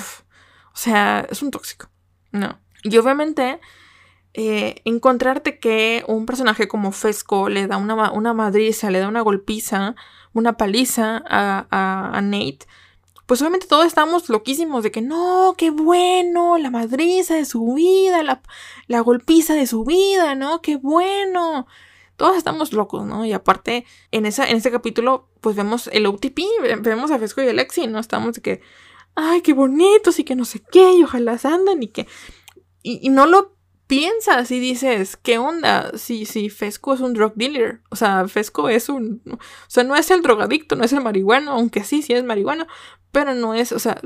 sea, 0.72 1.26
es 1.28 1.42
un 1.42 1.50
tóxico. 1.50 1.90
No. 2.32 2.58
Y 2.84 2.96
obviamente 2.96 3.60
eh, 4.32 4.80
encontrarte 4.86 5.58
que 5.58 6.04
un 6.08 6.24
personaje 6.24 6.68
como 6.68 6.90
Fesco 6.90 7.50
le 7.50 7.66
da 7.66 7.76
una, 7.76 8.10
una 8.12 8.32
madriza, 8.32 8.90
le 8.90 9.00
da 9.00 9.08
una 9.08 9.20
golpiza, 9.20 9.94
una 10.32 10.56
paliza 10.56 11.22
a, 11.28 11.66
a, 11.70 12.20
Nate, 12.22 12.60
pues 13.26 13.42
obviamente 13.42 13.66
todos 13.66 13.84
estamos 13.84 14.30
loquísimos 14.30 14.82
de 14.82 14.90
que 14.90 15.02
no, 15.02 15.54
qué 15.58 15.68
bueno, 15.68 16.56
la 16.56 16.70
madriza 16.70 17.34
de 17.34 17.44
su 17.44 17.74
vida, 17.74 18.22
la, 18.22 18.40
la 18.86 19.00
golpiza 19.00 19.52
de 19.52 19.66
su 19.66 19.84
vida, 19.84 20.34
¿no? 20.34 20.62
Qué 20.62 20.76
bueno. 20.76 21.66
Todos 22.18 22.36
estamos 22.36 22.74
locos, 22.74 23.06
¿no? 23.06 23.24
Y 23.24 23.32
aparte, 23.32 23.86
en, 24.10 24.26
esa, 24.26 24.46
en 24.46 24.58
ese 24.58 24.70
capítulo, 24.70 25.30
pues 25.40 25.56
vemos 25.56 25.88
el 25.90 26.04
OTP, 26.04 26.38
vemos 26.82 27.10
a 27.10 27.18
Fesco 27.18 27.42
y 27.42 27.48
a 27.48 27.54
Lexi, 27.54 27.86
¿no? 27.86 27.98
Estamos 27.98 28.34
de 28.34 28.42
que, 28.42 28.60
ay, 29.14 29.40
qué 29.40 29.54
bonitos 29.54 30.18
y 30.18 30.24
que 30.24 30.36
no 30.36 30.44
sé 30.44 30.60
qué, 30.70 30.92
y 30.92 31.02
ojalá 31.02 31.38
se 31.38 31.48
andan 31.48 31.82
y 31.82 31.88
que... 31.88 32.06
y 32.82 33.08
no 33.08 33.24
lo 33.24 33.58
piensas 33.88 34.50
y 34.52 34.60
dices, 34.60 35.16
¿qué 35.16 35.38
onda? 35.38 35.90
Si, 35.98 36.26
si 36.26 36.50
Fesco 36.50 36.94
es 36.94 37.00
un 37.00 37.14
drug 37.14 37.32
dealer. 37.34 37.80
O 37.90 37.96
sea, 37.96 38.28
Fesco 38.28 38.68
es 38.68 38.88
un. 38.88 39.22
O 39.26 39.38
sea, 39.66 39.82
no 39.82 39.96
es 39.96 40.12
el 40.12 40.22
drogadicto, 40.22 40.76
no 40.76 40.84
es 40.84 40.92
el 40.92 41.00
marihuano, 41.00 41.50
aunque 41.50 41.82
sí, 41.82 42.02
sí 42.02 42.12
es 42.12 42.22
marihuano. 42.22 42.68
Pero 43.10 43.34
no 43.34 43.54
es, 43.54 43.72
o 43.72 43.78
sea, 43.78 44.00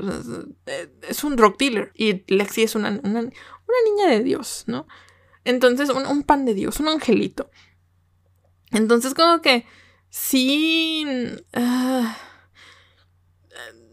es 1.07 1.23
un 1.23 1.35
drug 1.35 1.57
dealer. 1.57 1.91
Y 1.93 2.23
Lexi 2.33 2.63
es 2.63 2.73
una, 2.73 2.99
una, 3.03 3.21
niña 3.21 4.07
de 4.07 4.23
Dios, 4.23 4.63
¿no? 4.65 4.87
Entonces, 5.43 5.89
un, 5.89 6.23
pan 6.23 6.45
de 6.45 6.53
Dios, 6.53 6.79
un 6.79 6.87
angelito. 6.87 7.51
Entonces, 8.73 9.13
como 9.13 9.41
que 9.41 9.65
sí. 10.09 11.05
Ah, 11.53 12.17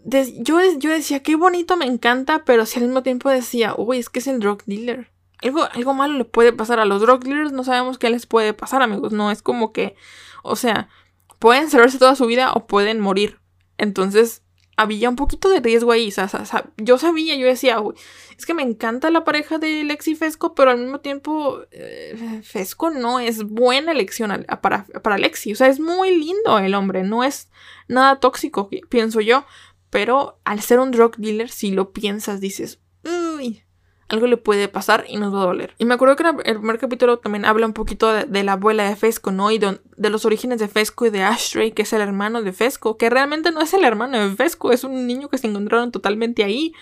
yo, 0.04 0.58
yo 0.78 0.90
decía, 0.90 1.22
qué 1.22 1.36
bonito, 1.36 1.76
me 1.76 1.86
encanta, 1.86 2.44
pero 2.44 2.66
si 2.66 2.78
al 2.78 2.86
mismo 2.86 3.02
tiempo 3.02 3.28
decía, 3.28 3.74
uy, 3.76 3.98
es 3.98 4.08
que 4.08 4.18
es 4.18 4.26
el 4.26 4.40
drug 4.40 4.64
dealer 4.64 5.10
algo, 5.42 5.64
algo 5.72 5.94
malo 5.94 6.14
le 6.14 6.24
puede 6.24 6.52
pasar 6.52 6.80
a 6.80 6.84
los 6.84 7.00
drug 7.00 7.24
dealers, 7.24 7.52
no 7.52 7.64
sabemos 7.64 7.98
qué 7.98 8.10
les 8.10 8.26
puede 8.26 8.52
pasar, 8.52 8.82
amigos. 8.82 9.12
No 9.12 9.30
es 9.30 9.42
como 9.42 9.72
que, 9.72 9.96
o 10.42 10.56
sea, 10.56 10.88
pueden 11.38 11.70
salvarse 11.70 11.98
toda 11.98 12.14
su 12.14 12.26
vida 12.26 12.52
o 12.52 12.66
pueden 12.66 13.00
morir. 13.00 13.40
Entonces, 13.78 14.42
había 14.80 15.10
un 15.10 15.16
poquito 15.16 15.50
de 15.50 15.60
riesgo 15.60 15.92
ahí. 15.92 16.10
Yo 16.78 16.96
sabía, 16.96 17.36
yo 17.36 17.46
decía, 17.46 17.76
es 18.38 18.46
que 18.46 18.54
me 18.54 18.62
encanta 18.62 19.10
la 19.10 19.24
pareja 19.24 19.58
de 19.58 19.84
Lexi 19.84 20.14
Fesco, 20.14 20.54
pero 20.54 20.70
al 20.70 20.78
mismo 20.78 21.00
tiempo, 21.00 21.60
eh, 21.70 22.40
Fesco 22.42 22.88
no 22.88 23.20
es 23.20 23.44
buena 23.44 23.92
elección 23.92 24.46
para, 24.62 24.86
para 25.02 25.18
Lexi. 25.18 25.52
O 25.52 25.56
sea, 25.56 25.66
es 25.66 25.80
muy 25.80 26.16
lindo 26.16 26.58
el 26.58 26.74
hombre, 26.74 27.02
no 27.02 27.24
es 27.24 27.50
nada 27.88 28.20
tóxico, 28.20 28.70
pienso 28.88 29.20
yo. 29.20 29.44
Pero 29.90 30.40
al 30.44 30.60
ser 30.60 30.78
un 30.78 30.92
drug 30.92 31.16
dealer, 31.16 31.50
si 31.50 31.72
lo 31.72 31.92
piensas, 31.92 32.40
dices, 32.40 32.80
uy, 33.04 33.64
algo 34.10 34.26
le 34.26 34.36
puede 34.36 34.68
pasar 34.68 35.04
y 35.08 35.16
nos 35.16 35.32
va 35.32 35.42
a 35.42 35.46
doler. 35.46 35.74
Y 35.78 35.84
me 35.84 35.94
acuerdo 35.94 36.16
que 36.16 36.24
el 36.44 36.56
primer 36.56 36.78
capítulo 36.78 37.18
también 37.18 37.44
habla 37.44 37.66
un 37.66 37.72
poquito 37.72 38.12
de, 38.12 38.44
la 38.44 38.52
abuela 38.52 38.88
de 38.88 38.96
Fesco, 38.96 39.30
¿no? 39.30 39.50
Y 39.50 39.58
de, 39.58 39.78
los 39.96 40.24
orígenes 40.24 40.58
de 40.58 40.68
Fesco 40.68 41.06
y 41.06 41.10
de 41.10 41.22
Ashtray, 41.22 41.72
que 41.72 41.82
es 41.82 41.92
el 41.92 42.00
hermano 42.00 42.42
de 42.42 42.52
Fesco, 42.52 42.96
que 42.96 43.08
realmente 43.08 43.52
no 43.52 43.60
es 43.60 43.72
el 43.72 43.84
hermano 43.84 44.18
de 44.18 44.34
Fesco, 44.34 44.72
es 44.72 44.82
un 44.84 45.06
niño 45.06 45.28
que 45.28 45.38
se 45.38 45.46
encontraron 45.46 45.92
totalmente 45.92 46.42
ahí 46.42 46.72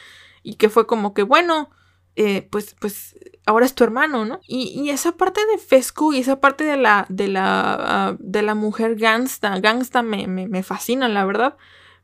y 0.43 0.55
que 0.55 0.71
fue 0.71 0.87
como 0.87 1.13
que, 1.13 1.23
bueno, 1.23 1.71
eh, 2.17 2.49
pues, 2.51 2.75
pues 2.81 3.17
ahora 3.47 3.67
es 3.67 3.75
tu 3.75 3.85
hermano, 3.85 4.25
¿no? 4.25 4.41
Y, 4.47 4.89
esa 4.91 5.13
parte 5.13 5.41
de 5.53 5.59
Fesco 5.59 6.13
y 6.13 6.21
esa 6.21 6.41
parte 6.41 6.65
de 6.65 6.77
la, 6.77 7.07
de 7.11 7.29
la, 7.29 7.77
ah, 7.79 8.17
de 8.19 8.43
la 8.43 8.55
mujer 8.55 8.97
gangsta, 8.97 9.59
gangsta 9.61 10.03
me, 10.03 10.27
me, 10.27 10.63
fascina, 10.63 11.09
la 11.09 11.25
verdad. 11.27 11.57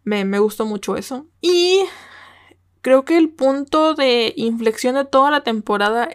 Me, 0.05 0.27
me 0.27 0.39
gustó 0.39 0.67
mucho 0.67 0.97
eso. 0.97 1.27
Y 1.41 1.81
Creo 2.85 3.07
que 3.07 3.17
el 3.17 3.31
punto 3.31 3.95
de 3.95 4.35
inflexión 4.37 4.95
de 4.95 5.07
toda 5.07 5.31
la 5.31 5.43
temporada 5.43 6.11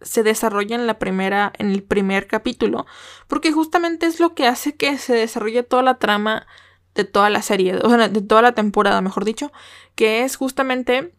se 0.00 0.22
desarrolla 0.22 0.74
en 0.74 0.86
la 0.86 0.98
primera, 0.98 1.52
en 1.58 1.70
el 1.70 1.82
primer 1.82 2.26
capítulo, 2.28 2.86
porque 3.28 3.52
justamente 3.52 4.06
es 4.06 4.20
lo 4.20 4.34
que 4.34 4.46
hace 4.46 4.74
que 4.74 4.96
se 4.96 5.12
desarrolle 5.12 5.64
toda 5.64 5.82
la 5.82 5.98
trama 5.98 6.46
de 6.94 7.04
toda 7.04 7.28
la 7.28 7.42
serie, 7.42 7.76
o 7.76 7.90
sea, 7.90 8.08
de 8.08 8.22
toda 8.22 8.40
la 8.40 8.52
temporada, 8.52 9.02
mejor 9.02 9.26
dicho, 9.26 9.52
que 9.96 10.22
es 10.22 10.36
justamente 10.36 11.12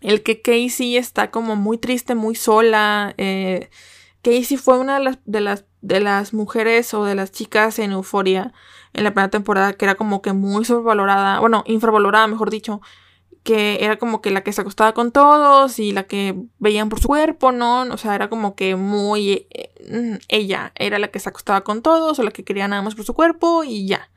el 0.00 0.24
que 0.24 0.42
Casey 0.42 0.96
está 0.96 1.30
como 1.30 1.54
muy 1.54 1.78
triste, 1.78 2.16
muy 2.16 2.34
sola. 2.34 3.14
Eh, 3.16 3.70
Casey 4.22 4.56
fue 4.56 4.76
una 4.76 4.98
de 4.98 5.04
las, 5.40 5.64
de 5.82 6.00
las, 6.00 6.34
mujeres 6.34 6.92
o 6.94 7.04
de 7.04 7.14
las 7.14 7.30
chicas 7.30 7.78
en 7.78 7.92
Euforia 7.92 8.52
en 8.92 9.04
la 9.04 9.12
primera 9.12 9.30
temporada 9.30 9.74
que 9.74 9.84
era 9.84 9.94
como 9.94 10.20
que 10.20 10.32
muy 10.32 10.64
sobrevalorada, 10.64 11.38
bueno, 11.38 11.62
infravalorada, 11.68 12.26
mejor 12.26 12.50
dicho, 12.50 12.80
que 13.44 13.84
era 13.84 13.98
como 13.98 14.22
que 14.22 14.30
la 14.30 14.42
que 14.42 14.52
se 14.52 14.62
acostaba 14.62 14.94
con 14.94 15.12
todos 15.12 15.78
y 15.78 15.92
la 15.92 16.04
que 16.04 16.34
veían 16.58 16.88
por 16.88 16.98
su 17.00 17.08
cuerpo, 17.08 17.52
¿no? 17.52 17.82
O 17.82 17.96
sea, 17.98 18.14
era 18.14 18.30
como 18.30 18.56
que 18.56 18.74
muy... 18.74 19.46
Eh, 19.50 20.18
ella 20.28 20.72
era 20.76 20.98
la 20.98 21.08
que 21.08 21.20
se 21.20 21.28
acostaba 21.28 21.60
con 21.62 21.82
todos 21.82 22.18
o 22.18 22.22
la 22.22 22.30
que 22.30 22.42
quería 22.42 22.66
nada 22.68 22.80
más 22.80 22.94
por 22.94 23.04
su 23.04 23.12
cuerpo 23.12 23.62
y 23.62 23.86
ya. 23.86 24.10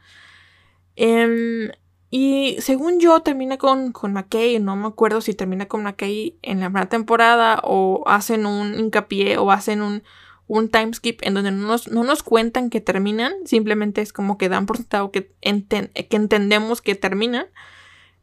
Em, 0.95 1.69
y 2.09 2.55
según 2.61 3.01
yo 3.01 3.19
termina 3.19 3.57
con, 3.57 3.91
con 3.91 4.13
McKay, 4.13 4.59
no 4.59 4.77
me 4.77 4.87
acuerdo 4.87 5.19
si 5.19 5.33
termina 5.33 5.67
con 5.67 5.83
McKay 5.83 6.39
en 6.41 6.61
la 6.61 6.67
primera 6.67 6.87
temporada 6.87 7.59
o 7.63 8.03
hacen 8.07 8.45
un 8.45 8.75
hincapié 8.79 9.37
o 9.37 9.51
hacen 9.51 9.81
un, 9.81 10.03
un 10.47 10.69
time 10.69 10.93
skip 10.93 11.19
en 11.23 11.33
donde 11.33 11.51
no 11.51 11.67
nos, 11.67 11.89
no 11.89 12.05
nos 12.05 12.23
cuentan 12.23 12.69
que 12.69 12.79
terminan, 12.79 13.33
simplemente 13.43 14.01
es 14.01 14.13
como 14.13 14.37
que 14.37 14.47
dan 14.47 14.65
por 14.65 14.77
sentado 14.77 15.11
que, 15.11 15.33
que 15.41 16.15
entendemos 16.15 16.81
que 16.81 16.95
terminan. 16.95 17.47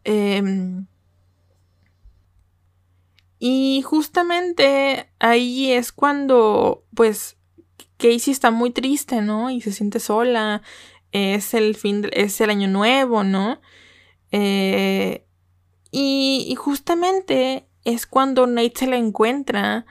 Eh, 0.05 0.43
y 3.46 3.83
justamente 3.83 5.11
ahí 5.18 5.70
es 5.70 5.92
cuando, 5.92 6.87
pues, 6.94 7.37
Casey 7.98 8.33
está 8.33 8.50
muy 8.50 8.70
triste, 8.70 9.20
¿no? 9.20 9.50
Y 9.50 9.61
se 9.61 9.70
siente 9.70 10.00
sola. 10.00 10.62
Es 11.12 11.52
el 11.52 11.74
fin, 11.74 12.09
es 12.14 12.40
el 12.40 12.48
año 12.48 12.68
nuevo, 12.68 13.22
¿no? 13.22 13.61
Eh, 14.33 15.26
y, 15.90 16.54
justamente 16.57 17.68
es 17.85 18.07
cuando 18.07 18.46
Nate 18.46 18.72
se 18.76 18.87
la 18.87 18.96
encuentra. 18.96 19.85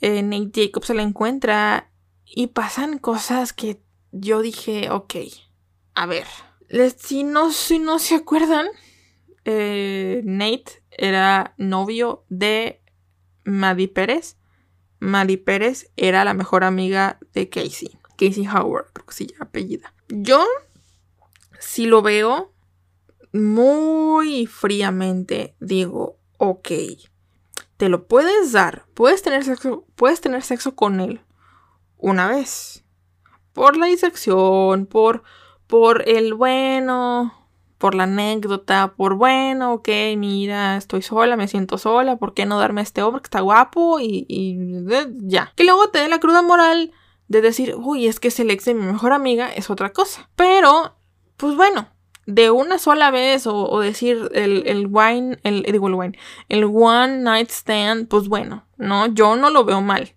Eh, 0.00 0.22
Nate 0.22 0.52
Jacob 0.54 0.86
se 0.86 0.94
la 0.94 1.02
encuentra. 1.02 1.90
Y 2.24 2.46
pasan 2.46 2.96
cosas 2.96 3.52
que 3.52 3.78
yo 4.10 4.40
dije, 4.40 4.88
ok, 4.88 5.16
a 5.92 6.06
ver. 6.06 6.24
Si 6.96 7.24
no, 7.24 7.52
si 7.52 7.78
no 7.78 7.98
se 7.98 8.14
acuerdan, 8.14 8.68
eh, 9.44 10.22
Nate 10.24 10.82
era 10.96 11.52
novio 11.58 12.24
de 12.30 12.80
Maddie 13.46 13.88
Pérez. 13.88 14.36
Maddie 14.98 15.38
Pérez 15.38 15.90
era 15.96 16.24
la 16.24 16.34
mejor 16.34 16.64
amiga 16.64 17.18
de 17.32 17.48
Casey. 17.48 17.98
Casey 18.18 18.46
Howard, 18.46 18.92
creo 18.92 19.06
que 19.06 19.14
se 19.14 19.26
llama 19.26 19.44
apellida. 19.44 19.94
Yo, 20.08 20.44
si 21.58 21.86
lo 21.86 22.02
veo 22.02 22.52
muy 23.32 24.46
fríamente, 24.46 25.54
digo, 25.60 26.18
ok, 26.38 26.68
te 27.76 27.88
lo 27.88 28.06
puedes 28.06 28.52
dar, 28.52 28.86
puedes 28.94 29.22
tener 29.22 29.44
sexo, 29.44 29.86
puedes 29.94 30.20
tener 30.20 30.42
sexo 30.42 30.74
con 30.74 31.00
él 31.00 31.20
una 31.98 32.28
vez. 32.28 32.84
Por 33.52 33.76
la 33.76 33.86
disección, 33.86 34.86
por, 34.86 35.22
por 35.66 36.08
el 36.08 36.34
bueno, 36.34 37.45
por 37.78 37.94
la 37.94 38.04
anécdota, 38.04 38.94
por 38.96 39.16
bueno, 39.16 39.74
ok, 39.74 39.88
mira, 40.16 40.76
estoy 40.76 41.02
sola, 41.02 41.36
me 41.36 41.48
siento 41.48 41.78
sola, 41.78 42.16
¿por 42.16 42.34
qué 42.34 42.46
no 42.46 42.58
darme 42.58 42.80
este 42.80 43.02
hombre 43.02 43.20
que 43.20 43.26
está 43.26 43.40
guapo? 43.40 43.98
Y, 44.00 44.66
ya. 45.18 45.52
Que 45.56 45.64
luego 45.64 45.88
te 45.88 45.98
dé 45.98 46.08
la 46.08 46.20
cruda 46.20 46.42
moral 46.42 46.92
de 47.28 47.42
decir, 47.42 47.74
uy, 47.76 48.06
es 48.06 48.20
que 48.20 48.28
es 48.28 48.40
el 48.40 48.50
ex 48.50 48.64
de 48.64 48.74
mi 48.74 48.84
mejor 48.84 49.12
amiga, 49.12 49.52
es 49.52 49.68
otra 49.68 49.92
cosa. 49.92 50.30
Pero, 50.36 50.96
pues 51.36 51.54
bueno, 51.54 51.88
de 52.24 52.50
una 52.50 52.78
sola 52.78 53.10
vez 53.10 53.46
o, 53.46 53.80
decir 53.80 54.30
el, 54.32 54.66
el, 54.66 54.86
wine, 54.86 55.38
el, 55.42 55.62
digo 55.62 55.88
el 55.88 55.94
wine, 55.94 56.18
el 56.48 56.64
one 56.64 57.18
night 57.18 57.50
stand, 57.50 58.08
pues 58.08 58.28
bueno, 58.28 58.66
no, 58.78 59.06
yo 59.06 59.36
no 59.36 59.50
lo 59.50 59.64
veo 59.64 59.80
mal. 59.80 60.14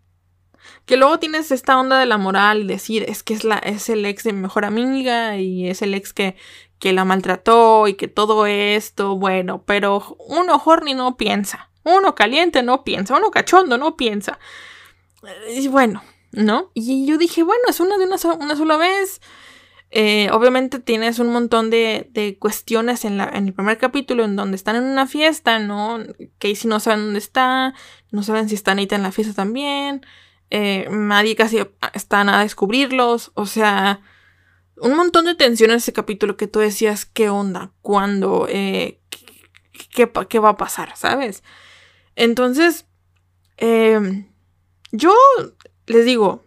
Que 0.85 0.97
luego 0.97 1.19
tienes 1.19 1.51
esta 1.51 1.79
onda 1.79 1.99
de 1.99 2.07
la 2.07 2.17
moral 2.17 2.65
decir, 2.65 3.05
es 3.07 3.21
que 3.21 3.35
es, 3.35 3.43
la, 3.43 3.57
es 3.57 3.89
el 3.89 4.05
ex 4.05 4.23
de 4.23 4.33
mi 4.33 4.41
mejor 4.41 4.65
amiga 4.65 5.37
y 5.37 5.69
es 5.69 5.83
el 5.83 5.93
ex 5.93 6.13
que, 6.13 6.35
que 6.79 6.93
la 6.93 7.05
maltrató 7.05 7.87
y 7.87 7.95
que 7.95 8.07
todo 8.07 8.45
esto, 8.45 9.17
bueno, 9.17 9.63
pero 9.65 10.15
uno 10.27 10.61
horny 10.63 10.93
no 10.93 11.17
piensa, 11.17 11.69
uno 11.83 12.15
caliente 12.15 12.63
no 12.63 12.83
piensa, 12.83 13.17
uno 13.17 13.31
cachondo 13.31 13.77
no 13.77 13.97
piensa. 13.97 14.39
Y 15.49 15.67
bueno, 15.67 16.01
¿no? 16.31 16.71
Y 16.73 17.05
yo 17.05 17.17
dije, 17.17 17.43
bueno, 17.43 17.63
es 17.67 17.79
una 17.79 17.97
de 17.97 18.05
una, 18.05 18.17
una 18.39 18.55
sola 18.55 18.77
vez. 18.77 19.21
Eh, 19.91 20.29
obviamente 20.31 20.77
tienes 20.79 21.17
un 21.17 21.29
montón 21.29 21.71
de, 21.71 22.37
cuestiones 22.39 23.05
en, 23.05 23.17
la, 23.17 23.25
el 23.25 23.53
primer 23.53 23.79
capítulo 23.79 24.23
en 24.23 24.35
donde 24.35 24.55
están 24.55 24.75
en 24.75 24.83
una 24.83 25.07
fiesta, 25.07 25.59
¿no? 25.59 25.99
Casey 26.37 26.69
no 26.69 26.79
saben 26.79 27.05
dónde 27.05 27.19
está, 27.19 27.73
no 28.11 28.21
saben 28.23 28.47
si 28.49 28.55
está 28.55 28.71
Anita 28.71 28.95
en 28.95 29.03
la 29.03 29.11
fiesta 29.11 29.33
también, 29.33 30.05
eh, 30.51 30.87
casi 31.35 31.59
está 31.93 32.21
a 32.21 32.43
descubrirlos, 32.43 33.31
o 33.33 33.47
sea, 33.47 34.01
un 34.81 34.95
montón 34.95 35.25
de 35.25 35.35
tensión 35.35 35.71
en 35.71 35.77
ese 35.77 35.93
capítulo 35.93 36.37
que 36.37 36.47
tú 36.47 36.59
decías, 36.59 37.05
¿qué 37.05 37.29
onda? 37.29 37.71
¿Cuándo? 37.81 38.47
Eh, 38.49 39.01
¿qué, 39.93 40.11
qué, 40.29 40.39
va 40.39 40.49
a 40.49 40.57
pasar? 40.57 40.95
¿Sabes? 40.95 41.43
Entonces, 42.15 42.85
em, 43.57 44.27
yo 44.91 45.13
les 45.87 46.05
digo, 46.05 46.43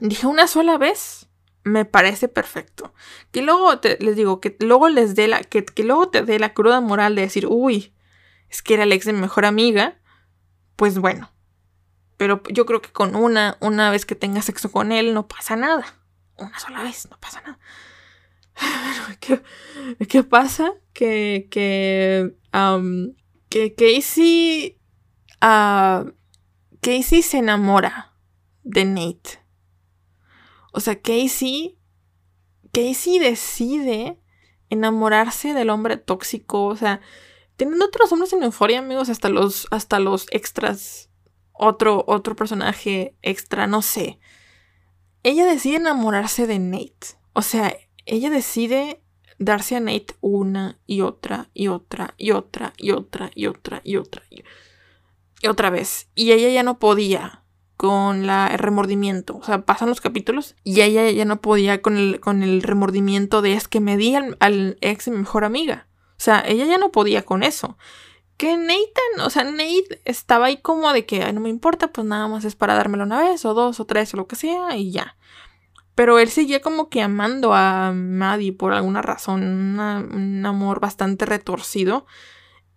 dije 0.00 0.26
una 0.26 0.46
sola 0.46 0.78
vez, 0.78 1.28
me 1.64 1.84
parece 1.84 2.28
perfecto. 2.28 2.94
Que 3.30 3.42
luego 3.42 3.72
les 4.00 4.16
digo, 4.16 4.40
que 4.40 4.56
luego 4.60 4.88
les 4.88 5.14
dé 5.14 5.28
la, 5.28 5.42
que, 5.42 5.64
que 5.64 5.84
luego 5.84 6.08
te 6.08 6.22
dé 6.22 6.38
la 6.38 6.54
cruda 6.54 6.80
moral 6.80 7.14
de 7.14 7.22
decir, 7.22 7.46
uy, 7.46 7.94
es 8.48 8.62
que 8.62 8.74
era 8.74 8.84
el 8.84 8.92
ex 8.92 9.06
de 9.06 9.12
mi 9.12 9.20
mejor 9.20 9.44
amiga, 9.44 9.98
pues 10.76 10.98
bueno. 10.98 11.30
Pero 12.16 12.42
yo 12.50 12.66
creo 12.66 12.82
que 12.82 12.92
con 12.92 13.16
una, 13.16 13.56
una 13.60 13.90
vez 13.90 14.04
que 14.04 14.14
tengas 14.14 14.46
sexo 14.46 14.70
con 14.70 14.92
él, 14.92 15.14
no 15.14 15.26
pasa 15.26 15.56
nada. 15.56 15.99
Una 16.40 16.58
sola 16.58 16.82
vez, 16.82 17.06
no 17.10 17.18
pasa 17.18 17.42
nada. 17.42 17.58
¿Qué, 19.20 19.42
qué 20.08 20.22
pasa? 20.22 20.72
Que, 20.92 21.48
que, 21.50 22.34
que 23.48 23.74
Casey, 23.74 24.78
Casey 26.80 27.22
se 27.22 27.38
enamora 27.38 28.14
de 28.62 28.84
Nate. 28.84 29.40
O 30.72 30.80
sea, 30.80 31.00
Casey, 31.00 31.78
Casey 32.72 33.18
decide 33.18 34.18
enamorarse 34.70 35.52
del 35.52 35.70
hombre 35.70 35.96
tóxico. 35.96 36.66
O 36.66 36.76
sea, 36.76 37.00
teniendo 37.56 37.84
otros 37.86 38.10
hombres 38.12 38.32
en 38.32 38.42
euforia, 38.42 38.78
amigos, 38.78 39.08
hasta 39.08 39.28
los, 39.28 39.66
hasta 39.70 39.98
los 39.98 40.26
extras. 40.30 41.10
Otro, 41.52 42.04
otro 42.06 42.34
personaje 42.36 43.14
extra, 43.20 43.66
no 43.66 43.82
sé. 43.82 44.18
Ella 45.22 45.44
decide 45.46 45.76
enamorarse 45.76 46.46
de 46.46 46.58
Nate. 46.58 47.18
O 47.32 47.42
sea, 47.42 47.76
ella 48.06 48.30
decide 48.30 49.02
darse 49.38 49.76
a 49.76 49.80
Nate 49.80 50.14
una 50.20 50.78
y 50.86 51.00
otra 51.00 51.48
y 51.54 51.68
otra 51.68 52.14
y 52.16 52.32
otra 52.32 52.72
y 52.76 52.92
otra 52.92 53.30
y 53.34 53.46
otra 53.46 53.80
y 53.84 53.96
otra 53.96 54.22
y 55.40 55.48
otra 55.48 55.70
vez. 55.70 56.08
Y 56.14 56.32
ella 56.32 56.48
ya 56.48 56.62
no 56.62 56.78
podía 56.78 57.42
con 57.76 58.26
la, 58.26 58.48
el 58.48 58.58
remordimiento. 58.58 59.38
O 59.38 59.42
sea, 59.42 59.64
pasan 59.64 59.88
los 59.88 60.02
capítulos 60.02 60.54
y 60.64 60.82
ella 60.82 61.10
ya 61.10 61.24
no 61.24 61.40
podía 61.40 61.80
con 61.80 61.96
el, 61.96 62.20
con 62.20 62.42
el 62.42 62.62
remordimiento 62.62 63.40
de 63.40 63.54
es 63.54 63.68
que 63.68 63.80
me 63.80 63.96
di 63.96 64.14
al, 64.14 64.76
ex 64.82 65.06
de 65.06 65.12
mi 65.12 65.18
mejor 65.18 65.44
amiga. 65.44 65.86
O 66.10 66.22
sea, 66.22 66.44
ella 66.46 66.66
ya 66.66 66.76
no 66.76 66.92
podía 66.92 67.22
con 67.22 67.42
eso. 67.42 67.78
Que 68.40 68.56
Nathan, 68.56 69.26
o 69.26 69.28
sea, 69.28 69.44
Nate 69.44 70.00
estaba 70.06 70.46
ahí 70.46 70.56
como 70.56 70.90
de 70.94 71.04
que 71.04 71.30
no 71.30 71.42
me 71.42 71.50
importa, 71.50 71.88
pues 71.88 72.06
nada 72.06 72.26
más 72.26 72.46
es 72.46 72.56
para 72.56 72.72
dármelo 72.74 73.04
una 73.04 73.20
vez 73.20 73.44
o 73.44 73.52
dos 73.52 73.80
o 73.80 73.84
tres 73.84 74.14
o 74.14 74.16
lo 74.16 74.26
que 74.26 74.34
sea 74.34 74.74
y 74.78 74.92
ya. 74.92 75.18
Pero 75.94 76.18
él 76.18 76.30
seguía 76.30 76.62
como 76.62 76.88
que 76.88 77.02
amando 77.02 77.52
a 77.52 77.92
Maddie 77.92 78.54
por 78.54 78.72
alguna 78.72 79.02
razón, 79.02 79.42
un 79.42 80.46
amor 80.46 80.80
bastante 80.80 81.26
retorcido. 81.26 82.06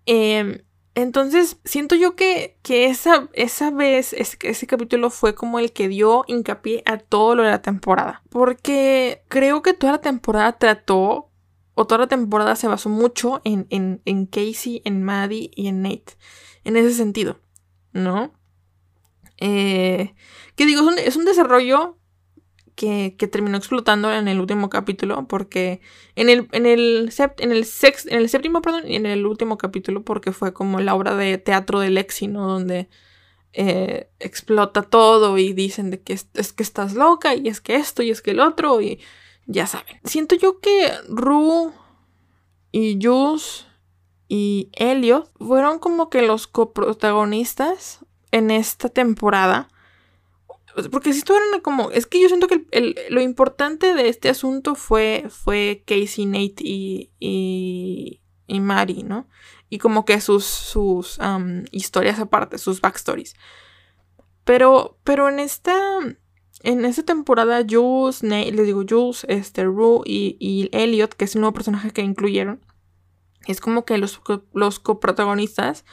Eh, 0.06 0.66
entonces, 0.96 1.62
siento 1.64 1.96
yo 1.96 2.18
que, 2.18 2.58
que 2.62 2.88
esa, 2.88 3.30
esa 3.32 3.72
vez, 3.72 4.12
ese, 4.12 4.38
ese, 4.42 4.68
capítulo 4.68 5.12
fue 5.12 5.34
como 5.34 5.60
el 5.60 5.72
que 5.72 5.88
dio 5.88 6.26
hincapié 6.28 6.84
a 6.86 6.98
todo 6.98 7.36
lo 7.36 7.44
de 7.44 7.52
la 7.52 7.62
temporada. 7.62 8.22
Porque 8.30 9.24
creo 9.30 9.62
que 9.62 9.74
toda 9.74 9.94
la 9.94 10.02
temporada 10.02 10.58
trató, 10.58 11.30
o 11.76 11.86
toda 11.88 12.02
la 12.02 12.08
temporada 12.08 12.56
se 12.56 12.68
basó 12.68 12.90
mucho 12.90 13.42
en, 13.44 13.68
en, 13.70 14.02
en 14.06 14.26
Casey, 14.26 14.82
en 14.86 15.04
Maddie 15.04 15.52
y 15.56 15.68
en 15.68 15.82
Nate. 15.82 16.14
En 16.64 16.78
ese 16.78 16.94
sentido, 16.94 17.40
¿no? 17.92 18.34
Eh, 19.38 20.14
que 20.56 20.66
digo, 20.66 20.82
es 20.82 20.88
un, 20.88 21.00
es 21.00 21.16
un 21.16 21.26
desarrollo 21.26 21.98
que, 22.76 23.16
terminó 23.32 23.58
explotando 23.58 24.12
en 24.12 24.28
el 24.28 24.40
último 24.40 24.70
capítulo, 24.70 25.28
porque 25.28 25.82
en 26.16 26.30
el, 26.30 26.48
en 26.52 26.66
el, 26.66 27.12
en 27.40 27.52
el, 27.52 27.66
en 28.08 28.18
el 28.18 28.30
séptimo, 28.30 28.62
perdón, 28.62 28.84
y 28.88 28.96
en 28.96 29.06
el 29.06 29.26
último 29.26 29.58
capítulo, 29.58 30.04
porque 30.04 30.32
fue 30.32 30.54
como 30.54 30.80
la 30.80 30.96
obra 30.96 31.16
de 31.16 31.38
teatro 31.38 31.80
de 31.80 31.90
Lexi, 31.90 32.28
¿no? 32.28 32.48
Donde 32.48 32.90
eh, 33.54 34.10
explota 34.20 34.82
todo 34.84 35.38
y 35.38 35.54
dicen 35.54 35.92
de 35.92 36.02
que 36.02 36.14
es, 36.14 36.54
que 36.54 36.64
estás 36.64 36.96
loca 36.96 37.36
y 37.36 37.48
es 37.48 37.62
que 37.62 37.76
esto 37.76 38.02
y 38.02 38.10
es 38.10 38.22
que 38.22 38.32
el 38.32 38.40
otro 38.40 38.82
y 38.82 39.00
ya 39.46 39.68
saben. 39.68 40.00
Siento 40.04 40.36
yo 40.36 40.60
que 40.60 40.92
Rue 41.10 41.72
y 42.72 43.00
Jules 43.02 43.66
y 44.28 44.70
Elliot 44.74 45.30
fueron 45.38 45.80
como 45.80 46.10
que 46.10 46.22
los 46.22 46.48
coprotagonistas 46.48 48.00
en 48.32 48.52
esta 48.52 48.90
temporada 48.90 49.70
porque 50.92 51.14
si 51.14 51.20
estuvieran 51.20 51.62
como. 51.62 51.92
Es 51.92 52.08
que 52.08 52.22
yo 52.22 52.28
siento 52.28 52.48
que 52.48 52.66
lo 53.10 53.22
importante 53.22 53.94
de 53.94 54.10
este 54.10 54.30
asunto 54.30 54.76
fue, 54.76 55.26
fue 55.30 55.84
Casey, 55.86 56.26
Nate 56.26 56.64
y, 56.64 57.12
y, 57.20 58.22
y 58.48 58.60
Mari, 58.60 59.04
¿no? 59.04 59.28
Y 59.70 59.78
como 59.78 60.06
que 60.06 60.20
sus, 60.20 60.46
sus 60.46 61.20
historias 61.72 62.20
aparte, 62.20 62.58
sus 62.58 62.82
backstories. 62.82 63.36
Pero, 64.44 64.98
pero 65.04 65.30
en 65.30 65.40
esta. 65.40 65.74
En 66.64 66.86
esta 66.86 67.04
temporada, 67.04 67.66
Jules, 67.70 68.24
Nate, 68.24 68.54
les 68.54 68.66
digo 68.66 68.84
Jules, 68.90 69.26
este, 69.28 69.66
Rue 69.66 70.02
y, 70.06 70.38
y 70.40 70.70
Elliot, 70.72 71.14
que 71.14 71.26
es 71.26 71.36
el 71.36 71.42
nuevo 71.42 71.54
personaje 71.54 71.92
que 71.92 72.02
incluyeron, 72.02 72.62
es 73.48 73.60
como 73.60 73.84
que 73.84 73.98
los, 73.98 74.22
los 74.54 74.80
coprotagonistas. 74.80 75.84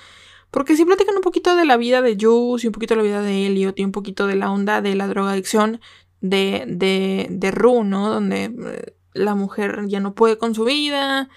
Porque 0.52 0.76
sí 0.76 0.84
platican 0.84 1.16
un 1.16 1.22
poquito 1.22 1.54
de 1.54 1.64
la 1.64 1.76
vida 1.76 2.02
de 2.02 2.16
Juice 2.20 2.66
y 2.66 2.68
un 2.68 2.72
poquito 2.72 2.94
de 2.94 2.98
la 2.98 3.02
vida 3.04 3.22
de 3.22 3.46
Elliot 3.46 3.78
y 3.78 3.84
un 3.84 3.92
poquito 3.92 4.26
de 4.26 4.36
la 4.36 4.50
onda 4.50 4.80
de 4.80 4.94
la 4.94 5.06
drogadicción 5.06 5.80
de, 6.20 6.64
de, 6.66 7.28
de 7.30 7.50
Rue, 7.50 7.84
¿no? 7.84 8.08
Donde 8.08 8.44
eh, 8.44 8.94
la 9.12 9.34
mujer 9.34 9.86
ya 9.86 10.00
no 10.00 10.14
puede 10.14 10.38
con 10.38 10.54
su 10.54 10.64
vida, 10.64 11.28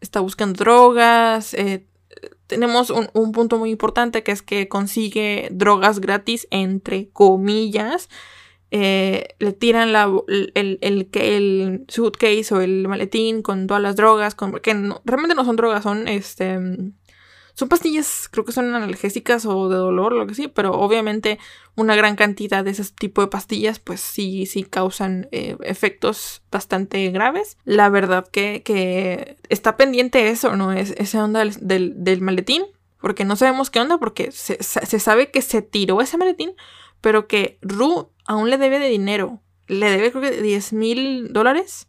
está 0.00 0.20
buscando 0.20 0.58
drogas. 0.58 1.52
Eh, 1.54 1.86
tenemos 2.46 2.90
un, 2.90 3.08
un, 3.12 3.32
punto 3.32 3.58
muy 3.58 3.70
importante 3.70 4.22
que 4.22 4.32
es 4.32 4.42
que 4.42 4.68
consigue 4.68 5.48
drogas 5.50 6.00
gratis, 6.00 6.46
entre 6.50 7.10
comillas. 7.10 8.08
Eh, 8.74 9.34
le 9.38 9.52
tiran 9.52 9.92
la, 9.92 10.10
el, 10.28 10.78
el, 10.80 11.08
el, 11.12 11.84
suitcase 11.88 12.54
o 12.54 12.62
el 12.62 12.88
maletín 12.88 13.42
con 13.42 13.66
todas 13.66 13.82
las 13.82 13.96
drogas, 13.96 14.34
con, 14.34 14.52
que 14.60 14.72
realmente 15.04 15.34
no 15.34 15.44
son 15.44 15.56
drogas, 15.56 15.82
son 15.82 16.08
este 16.08 16.58
son 17.54 17.68
pastillas, 17.68 18.28
creo 18.30 18.44
que 18.44 18.52
son 18.52 18.74
analgésicas 18.74 19.44
o 19.44 19.68
de 19.68 19.76
dolor, 19.76 20.12
lo 20.14 20.26
que 20.26 20.34
sí, 20.34 20.48
pero 20.48 20.72
obviamente 20.72 21.38
una 21.74 21.94
gran 21.94 22.16
cantidad 22.16 22.64
de 22.64 22.70
ese 22.70 22.84
tipo 22.98 23.20
de 23.20 23.28
pastillas, 23.28 23.78
pues 23.78 24.00
sí, 24.00 24.46
sí 24.46 24.64
causan 24.64 25.28
eh, 25.32 25.56
efectos 25.62 26.42
bastante 26.50 27.10
graves. 27.10 27.58
La 27.64 27.90
verdad 27.90 28.26
que, 28.26 28.62
que 28.62 29.36
está 29.50 29.76
pendiente 29.76 30.28
eso, 30.28 30.56
¿no? 30.56 30.72
Es 30.72 30.94
esa 30.96 31.24
onda 31.24 31.44
del, 31.60 32.04
del, 32.04 32.20
maletín, 32.22 32.64
porque 33.00 33.24
no 33.26 33.36
sabemos 33.36 33.68
qué 33.68 33.80
onda, 33.80 33.98
porque 33.98 34.32
se, 34.32 34.62
se, 34.62 34.98
sabe 34.98 35.30
que 35.30 35.42
se 35.42 35.60
tiró 35.60 36.00
ese 36.00 36.16
maletín, 36.16 36.52
pero 37.02 37.26
que 37.26 37.58
Ru 37.60 38.11
aún 38.24 38.50
le 38.50 38.58
debe 38.58 38.78
de 38.78 38.88
dinero. 38.88 39.40
Le 39.66 39.90
debe 39.90 40.10
creo 40.10 40.22
que 40.22 40.42
10 40.42 40.72
mil 40.72 41.32
dólares 41.32 41.88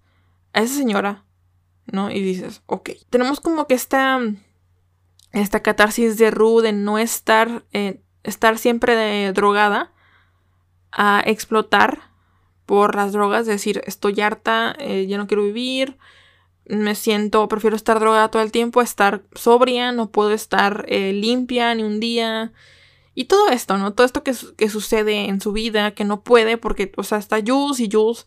a 0.53 0.61
esa 0.61 0.75
señora, 0.75 1.25
¿no? 1.85 2.11
Y 2.11 2.21
dices, 2.21 2.61
ok. 2.65 2.91
Tenemos 3.09 3.39
como 3.39 3.67
que 3.67 3.73
esta 3.73 4.19
esta 5.33 5.61
catarsis 5.61 6.17
de 6.17 6.31
Ru 6.31 6.61
de 6.61 6.71
no 6.71 6.99
estar, 6.99 7.65
eh, 7.73 8.01
estar 8.23 8.57
siempre 8.57 8.95
de 8.95 9.33
drogada 9.33 9.91
a 10.91 11.23
explotar 11.25 12.11
por 12.67 12.95
las 12.95 13.11
drogas, 13.11 13.47
decir, 13.47 13.81
estoy 13.85 14.21
harta, 14.21 14.75
eh, 14.79 15.07
ya 15.07 15.17
no 15.17 15.27
quiero 15.27 15.43
vivir, 15.43 15.97
me 16.65 16.95
siento, 16.95 17.47
prefiero 17.47 17.75
estar 17.75 17.99
drogada 17.99 18.29
todo 18.29 18.41
el 18.41 18.51
tiempo, 18.51 18.81
estar 18.81 19.23
sobria, 19.33 19.91
no 19.91 20.11
puedo 20.11 20.31
estar 20.31 20.85
eh, 20.87 21.11
limpia 21.11 21.75
ni 21.75 21.83
un 21.83 21.99
día. 21.99 22.53
Y 23.15 23.25
todo 23.25 23.49
esto, 23.49 23.77
¿no? 23.77 23.93
Todo 23.93 24.05
esto 24.05 24.23
que, 24.23 24.33
que, 24.57 24.69
sucede 24.69 25.25
en 25.25 25.39
su 25.39 25.51
vida, 25.51 25.93
que 25.93 26.03
no 26.03 26.23
puede, 26.23 26.57
porque, 26.57 26.91
o 26.97 27.03
sea, 27.03 27.19
está 27.19 27.39
Jules 27.45 27.79
y 27.79 27.89
Jules 27.91 28.25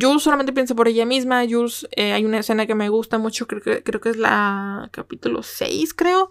Jules 0.00 0.22
solamente 0.22 0.52
piensa 0.52 0.74
por 0.74 0.88
ella 0.88 1.06
misma. 1.06 1.44
Jules, 1.48 1.88
eh, 1.92 2.12
hay 2.12 2.24
una 2.24 2.38
escena 2.38 2.66
que 2.66 2.74
me 2.74 2.88
gusta 2.88 3.18
mucho, 3.18 3.46
creo 3.46 3.62
que, 3.62 3.82
creo 3.82 4.00
que 4.00 4.10
es 4.10 4.16
la 4.16 4.88
capítulo 4.92 5.42
6, 5.42 5.94
creo. 5.94 6.30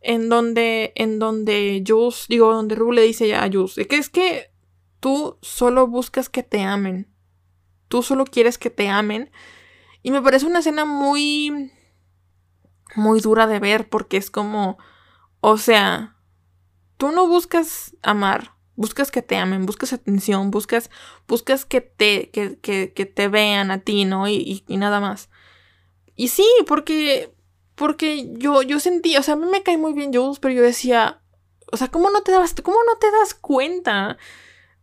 En 0.00 0.28
donde, 0.28 0.92
en 0.94 1.18
donde 1.18 1.82
Jules, 1.86 2.26
digo, 2.28 2.52
donde 2.52 2.74
Rue 2.74 2.94
le 2.94 3.02
dice 3.02 3.34
a 3.34 3.48
Jules, 3.50 3.74
que 3.88 3.96
es 3.96 4.08
que 4.08 4.50
tú 5.00 5.38
solo 5.42 5.86
buscas 5.86 6.28
que 6.28 6.42
te 6.42 6.62
amen. 6.62 7.08
Tú 7.88 8.02
solo 8.02 8.24
quieres 8.24 8.58
que 8.58 8.70
te 8.70 8.88
amen. 8.88 9.30
Y 10.02 10.10
me 10.10 10.22
parece 10.22 10.46
una 10.46 10.60
escena 10.60 10.84
muy, 10.84 11.72
muy 12.94 13.20
dura 13.20 13.46
de 13.46 13.58
ver 13.58 13.88
porque 13.88 14.16
es 14.16 14.30
como, 14.30 14.78
o 15.40 15.56
sea, 15.58 16.15
tú 16.96 17.12
no 17.12 17.26
buscas 17.28 17.96
amar, 18.02 18.56
Buscas 18.76 19.10
que 19.10 19.22
te 19.22 19.36
amen, 19.36 19.64
buscas 19.64 19.94
atención, 19.94 20.50
buscas, 20.50 20.90
buscas 21.26 21.64
que 21.64 21.80
te, 21.80 22.28
que, 22.28 22.58
que, 22.58 22.92
que 22.92 23.06
te 23.06 23.28
vean 23.28 23.70
a 23.70 23.80
ti, 23.80 24.04
¿no? 24.04 24.28
Y, 24.28 24.64
y, 24.68 24.76
nada 24.76 25.00
más. 25.00 25.30
Y 26.14 26.28
sí, 26.28 26.46
porque, 26.66 27.34
porque 27.74 28.34
yo, 28.34 28.60
yo 28.60 28.78
sentí, 28.78 29.16
o 29.16 29.22
sea, 29.22 29.34
a 29.34 29.38
mí 29.38 29.46
me 29.46 29.62
cae 29.62 29.78
muy 29.78 29.94
bien 29.94 30.12
Jules, 30.12 30.40
pero 30.40 30.52
yo 30.52 30.62
decía, 30.62 31.22
o 31.72 31.78
sea, 31.78 31.88
¿cómo 31.88 32.10
no 32.10 32.22
te 32.22 32.32
das, 32.32 32.54
cómo 32.62 32.76
no 32.86 32.98
te 32.98 33.10
das 33.10 33.32
cuenta 33.32 34.18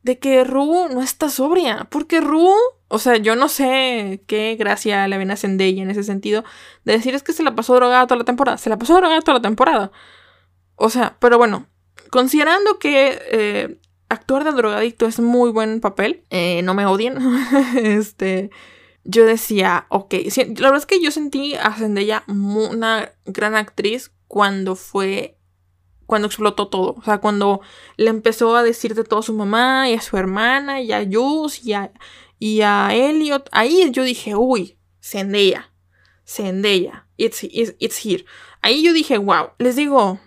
de 0.01 0.17
que 0.17 0.43
Ru 0.43 0.89
no 0.89 1.03
está 1.03 1.29
sobria? 1.29 1.87
Porque 1.91 2.19
Ru, 2.19 2.51
o 2.87 2.97
sea, 2.97 3.17
yo 3.17 3.35
no 3.35 3.47
sé 3.47 4.23
qué 4.25 4.55
gracia 4.57 5.07
le 5.07 5.19
ven 5.19 5.29
a 5.29 5.37
Zendaya 5.37 5.83
en 5.83 5.91
ese 5.91 6.03
sentido, 6.03 6.43
de 6.83 6.93
decir 6.93 7.13
es 7.13 7.21
que 7.21 7.33
se 7.33 7.43
la 7.43 7.55
pasó 7.55 7.75
drogada 7.75 8.07
toda 8.07 8.17
la 8.19 8.25
temporada, 8.25 8.57
se 8.57 8.71
la 8.71 8.77
pasó 8.79 8.95
drogada 8.95 9.21
toda 9.21 9.37
la 9.37 9.43
temporada. 9.43 9.91
O 10.75 10.89
sea, 10.89 11.17
pero 11.19 11.37
bueno, 11.37 11.67
considerando 12.13 12.77
que 12.77 13.19
eh, 13.31 13.79
actuar 14.07 14.43
de 14.43 14.51
drogadicto 14.51 15.07
es 15.07 15.19
muy 15.19 15.49
buen 15.49 15.81
papel. 15.81 16.23
Eh, 16.29 16.61
no 16.61 16.75
me 16.75 16.85
odien. 16.85 17.17
este. 17.75 18.51
Yo 19.03 19.25
decía, 19.25 19.87
ok. 19.89 20.13
la 20.37 20.69
verdad 20.69 20.77
es 20.77 20.85
que 20.85 21.01
yo 21.01 21.09
sentí 21.09 21.55
a 21.55 21.73
Zendaya 21.73 22.23
una 22.27 23.11
gran 23.25 23.55
actriz 23.55 24.11
cuando 24.27 24.75
fue. 24.75 25.39
Cuando 26.05 26.27
explotó 26.27 26.67
todo. 26.67 26.93
O 26.99 27.01
sea, 27.01 27.17
cuando 27.17 27.61
le 27.97 28.11
empezó 28.11 28.55
a 28.55 28.61
decir 28.61 28.93
de 28.93 29.03
todo 29.03 29.21
a 29.21 29.23
su 29.23 29.33
mamá 29.33 29.89
y 29.89 29.95
a 29.95 30.01
su 30.01 30.15
hermana 30.15 30.81
y 30.81 30.91
a 30.91 31.03
Jules 31.11 31.65
y 31.65 31.73
a, 31.73 31.91
y 32.37 32.61
a 32.61 32.93
Elliot. 32.93 33.49
Ahí 33.51 33.89
yo 33.89 34.03
dije, 34.03 34.35
uy, 34.35 34.77
Zendaya. 35.01 35.73
Zendaya. 36.27 37.07
It's, 37.17 37.43
it's, 37.43 37.73
it's 37.79 38.05
here. 38.05 38.23
Ahí 38.61 38.83
yo 38.83 38.93
dije, 38.93 39.17
wow. 39.17 39.53
Les 39.57 39.75
digo, 39.75 40.19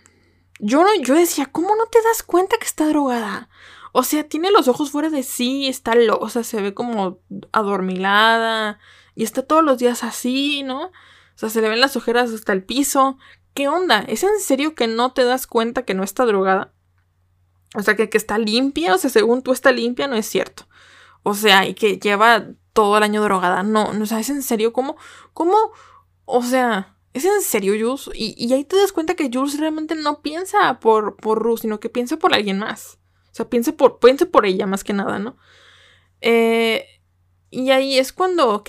yo, 0.58 0.82
no, 0.82 0.88
yo 1.02 1.14
decía, 1.14 1.46
¿cómo 1.46 1.74
no 1.76 1.86
te 1.86 2.02
das 2.02 2.22
cuenta 2.22 2.56
que 2.58 2.66
está 2.66 2.88
drogada? 2.88 3.48
O 3.92 4.02
sea, 4.02 4.28
tiene 4.28 4.50
los 4.50 4.68
ojos 4.68 4.90
fuera 4.90 5.10
de 5.10 5.22
sí, 5.22 5.68
está 5.68 5.94
losa, 5.94 6.44
se 6.44 6.60
ve 6.60 6.74
como 6.74 7.20
adormilada 7.52 8.78
y 9.14 9.24
está 9.24 9.42
todos 9.42 9.64
los 9.64 9.78
días 9.78 10.04
así, 10.04 10.62
¿no? 10.62 10.86
O 10.86 11.38
sea, 11.38 11.48
se 11.48 11.60
le 11.60 11.68
ven 11.68 11.80
las 11.80 11.96
ojeras 11.96 12.30
hasta 12.32 12.52
el 12.52 12.62
piso. 12.62 13.18
¿Qué 13.54 13.68
onda? 13.68 14.00
¿Es 14.00 14.22
en 14.22 14.38
serio 14.40 14.74
que 14.74 14.86
no 14.86 15.12
te 15.12 15.24
das 15.24 15.46
cuenta 15.46 15.84
que 15.84 15.94
no 15.94 16.02
está 16.02 16.26
drogada? 16.26 16.72
O 17.74 17.82
sea, 17.82 17.96
que, 17.96 18.08
que 18.08 18.18
está 18.18 18.38
limpia, 18.38 18.94
o 18.94 18.98
sea, 18.98 19.10
según 19.10 19.42
tú 19.42 19.52
está 19.52 19.72
limpia, 19.72 20.08
no 20.08 20.16
es 20.16 20.26
cierto. 20.26 20.66
O 21.22 21.34
sea, 21.34 21.66
y 21.66 21.74
que 21.74 21.98
lleva 21.98 22.48
todo 22.72 22.98
el 22.98 23.02
año 23.02 23.22
drogada. 23.22 23.62
No, 23.62 23.92
no, 23.92 24.04
o 24.04 24.06
sea, 24.06 24.20
¿es 24.20 24.30
en 24.30 24.42
serio? 24.42 24.72
¿Cómo? 24.72 24.96
¿Cómo? 25.32 25.56
O 26.24 26.42
sea, 26.42 26.95
¿Es 27.16 27.24
en 27.24 27.40
serio, 27.40 27.72
Jules? 27.72 28.10
Y, 28.14 28.52
ahí 28.52 28.64
te 28.64 28.76
das 28.76 28.92
cuenta 28.92 29.14
que 29.14 29.30
Jules 29.32 29.58
realmente 29.58 29.94
no 29.94 30.20
piensa 30.20 30.78
por, 30.80 31.16
por 31.16 31.38
Ruth, 31.42 31.60
sino 31.60 31.80
que 31.80 31.88
piensa 31.88 32.18
por 32.18 32.34
alguien 32.34 32.58
más. 32.58 32.98
O 33.32 33.34
sea, 33.34 33.48
piensa 33.48 33.72
por, 33.72 34.00
piensa 34.00 34.26
por 34.26 34.44
ella 34.44 34.66
más 34.66 34.84
que 34.84 34.92
nada, 34.92 35.18
¿no? 35.18 35.38
Eh, 36.20 36.84
y 37.48 37.70
ahí 37.70 37.98
es 37.98 38.12
cuando, 38.12 38.50
ok. 38.50 38.68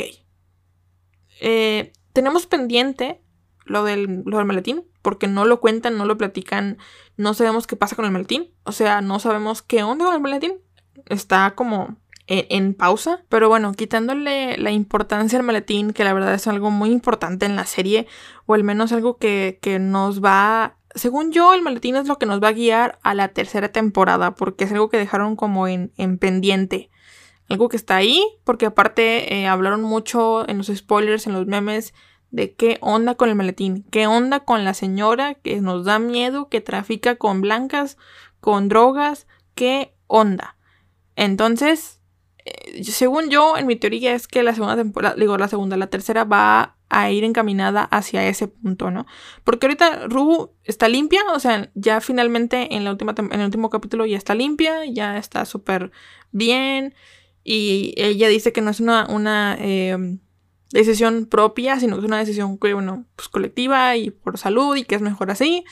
Eh, 1.41 1.91
tenemos 2.13 2.45
pendiente 2.45 3.21
lo 3.65 3.83
del, 3.83 4.23
lo 4.25 4.37
del 4.37 4.45
maletín, 4.45 4.85
porque 5.01 5.27
no 5.27 5.43
lo 5.43 5.59
cuentan, 5.59 5.97
no 5.97 6.05
lo 6.05 6.17
platican, 6.17 6.77
no 7.17 7.33
sabemos 7.33 7.67
qué 7.67 7.75
pasa 7.75 7.97
con 7.97 8.05
el 8.05 8.11
maletín. 8.11 8.53
O 8.63 8.71
sea, 8.71 9.01
no 9.01 9.19
sabemos 9.19 9.61
qué 9.61 9.83
onda 9.83 10.05
con 10.05 10.13
el 10.13 10.21
maletín. 10.21 10.53
Está 11.07 11.53
como 11.53 11.97
en, 12.27 12.73
pausa. 12.73 13.23
Pero 13.29 13.49
bueno, 13.49 13.73
quitándole 13.73 14.57
la 14.57 14.71
importancia 14.71 15.39
al 15.39 15.45
maletín, 15.45 15.93
que 15.93 16.03
la 16.03 16.13
verdad 16.13 16.33
es 16.33 16.47
algo 16.47 16.71
muy 16.71 16.91
importante 16.91 17.45
en 17.45 17.55
la 17.55 17.65
serie, 17.65 18.07
o 18.45 18.53
al 18.53 18.63
menos 18.63 18.91
algo 18.91 19.17
que, 19.17 19.59
nos 19.79 20.23
va... 20.23 20.77
Según 20.93 21.31
yo, 21.31 21.53
el 21.53 21.61
maletín 21.61 21.95
es 21.95 22.07
lo 22.07 22.17
que 22.17 22.25
nos 22.25 22.41
va 22.41 22.49
a 22.49 22.53
guiar 22.53 22.99
a 23.03 23.13
la 23.13 23.29
tercera 23.29 23.71
temporada, 23.71 24.35
porque 24.35 24.65
es 24.65 24.71
algo 24.71 24.89
que 24.89 24.97
dejaron 24.97 25.35
como 25.35 25.67
en, 25.67 25.91
pendiente. 26.19 26.89
Algo 27.49 27.69
que 27.69 27.77
está 27.77 27.95
ahí, 27.95 28.25
porque 28.43 28.65
aparte 28.65 29.33
eh, 29.33 29.47
hablaron 29.47 29.81
mucho 29.81 30.47
en 30.49 30.57
los 30.57 30.67
spoilers, 30.67 31.27
en 31.27 31.33
los 31.33 31.45
memes, 31.47 31.93
de 32.29 32.53
qué 32.53 32.77
onda 32.81 33.15
con 33.15 33.29
el 33.29 33.35
maletín, 33.35 33.85
qué 33.89 34.05
onda 34.05 34.41
con 34.41 34.65
la 34.65 34.73
señora 34.73 35.35
que 35.35 35.61
nos 35.61 35.85
da 35.85 35.97
miedo, 35.97 36.49
que 36.49 36.59
trafica 36.59 37.15
con 37.15 37.39
blancas, 37.39 37.97
con 38.41 38.67
drogas, 38.67 39.27
qué 39.55 39.93
onda. 40.07 40.57
Entonces, 41.15 41.96
según 42.83 43.29
yo, 43.29 43.57
en 43.57 43.67
mi 43.67 43.75
teoría 43.75 44.13
es 44.13 44.27
que 44.27 44.43
la 44.43 44.53
segunda 44.53 44.75
temporada, 44.75 45.15
digo 45.15 45.37
la 45.37 45.47
segunda, 45.47 45.77
la 45.77 45.87
tercera 45.87 46.23
va 46.23 46.77
a 46.89 47.11
ir 47.11 47.23
encaminada 47.23 47.83
hacia 47.83 48.27
ese 48.27 48.47
punto, 48.47 48.91
¿no? 48.91 49.05
Porque 49.43 49.65
ahorita 49.65 50.07
Ru 50.07 50.51
está 50.63 50.87
limpia, 50.87 51.21
o 51.33 51.39
sea, 51.39 51.69
ya 51.75 52.01
finalmente 52.01 52.75
en, 52.75 52.83
la 52.83 52.91
última 52.91 53.13
en 53.17 53.39
el 53.39 53.45
último 53.45 53.69
capítulo 53.69 54.05
ya 54.05 54.17
está 54.17 54.35
limpia, 54.35 54.85
ya 54.85 55.17
está 55.17 55.45
súper 55.45 55.91
bien 56.31 56.93
y 57.43 57.93
ella 57.97 58.27
dice 58.27 58.53
que 58.53 58.61
no 58.61 58.71
es 58.71 58.79
una, 58.79 59.07
una 59.09 59.57
em, 59.59 60.19
decisión 60.71 61.25
propia, 61.25 61.79
sino 61.79 61.95
que 61.95 62.01
es 62.01 62.05
una 62.05 62.19
decisión 62.19 62.57
bueno, 62.59 63.05
pues, 63.15 63.29
colectiva 63.29 63.95
y 63.97 64.11
por 64.11 64.37
salud 64.37 64.75
y 64.75 64.83
que 64.83 64.95
es 64.95 65.01
mejor 65.01 65.31
así. 65.31 65.65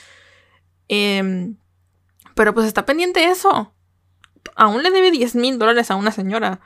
Em, 0.87 1.57
pero 2.35 2.53
pues 2.53 2.67
está 2.67 2.85
pendiente 2.85 3.25
eso 3.25 3.74
aún 4.55 4.83
le 4.83 4.91
debe 4.91 5.11
10 5.11 5.35
mil 5.35 5.59
dólares 5.59 5.91
a 5.91 5.95
una 5.95 6.11
señora. 6.11 6.61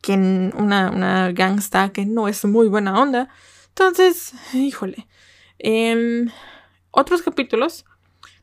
Que 0.00 0.12
una, 0.12 0.90
una 0.90 1.32
gangsta 1.32 1.90
que 1.90 2.06
no 2.06 2.28
es 2.28 2.44
muy 2.44 2.68
buena 2.68 3.00
onda. 3.00 3.28
Entonces, 3.68 4.32
híjole. 4.54 5.08
Em, 5.58 6.30
otros 6.90 7.22
capítulos 7.22 7.84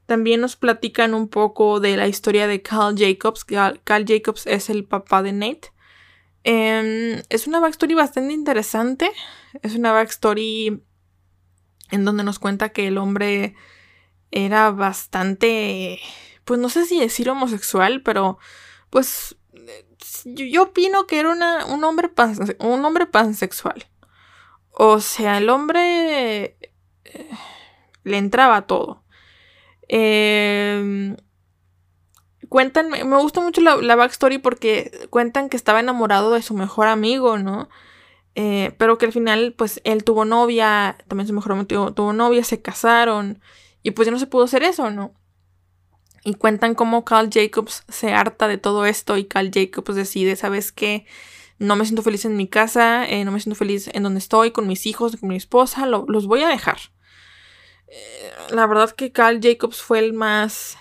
también 0.05 0.41
nos 0.41 0.55
platican 0.55 1.13
un 1.13 1.27
poco 1.27 1.79
de 1.79 1.97
la 1.97 2.07
historia 2.07 2.47
de 2.47 2.61
Carl 2.61 2.95
Jacobs. 2.97 3.45
Carl, 3.45 4.05
Jacobs 4.05 4.45
es 4.45 4.69
el 4.69 4.85
papá 4.85 5.23
de 5.23 5.31
Nate. 5.33 5.71
Em, 6.43 7.23
es 7.29 7.47
una 7.47 7.59
backstory 7.59 7.95
bastante 7.95 8.33
interesante. 8.33 9.09
Es 9.63 9.75
una 9.75 9.93
backstory 9.93 10.83
en 11.91 12.05
donde 12.05 12.23
nos 12.23 12.39
cuenta 12.39 12.69
que 12.69 12.87
el 12.87 12.97
hombre 12.97 13.55
era 14.31 14.71
bastante 14.71 15.99
pues 16.45 16.59
no 16.59 16.69
sé 16.69 16.85
si 16.85 16.99
decir 16.99 17.29
homosexual, 17.29 18.01
pero 18.01 18.37
pues 18.89 19.35
yo, 20.25 20.63
opino 20.63 21.07
que 21.07 21.19
era 21.19 21.31
un, 21.31 21.83
hombre 21.83 22.11
un 22.59 22.85
hombre 22.85 23.05
pansexual. 23.05 23.85
O 24.71 24.99
sea, 24.99 25.37
el 25.37 25.49
hombre 25.49 26.57
eh, 27.05 27.29
le 28.03 28.17
entraba 28.17 28.67
todo. 28.67 29.03
Em, 29.87 31.15
cuentan, 32.49 32.89
me 32.89 33.17
gusta 33.17 33.41
mucho 33.41 33.61
la, 33.61 33.95
backstory 33.95 34.37
porque 34.39 35.07
cuentan 35.09 35.49
que 35.49 35.57
estaba 35.57 35.79
enamorado 35.79 36.33
de 36.33 36.41
su 36.41 36.53
mejor 36.53 36.87
amigo, 36.87 37.37
¿no? 37.37 37.69
Eh, 38.35 38.75
pero 38.77 38.97
que 38.97 39.05
al 39.05 39.13
final, 39.13 39.53
pues 39.57 39.81
él 39.85 40.03
tuvo 40.03 40.25
novia, 40.25 40.97
también 41.07 41.27
su 41.27 41.33
mejor 41.33 41.53
amigo 41.53 41.93
tuvo 41.93 42.13
novia, 42.13 42.43
se 42.43 42.61
casaron 42.61 43.41
y 43.81 43.91
pues 43.91 44.07
ya 44.07 44.11
no 44.11 44.19
se 44.19 44.27
pudo 44.27 44.43
hacer 44.43 44.63
eso, 44.63 44.91
¿no? 44.91 45.13
Y 46.25 46.33
cuentan 46.33 46.73
cómo 46.73 47.05
Carl 47.05 47.29
Jacobs 47.31 47.83
se 47.87 48.11
harta 48.11 48.47
de 48.47 48.57
todo 48.57 48.85
esto 48.85 49.15
y 49.15 49.25
Carl 49.25 49.51
Jacobs 49.53 49.95
decide, 49.95 50.35
¿sabes 50.35 50.71
qué? 50.71 51.05
No 51.59 51.75
me 51.75 51.85
siento 51.85 52.01
feliz 52.01 52.25
en 52.25 52.35
mi 52.35 52.47
casa, 52.47 53.07
eh, 53.07 53.23
no 53.23 53.31
me 53.31 53.39
siento 53.39 53.57
feliz 53.57 53.89
en 53.93 54.01
donde 54.01 54.19
estoy, 54.19 54.49
con 54.51 54.67
mis 54.67 54.87
hijos, 54.87 55.15
con 55.17 55.29
mi 55.29 55.35
esposa, 55.35 55.85
los 55.85 56.25
voy 56.25 56.41
a 56.41 56.47
dejar. 56.47 56.77
Eh, 57.87 58.31
la 58.49 58.65
verdad 58.65 58.89
que 58.89 59.11
Carl 59.11 59.39
Jacobs 59.39 59.81
fue 59.83 59.99
el 59.99 60.13
más 60.13 60.77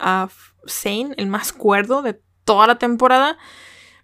uh, 0.00 0.28
sane, 0.66 1.14
el 1.16 1.28
más 1.28 1.52
cuerdo 1.52 2.02
de 2.02 2.20
toda 2.44 2.66
la 2.66 2.78
temporada, 2.78 3.38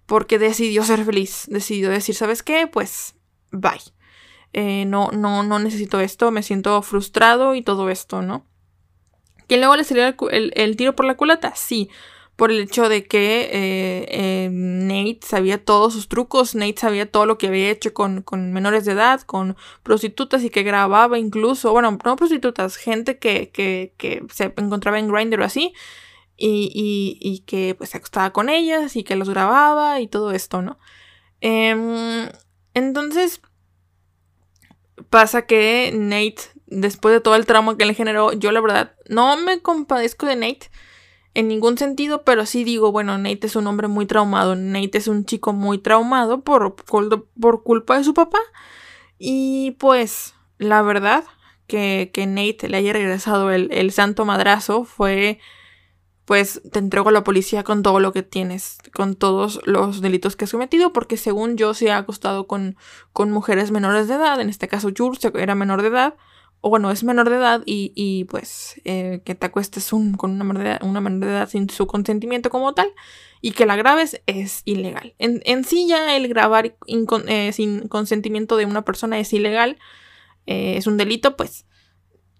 porque 0.07 0.39
decidió 0.39 0.85
ser 0.85 1.05
feliz, 1.05 1.47
decidió 1.49 1.91
decir, 1.91 2.15
¿sabes 2.15 2.43
qué? 2.45 2.69
Pues 2.69 3.17
bye. 3.51 3.83
Eh, 4.53 4.85
no, 4.87 5.11
no, 5.11 5.43
no 5.43 5.59
necesito 5.59 6.01
esto, 6.01 6.31
me 6.31 6.43
siento 6.43 6.81
frustrado 6.83 7.55
y 7.55 7.63
todo 7.63 7.91
esto, 7.91 8.23
¿no? 8.23 8.48
¿Que 9.49 9.57
luego 9.57 9.77
le 9.77 9.85
salió 9.85 10.15
el, 10.31 10.77
tiro 10.77 10.95
por 10.95 11.07
la 11.07 11.17
culata? 11.17 11.55
Sí, 11.57 11.89
por 12.37 12.53
el 12.53 12.61
hecho 12.61 12.89
de 12.89 13.07
que 13.07 13.49
eh, 13.51 14.07
eh, 14.11 14.49
Nate 14.53 15.21
sabía 15.27 15.65
todos 15.65 15.95
sus 15.95 16.07
trucos, 16.07 16.55
Nate 16.55 16.77
sabía 16.77 17.11
todo 17.11 17.25
lo 17.25 17.39
que 17.39 17.49
había 17.49 17.71
hecho 17.71 17.95
con, 17.95 18.25
menores 18.53 18.85
de 18.85 18.93
edad, 18.93 19.23
con 19.23 19.57
prostitutas 19.83 20.45
y 20.45 20.51
que 20.51 20.63
grababa 20.63 21.19
incluso, 21.19 21.73
bueno, 21.73 21.99
no 22.05 22.17
prostitutas, 22.17 22.77
gente 22.77 23.19
que, 23.19 23.51
que, 23.51 24.25
se 24.31 24.53
encontraba 24.57 24.99
en 24.99 25.09
Grindr 25.09 25.41
o 25.41 25.45
así. 25.45 25.73
Y, 26.41 27.19
y, 27.21 27.41
que 27.41 27.75
pues 27.75 27.91
se 27.91 27.97
acostaba 27.97 28.33
con 28.33 28.49
ellas 28.49 28.95
y 28.95 29.03
que 29.03 29.17
los 29.17 29.29
grababa 29.29 30.01
y 30.01 30.07
todo 30.07 30.31
esto, 30.31 30.63
¿no? 30.63 30.79
Em, 31.41 32.29
entonces 32.75 33.41
pasa 35.11 35.47
que 35.47 35.91
Nate 35.95 36.58
después 36.71 37.13
de 37.15 37.21
todo 37.21 37.35
el 37.35 37.47
trauma 37.47 37.77
que 37.77 37.87
le 37.87 37.95
generó, 37.95 38.33
yo 38.33 38.53
la 38.53 38.61
verdad 38.61 38.93
no 39.09 39.37
me 39.37 39.61
compadezco 39.61 40.27
de 40.27 40.37
Nate 40.37 40.71
en 41.35 41.49
ningún 41.49 41.79
sentido, 41.79 42.25
pero 42.25 42.47
sí 42.47 42.65
digo, 42.65 42.93
bueno, 42.93 43.17
Nate 43.19 43.47
es 43.47 43.57
un 43.57 43.67
hombre 43.67 43.89
muy 43.89 44.07
traumado, 44.07 44.57
Nate 44.57 44.99
es 44.99 45.09
un 45.09 45.25
chico 45.25 45.53
muy 45.53 45.79
traumado 45.79 46.43
por, 46.43 46.75
por, 46.75 47.63
culpa 47.63 47.99
de 47.99 48.05
su 48.05 48.15
papá. 48.15 48.41
Y 49.19 49.73
pues, 49.79 50.35
la 50.59 50.83
verdad, 50.83 51.25
que, 51.67 52.11
que 52.13 52.27
Nate 52.27 52.69
le 52.69 52.79
haya 52.79 52.93
regresado 52.93 53.51
el, 53.51 53.71
el 53.73 53.93
santo 53.93 54.25
madrazo 54.25 54.85
fue 54.85 55.39
pues 56.29 56.61
te 56.73 56.79
entrego 56.79 57.09
a 57.09 57.13
la 57.13 57.25
policía 57.25 57.65
con 57.65 57.83
todo 57.83 58.01
lo 58.01 58.13
que 58.13 58.23
tienes, 58.23 58.77
con 58.93 59.15
todos 59.15 59.63
los 59.65 60.03
delitos 60.03 60.37
que 60.37 60.45
has 60.45 60.53
cometido, 60.53 60.93
porque 60.93 61.17
según 61.17 61.57
yo 61.57 61.73
se 61.73 61.91
ha 61.91 61.97
acostado 61.97 62.47
con, 62.47 62.77
con 63.15 63.31
mujeres 63.31 63.71
menores 63.71 64.09
de 64.09 64.17
edad, 64.17 64.39
en 64.39 64.51
este 64.51 64.69
caso 64.69 64.91
Jules 64.95 65.21
era 65.35 65.55
menor 65.55 65.81
de 65.81 65.89
edad, 65.89 66.17
o 66.61 66.71
bueno, 66.71 66.91
es 66.91 67.05
menor 67.05 67.31
de 67.31 67.37
edad 67.37 67.63
y, 67.65 68.25
pues 68.25 68.81
eh, 68.85 69.21
que 69.25 69.35
te 69.35 69.47
acuestes 69.47 69.89
con 69.91 70.31
una 70.33 70.45
menor, 70.45 70.65
de 70.65 70.71
edad, 70.71 70.83
una 70.83 71.01
menor 71.01 71.29
de 71.29 71.35
edad 71.35 71.49
sin 71.49 71.71
su 71.71 71.87
consentimiento 71.87 72.51
como 72.51 72.75
tal 72.75 72.89
y 73.41 73.53
que 73.53 73.67
la 73.67 73.77
grabes 73.77 74.21
es 74.27 74.63
ilegal. 74.65 75.15
En, 75.19 75.41
en 75.45 75.65
sí 75.65 75.87
ya 75.87 76.17
el 76.17 76.27
grabar 76.27 76.75
eh, 77.29 77.53
sin 77.53 77.87
consentimiento 77.87 78.57
de 78.57 78.67
una 78.67 78.83
persona 78.83 79.21
es 79.21 79.33
ilegal, 79.33 79.79
eh, 80.47 80.77
es 80.77 80.89
un 80.89 80.97
delito, 80.97 81.37
pues. 81.37 81.65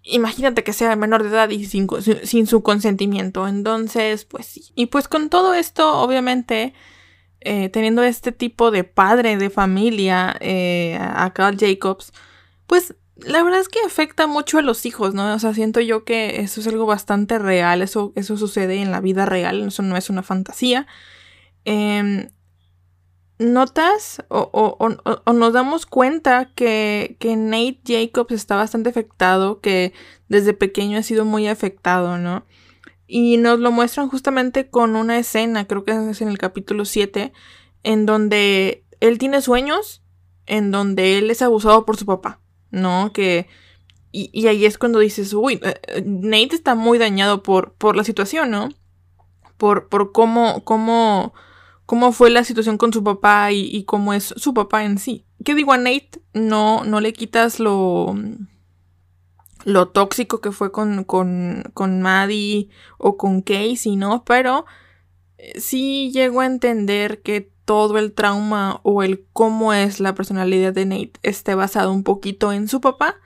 imagínate 0.03 0.63
que 0.63 0.73
sea 0.73 0.95
menor 0.97 1.23
de 1.23 1.29
edad 1.29 1.49
y 1.49 1.65
sin, 1.65 1.87
sin, 2.23 2.45
su 2.47 2.61
consentimiento. 2.61 3.47
Entonces, 3.47 4.25
pues 4.25 4.47
sí. 4.47 4.65
Y 4.75 4.87
pues 4.87 5.07
con 5.07 5.29
todo 5.29 5.53
esto, 5.53 5.97
obviamente, 6.01 6.73
teniendo 7.39 8.03
este 8.03 8.33
tipo 8.33 8.69
de 8.69 8.83
padre 8.83 9.37
de 9.37 9.49
familia, 9.49 10.37
a 10.99 11.33
Carl 11.33 11.57
Jacobs, 11.57 12.11
pues 12.67 12.95
la 13.25 13.43
verdad 13.43 13.59
es 13.59 13.69
que 13.69 13.79
afecta 13.85 14.27
mucho 14.27 14.57
a 14.57 14.61
los 14.61 14.85
hijos, 14.85 15.13
¿no? 15.13 15.33
O 15.33 15.39
sea, 15.39 15.53
siento 15.53 15.79
yo 15.79 16.03
que 16.03 16.41
eso 16.41 16.61
es 16.61 16.67
algo 16.67 16.85
bastante 16.85 17.39
real, 17.39 17.81
eso, 17.81 18.13
eso 18.15 18.37
sucede 18.37 18.81
en 18.81 18.91
la 18.91 19.01
vida 19.01 19.25
real, 19.25 19.67
eso 19.67 19.83
no 19.83 19.97
es 19.97 20.09
una 20.09 20.23
fantasía. 20.23 20.87
Em, 21.65 22.29
notas 23.39 24.23
o, 24.29 24.77
nos 25.33 25.53
damos 25.53 25.85
cuenta 25.85 26.51
que, 26.55 27.15
que, 27.19 27.35
Nate 27.35 27.79
Jacobs 27.85 28.33
está 28.33 28.55
bastante 28.55 28.89
afectado, 28.89 29.61
que 29.61 29.93
desde 30.27 30.53
pequeño 30.53 30.97
ha 30.99 31.03
sido 31.03 31.25
muy 31.25 31.47
afectado, 31.47 32.17
¿no? 32.17 32.45
Y 33.07 33.37
nos 33.37 33.59
lo 33.59 33.71
muestran 33.71 34.09
justamente 34.09 34.69
con 34.69 34.95
una 34.95 35.17
escena, 35.17 35.65
creo 35.65 35.83
que 35.83 35.91
es 35.91 36.21
en 36.21 36.29
el 36.29 36.37
capítulo 36.37 36.85
7, 36.85 37.33
en 37.83 38.05
donde 38.05 38.85
él 38.99 39.17
tiene 39.17 39.41
sueños, 39.41 40.03
en 40.45 40.71
donde 40.71 41.17
él 41.17 41.31
es 41.31 41.41
abusado 41.41 41.85
por 41.85 41.97
su 41.97 42.05
papá, 42.05 42.39
¿no? 42.71 43.11
Que... 43.13 43.47
Y, 44.11 44.31
y 44.33 44.47
ahí 44.47 44.65
es 44.65 44.77
cuando 44.79 44.99
dices, 44.99 45.33
uy, 45.33 45.59
eh, 45.63 45.75
eh, 45.87 46.03
Nate 46.03 46.55
está 46.55 46.73
muy 46.73 46.97
dañado 46.97 47.43
por, 47.43 47.73
por 47.73 47.95
la 47.95 48.03
situación, 48.03 48.49
¿no? 48.49 48.69
Por, 49.57 49.87
por 49.87 50.11
cómo, 50.11 50.63
cómo 50.63 51.33
cómo 51.89 52.11
fue 52.11 52.29
la 52.29 52.43
situación 52.43 52.77
con 52.77 52.93
su 52.93 53.03
papá 53.03 53.51
y, 53.51 53.83
cómo 53.85 54.13
es 54.13 54.25
su 54.37 54.53
papá 54.53 54.83
en 54.83 54.99
sí. 54.99 55.25
¿Qué 55.43 55.55
digo 55.55 55.73
a 55.73 55.77
Nate? 55.77 56.21
No, 56.35 56.83
no 56.83 57.01
le 57.01 57.13
quitas 57.13 57.59
lo, 57.59 58.15
lo 59.65 59.87
tóxico 59.87 60.39
que 60.39 60.51
fue 60.51 60.71
con, 60.71 61.03
con, 61.03 61.63
con 61.73 62.03
Maddie 62.03 62.69
o 62.99 63.17
con 63.17 63.41
Casey, 63.41 63.95
¿no? 63.95 64.23
Pero 64.23 64.67
eh, 65.39 65.59
sí 65.59 66.11
llego 66.13 66.41
a 66.41 66.45
entender 66.45 67.23
que 67.23 67.51
todo 67.69 67.99
el 67.99 68.13
trauma 68.13 68.79
o 68.81 69.03
el 69.03 69.27
cómo 69.31 69.75
es 69.75 69.99
la 69.99 70.15
personalidad 70.15 70.73
de 70.73 70.87
Nate 70.87 71.13
esté 71.21 71.53
basado 71.53 71.93
un 71.93 72.03
poquito 72.03 72.51
en 72.51 72.67
su 72.67 72.81
papá. 72.81 73.17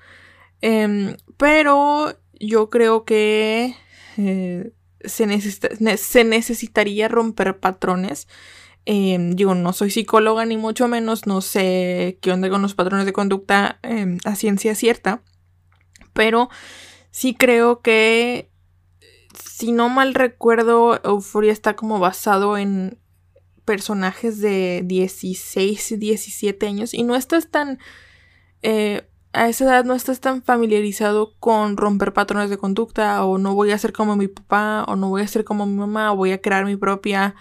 Em, 0.59 1.15
pero 1.37 2.17
yo 2.41 2.69
creo 2.69 3.05
que 3.05 3.73
eh, 4.17 4.73
se, 5.05 5.39
se 5.95 6.23
necesitaría 6.25 7.07
romper 7.07 7.57
patrones. 7.61 8.27
Em, 8.83 9.33
digo, 9.37 9.55
no 9.55 9.71
soy 9.71 9.91
psicóloga 9.91 10.45
ni 10.45 10.57
mucho 10.57 10.89
menos, 10.89 11.25
no 11.25 11.39
sé 11.39 12.17
qué 12.19 12.33
onda 12.33 12.49
con 12.49 12.61
los 12.61 12.73
patrones 12.73 13.05
de 13.05 13.13
conducta 13.13 13.79
em, 13.81 14.17
a 14.25 14.35
ciencia 14.35 14.75
cierta, 14.75 15.21
pero 16.11 16.49
sí 17.11 17.33
creo 17.33 17.79
que, 17.79 18.51
si 19.41 19.71
no 19.71 19.87
mal 19.87 20.13
recuerdo, 20.13 20.99
Euphoria 21.05 21.53
está 21.53 21.77
como 21.77 21.99
basado 21.99 22.57
en 22.57 22.99
personajes 23.65 24.39
de 24.39 24.81
16, 24.85 25.99
17 25.99 26.67
años 26.67 26.93
y 26.93 27.03
no 27.03 27.15
estás 27.15 27.49
tan... 27.49 27.79
Eh, 28.61 29.07
a 29.33 29.49
esa 29.49 29.65
edad 29.65 29.83
no 29.83 29.95
estás 29.95 30.19
tan 30.19 30.43
familiarizado 30.43 31.33
con 31.39 31.75
romper 31.75 32.13
patrones 32.13 32.51
de 32.51 32.57
conducta 32.57 33.25
o 33.25 33.39
no 33.39 33.55
voy 33.55 33.71
a 33.71 33.77
ser 33.79 33.91
como 33.91 34.15
mi 34.15 34.27
papá 34.27 34.85
o 34.87 34.95
no 34.95 35.09
voy 35.09 35.23
a 35.23 35.27
ser 35.27 35.43
como 35.43 35.65
mi 35.65 35.75
mamá 35.75 36.11
o 36.11 36.15
voy 36.15 36.31
a 36.31 36.41
crear 36.41 36.65
mi 36.65 36.75
propia 36.75 37.35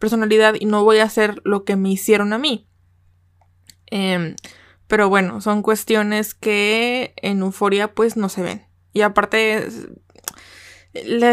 personalidad 0.00 0.56
y 0.58 0.66
no 0.66 0.82
voy 0.82 0.98
a 0.98 1.04
hacer 1.04 1.40
lo 1.44 1.64
que 1.64 1.76
me 1.76 1.90
hicieron 1.90 2.32
a 2.32 2.38
mí. 2.38 2.68
Em, 3.86 4.34
pero 4.88 5.08
bueno, 5.08 5.40
son 5.40 5.62
cuestiones 5.62 6.34
que 6.34 7.14
en 7.22 7.40
euforia 7.40 7.94
pues 7.94 8.16
no 8.16 8.28
se 8.28 8.42
ven. 8.42 8.66
Y 8.92 9.02
aparte 9.02 9.68
la, 11.04 11.32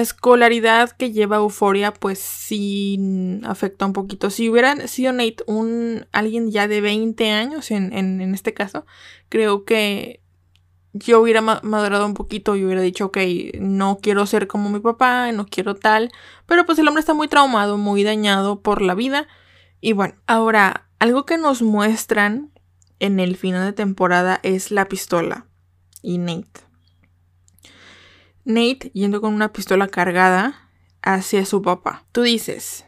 escolaridad 0.00 0.90
que 0.90 1.12
lleva 1.12 1.36
Euforia, 1.36 1.92
pues 1.92 2.18
sí 2.18 2.98
afecta 3.44 3.86
un 3.86 3.92
poquito. 3.92 4.30
Si 4.30 4.48
hubiera 4.48 4.86
sido 4.88 5.12
Nate 5.12 5.44
un 5.46 6.06
alguien 6.12 6.50
ya 6.50 6.68
de 6.68 6.80
20 6.80 7.30
años, 7.30 7.70
en, 7.70 7.92
en, 7.92 8.34
este 8.34 8.54
caso, 8.54 8.86
creo 9.28 9.64
que 9.64 10.22
yo 10.92 11.20
hubiera 11.20 11.40
madurado 11.40 12.06
un 12.06 12.14
poquito 12.14 12.56
y 12.56 12.64
hubiera 12.64 12.80
dicho, 12.80 13.06
ok, 13.06 13.18
no 13.60 13.98
quiero 14.02 14.26
ser 14.26 14.46
como 14.46 14.70
mi 14.70 14.80
papá, 14.80 15.30
no 15.32 15.46
quiero 15.46 15.74
tal. 15.74 16.10
Pero 16.46 16.66
pues 16.66 16.78
el 16.78 16.88
hombre 16.88 17.00
está 17.00 17.14
muy 17.14 17.28
traumado, 17.28 17.76
muy 17.76 18.02
dañado 18.02 18.60
por 18.62 18.82
la 18.82 18.94
vida. 18.94 19.28
Y 19.80 19.92
bueno, 19.92 20.14
ahora, 20.26 20.88
algo 20.98 21.24
que 21.24 21.38
nos 21.38 21.62
muestran 21.62 22.50
en 22.98 23.20
el 23.20 23.36
final 23.36 23.64
de 23.64 23.72
temporada 23.72 24.40
es 24.42 24.70
la 24.70 24.88
pistola 24.88 25.46
y 26.02 26.18
Nate. 26.18 26.67
Nate 28.48 28.90
yendo 28.94 29.20
con 29.20 29.34
una 29.34 29.52
pistola 29.52 29.88
cargada 29.88 30.70
hacia 31.02 31.44
su 31.44 31.60
papá. 31.60 32.06
Tú 32.12 32.22
dices, 32.22 32.86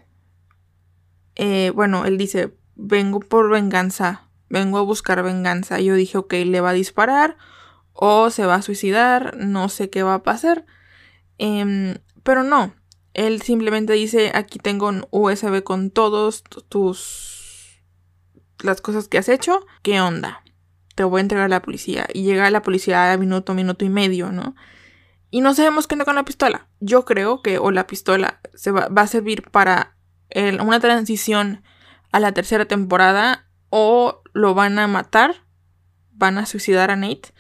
eh, 1.35 1.71
bueno, 1.75 2.07
él 2.07 2.17
dice, 2.17 2.57
vengo 2.77 3.21
por 3.21 3.51
venganza, 3.51 4.31
vengo 4.49 4.79
a 4.79 4.83
buscar 4.83 5.23
venganza. 5.23 5.79
Yo 5.79 5.97
dije, 5.97 6.17
ok, 6.17 6.33
le 6.47 6.63
va 6.63 6.71
a 6.71 6.73
disparar 6.73 7.37
o 7.93 8.31
se 8.31 8.47
va 8.47 8.55
a 8.55 8.63
suicidar, 8.63 9.37
no 9.37 9.69
sé 9.69 9.91
qué 9.91 10.03
va 10.03 10.15
a 10.15 10.23
pasar. 10.23 10.65
Em, 11.37 11.99
pero 12.23 12.43
no, 12.43 12.75
él 13.13 13.43
simplemente 13.43 13.93
dice, 13.93 14.33
aquí 14.35 14.59
tengo 14.59 14.89
un 14.89 15.07
USB 15.11 15.63
con 15.63 15.91
todos 15.91 16.43
tus... 16.71 17.83
las 18.63 18.81
cosas 18.81 19.09
que 19.09 19.19
has 19.19 19.29
hecho. 19.29 19.67
¿Qué 19.83 20.01
onda? 20.01 20.43
Te 20.95 21.05
voy 21.05 21.19
a 21.19 21.21
entregar 21.21 21.45
a 21.45 21.49
la 21.49 21.61
policía. 21.61 22.07
Y 22.15 22.23
llega 22.23 22.51
la 22.51 22.63
policía 22.63 23.13
a 23.13 23.17
minuto, 23.19 23.53
minuto 23.53 23.85
y 23.85 23.91
medio, 23.91 24.33
¿no? 24.33 24.55
Y 25.31 25.41
no 25.41 25.55
sabemos 25.55 25.87
qué 25.87 25.95
onda 25.95 26.05
con 26.05 26.17
la 26.17 26.25
pistola. 26.25 26.67
Yo 26.81 27.05
creo 27.05 27.43
que 27.43 27.59
o 27.59 27.71
la 27.71 27.87
pistola 27.87 28.41
se 28.55 28.73
va, 28.73 28.89
a 28.95 29.07
servir 29.07 29.49
para 29.51 29.97
una 30.61 30.81
transición 30.81 31.63
a 32.13 32.21
la 32.21 32.33
tercera 32.33 32.67
temporada 32.67 33.47
o 33.69 34.23
lo 34.33 34.55
van 34.55 34.79
a 34.79 34.89
matar, 34.89 35.45
van 36.13 36.39
a 36.39 36.47
suicidar 36.47 36.91
a 36.91 36.97
Nate 36.97 37.33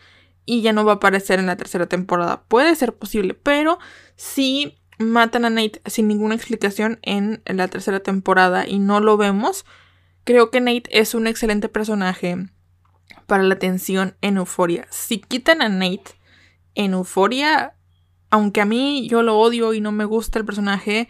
y 0.44 0.62
ya 0.62 0.72
no 0.72 0.84
va 0.84 0.92
a 0.92 0.94
aparecer 0.96 1.38
en 1.38 1.46
la 1.46 1.56
tercera 1.56 1.86
temporada. 1.86 2.44
Puede 2.44 2.74
ser 2.76 2.94
posible, 2.94 3.34
pero 3.34 3.78
si 4.16 4.78
matan 4.98 5.44
a 5.44 5.50
Nate 5.50 5.82
sin 5.86 6.08
ninguna 6.08 6.34
explicación 6.34 6.98
en 7.02 7.42
la 7.44 7.68
tercera 7.68 8.00
temporada 8.00 8.66
y 8.66 8.78
no 8.78 9.00
lo 9.00 9.16
vemos, 9.16 9.64
creo 10.24 10.50
que 10.50 10.60
Nate 10.60 10.84
es 10.90 11.14
un 11.14 11.26
excelente 11.26 11.68
personaje 11.68 12.50
para 13.26 13.42
la 13.42 13.58
tensión 13.58 14.16
en 14.20 14.36
Euforia. 14.36 14.86
Si 14.90 15.18
quitan 15.18 15.62
a 15.62 15.68
Nate 15.68 16.18
en 16.74 16.92
Euforia, 16.92 17.76
aunque 18.30 18.60
a 18.60 18.64
mí 18.64 19.08
yo 19.08 19.22
lo 19.22 19.38
odio 19.38 19.74
y 19.74 19.80
no 19.80 19.92
me 19.92 20.04
gusta 20.04 20.38
el 20.38 20.44
personaje, 20.44 21.08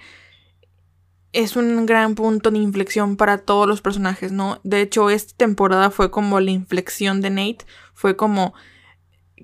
es 1.33 1.55
un 1.55 1.87
gran 1.87 2.15
punto 2.15 2.51
de 2.51 2.59
inflexión 2.59 3.17
para 3.17 3.39
todos 3.39 3.69
los 3.69 3.83
personajes, 3.83 4.33
¿no? 4.33 4.61
De 4.65 4.81
hecho, 4.81 5.11
esta 5.11 5.35
temporada 5.37 5.91
fue 5.91 6.11
como 6.11 6.41
la 6.41 6.51
inflexión 6.51 7.21
de 7.21 7.31
Nate, 7.31 7.65
fue 7.95 8.17
como 8.17 8.55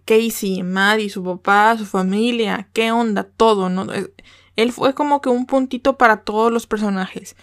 Casey, 0.05 0.62
Maddie, 0.62 1.11
su 1.11 1.22
papá, 1.22 1.77
su 1.79 1.87
familia, 1.87 2.68
qué 2.72 2.91
onda, 2.91 3.24
todo, 3.24 3.68
¿no? 3.68 3.87
Él 4.57 4.72
fue 4.72 4.95
como 4.95 5.20
que 5.20 5.29
un 5.29 5.47
puntito 5.47 5.97
para 5.97 6.22
todos 6.22 6.53
los 6.53 6.66
personajes. 6.66 7.37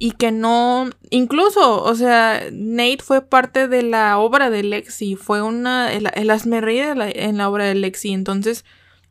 Y 0.00 0.12
que 0.12 0.30
no, 0.30 0.90
incluso, 1.10 1.82
o 1.82 1.94
sea, 1.96 2.44
Nate 2.52 3.02
fue 3.02 3.22
parte 3.22 3.66
de 3.66 3.82
la 3.82 4.18
obra 4.18 4.50
de 4.50 4.62
Lexi, 4.62 5.16
fue 5.16 5.42
una, 5.42 5.92
el, 5.92 6.08
el 6.14 6.30
en 6.30 7.36
la 7.36 7.48
obra 7.48 7.64
de 7.64 7.74
Lexi, 7.74 8.12
entonces 8.12 8.64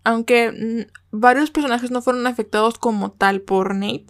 aunque 0.08 0.54
mm, 0.54 0.90
varios 1.12 1.52
personajes 1.52 1.92
no 1.92 2.02
fueron 2.02 2.28
afectados 2.28 2.78
como 2.80 3.12
tal 3.12 3.42
por 3.42 3.76
Nate, 3.76 4.08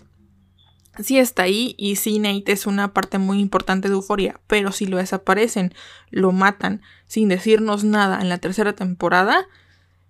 sí 1.00 1.18
está 1.18 1.42
ahí 1.44 1.74
y 1.76 1.96
sí 1.96 2.20
Nate 2.20 2.52
es 2.52 2.68
una 2.68 2.94
parte 2.94 3.18
muy 3.18 3.40
importante 3.40 3.88
de 3.88 3.96
Euforia, 3.96 4.40
pero 4.46 4.72
si 4.72 4.86
lo 4.86 4.98
desaparecen, 4.98 5.74
lo 6.12 6.32
matan 6.32 6.84
sin 7.08 7.30
decirnos 7.30 7.84
nada 7.84 8.22
en 8.22 8.30
la 8.30 8.38
tercera 8.38 8.74
temporada, 8.74 9.48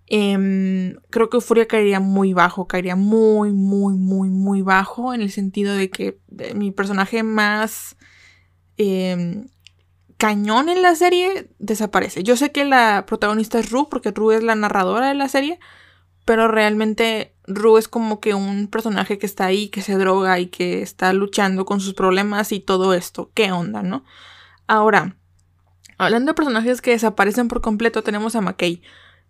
em, 0.08 0.96
creo 1.08 1.30
que 1.30 1.38
Euforia 1.38 1.66
caería 1.66 2.00
muy 2.00 2.34
bajo, 2.34 2.66
caería 2.66 2.94
muy, 2.94 3.52
muy, 3.52 3.94
muy, 3.94 4.28
muy 4.28 4.60
bajo 4.60 5.14
en 5.14 5.22
el 5.22 5.30
sentido 5.30 5.74
de 5.74 5.88
que 5.88 6.18
mi 6.54 6.70
personaje 6.70 7.22
más 7.22 7.96
em, 8.76 9.46
cañón 10.18 10.68
en 10.68 10.82
la 10.82 10.94
serie 10.96 11.50
desaparece. 11.58 12.24
Yo 12.24 12.36
sé 12.36 12.52
que 12.52 12.66
la 12.66 13.06
protagonista 13.06 13.58
es 13.58 13.70
Rue, 13.70 13.86
porque 13.90 14.10
Rue 14.10 14.36
es 14.36 14.42
la 14.42 14.54
narradora 14.54 15.08
de 15.08 15.14
la 15.14 15.28
serie, 15.28 15.58
pero 16.28 16.46
realmente 16.46 17.32
Rue 17.46 17.78
es 17.78 17.88
como 17.88 18.20
que 18.20 18.34
un 18.34 18.68
personaje 18.68 19.16
que 19.16 19.24
está 19.24 19.46
ahí, 19.46 19.70
que 19.70 19.80
se 19.80 19.94
droga 19.94 20.38
y 20.38 20.48
que 20.48 20.82
está 20.82 21.14
luchando 21.14 21.64
con 21.64 21.80
sus 21.80 21.94
problemas 21.94 22.52
y 22.52 22.60
todo 22.60 22.92
esto. 22.92 23.30
¿Qué 23.32 23.50
onda, 23.50 23.82
no? 23.82 24.04
Ahora, 24.66 25.16
hablando 25.96 26.32
de 26.32 26.34
personajes 26.34 26.82
que 26.82 26.90
desaparecen 26.90 27.48
por 27.48 27.62
completo, 27.62 28.02
tenemos 28.02 28.36
a 28.36 28.42
McKay. 28.42 28.82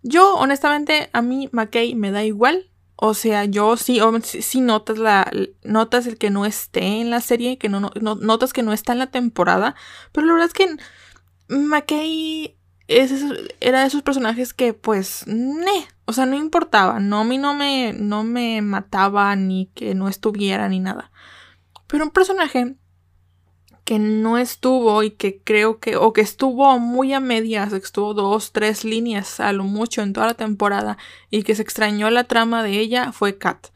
Yo, 0.03 0.35
honestamente, 0.35 1.09
a 1.13 1.23
mí 1.23 1.49
McKay 1.53 1.95
me 1.95 2.11
da 2.11 2.25
igual. 2.25 2.69
O 2.97 3.15
sea, 3.15 3.45
yo 3.45 3.77
sí, 3.77 4.01
sí, 4.25 4.61
notas 4.61 4.99
la. 4.99 5.31
Notas 5.63 6.09
el 6.09 6.19
que 6.19 6.31
no 6.31 6.47
esté 6.47 7.01
en 7.01 7.11
la 7.11 7.21
serie, 7.21 7.59
que 7.59 7.69
no, 7.69 7.93
notas 8.01 8.53
que 8.53 8.65
no 8.65 8.73
está 8.73 8.93
en 8.93 8.99
la 8.99 9.13
temporada. 9.13 9.77
Pero 10.11 10.27
la 10.27 10.33
verdad 10.33 10.49
es 10.49 10.53
que 10.53 10.77
McKay 11.55 12.58
era 12.89 13.81
de 13.81 13.87
esos 13.87 14.03
personajes 14.03 14.55
que 14.55 14.73
pues, 14.73 15.27
ne, 15.27 15.87
o 16.07 16.13
sea, 16.13 16.25
no 16.25 16.37
importaba, 16.37 17.01
no, 17.01 17.21
a 17.21 17.25
no 17.25 17.55
me, 17.55 17.93
no 17.93 18.25
me 18.25 18.63
mataba 18.63 19.37
ni 19.37 19.67
que 19.75 19.95
no 19.95 20.09
estuviera 20.09 20.69
ni 20.69 20.81
nada. 20.81 21.11
Pero 21.87 22.05
un 22.05 22.11
personaje 22.11 22.77
que 23.85 23.99
no 23.99 24.37
estuvo 24.37 25.03
y 25.03 25.13
que 25.13 25.41
creo 25.43 25.81
que, 25.81 25.97
o 25.97 26.13
que 26.13 26.21
estuvo 26.21 26.79
muy 26.79 27.13
a 27.13 27.21
medias, 27.21 27.73
estuvo 27.73 28.15
dos, 28.15 28.53
tres 28.53 28.85
líneas 28.85 29.41
a 29.41 29.53
lo 29.53 29.65
mucho 29.65 30.03
en 30.03 30.13
toda 30.13 30.27
la 30.27 30.35
temporada 30.35 30.99
y 31.31 31.43
que 31.43 31.55
se 31.55 31.63
extrañó 31.63 32.11
la 32.11 32.25
trama 32.25 32.63
de 32.63 32.79
ella 32.79 33.13
fue 33.13 33.39
Kat. 33.39 33.69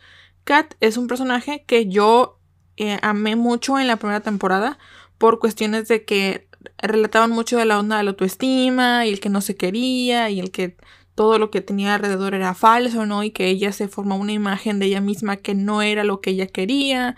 Kat 0.44 0.74
es 0.80 0.96
un 0.96 1.06
personaje 1.06 1.64
que 1.66 1.86
yo 1.86 2.38
eh, 2.76 2.98
amé 3.02 3.36
mucho 3.36 3.78
en 3.78 3.86
la 3.86 3.96
primera 3.96 4.20
temporada 4.20 4.78
por 5.16 5.38
cuestiones 5.38 5.88
de 5.88 6.04
que 6.04 6.48
relataban 6.78 7.30
mucho 7.30 7.58
de 7.58 7.64
la 7.64 7.78
onda 7.78 7.98
de 7.98 8.04
la 8.04 8.10
autoestima 8.10 9.06
y 9.06 9.10
el 9.12 9.20
que 9.20 9.28
no 9.28 9.40
se 9.40 9.56
quería 9.56 10.30
y 10.30 10.40
el 10.40 10.50
que 10.50 10.76
todo 11.14 11.38
lo 11.38 11.50
que 11.50 11.60
tenía 11.60 11.94
alrededor 11.94 12.34
era 12.34 12.54
falso, 12.54 13.06
¿no? 13.06 13.22
Y 13.22 13.30
que 13.30 13.48
ella 13.48 13.72
se 13.72 13.88
formó 13.88 14.16
una 14.16 14.32
imagen 14.32 14.78
de 14.78 14.86
ella 14.86 15.00
misma 15.00 15.36
que 15.36 15.54
no 15.54 15.82
era 15.82 16.04
lo 16.04 16.20
que 16.20 16.30
ella 16.30 16.46
quería 16.46 17.16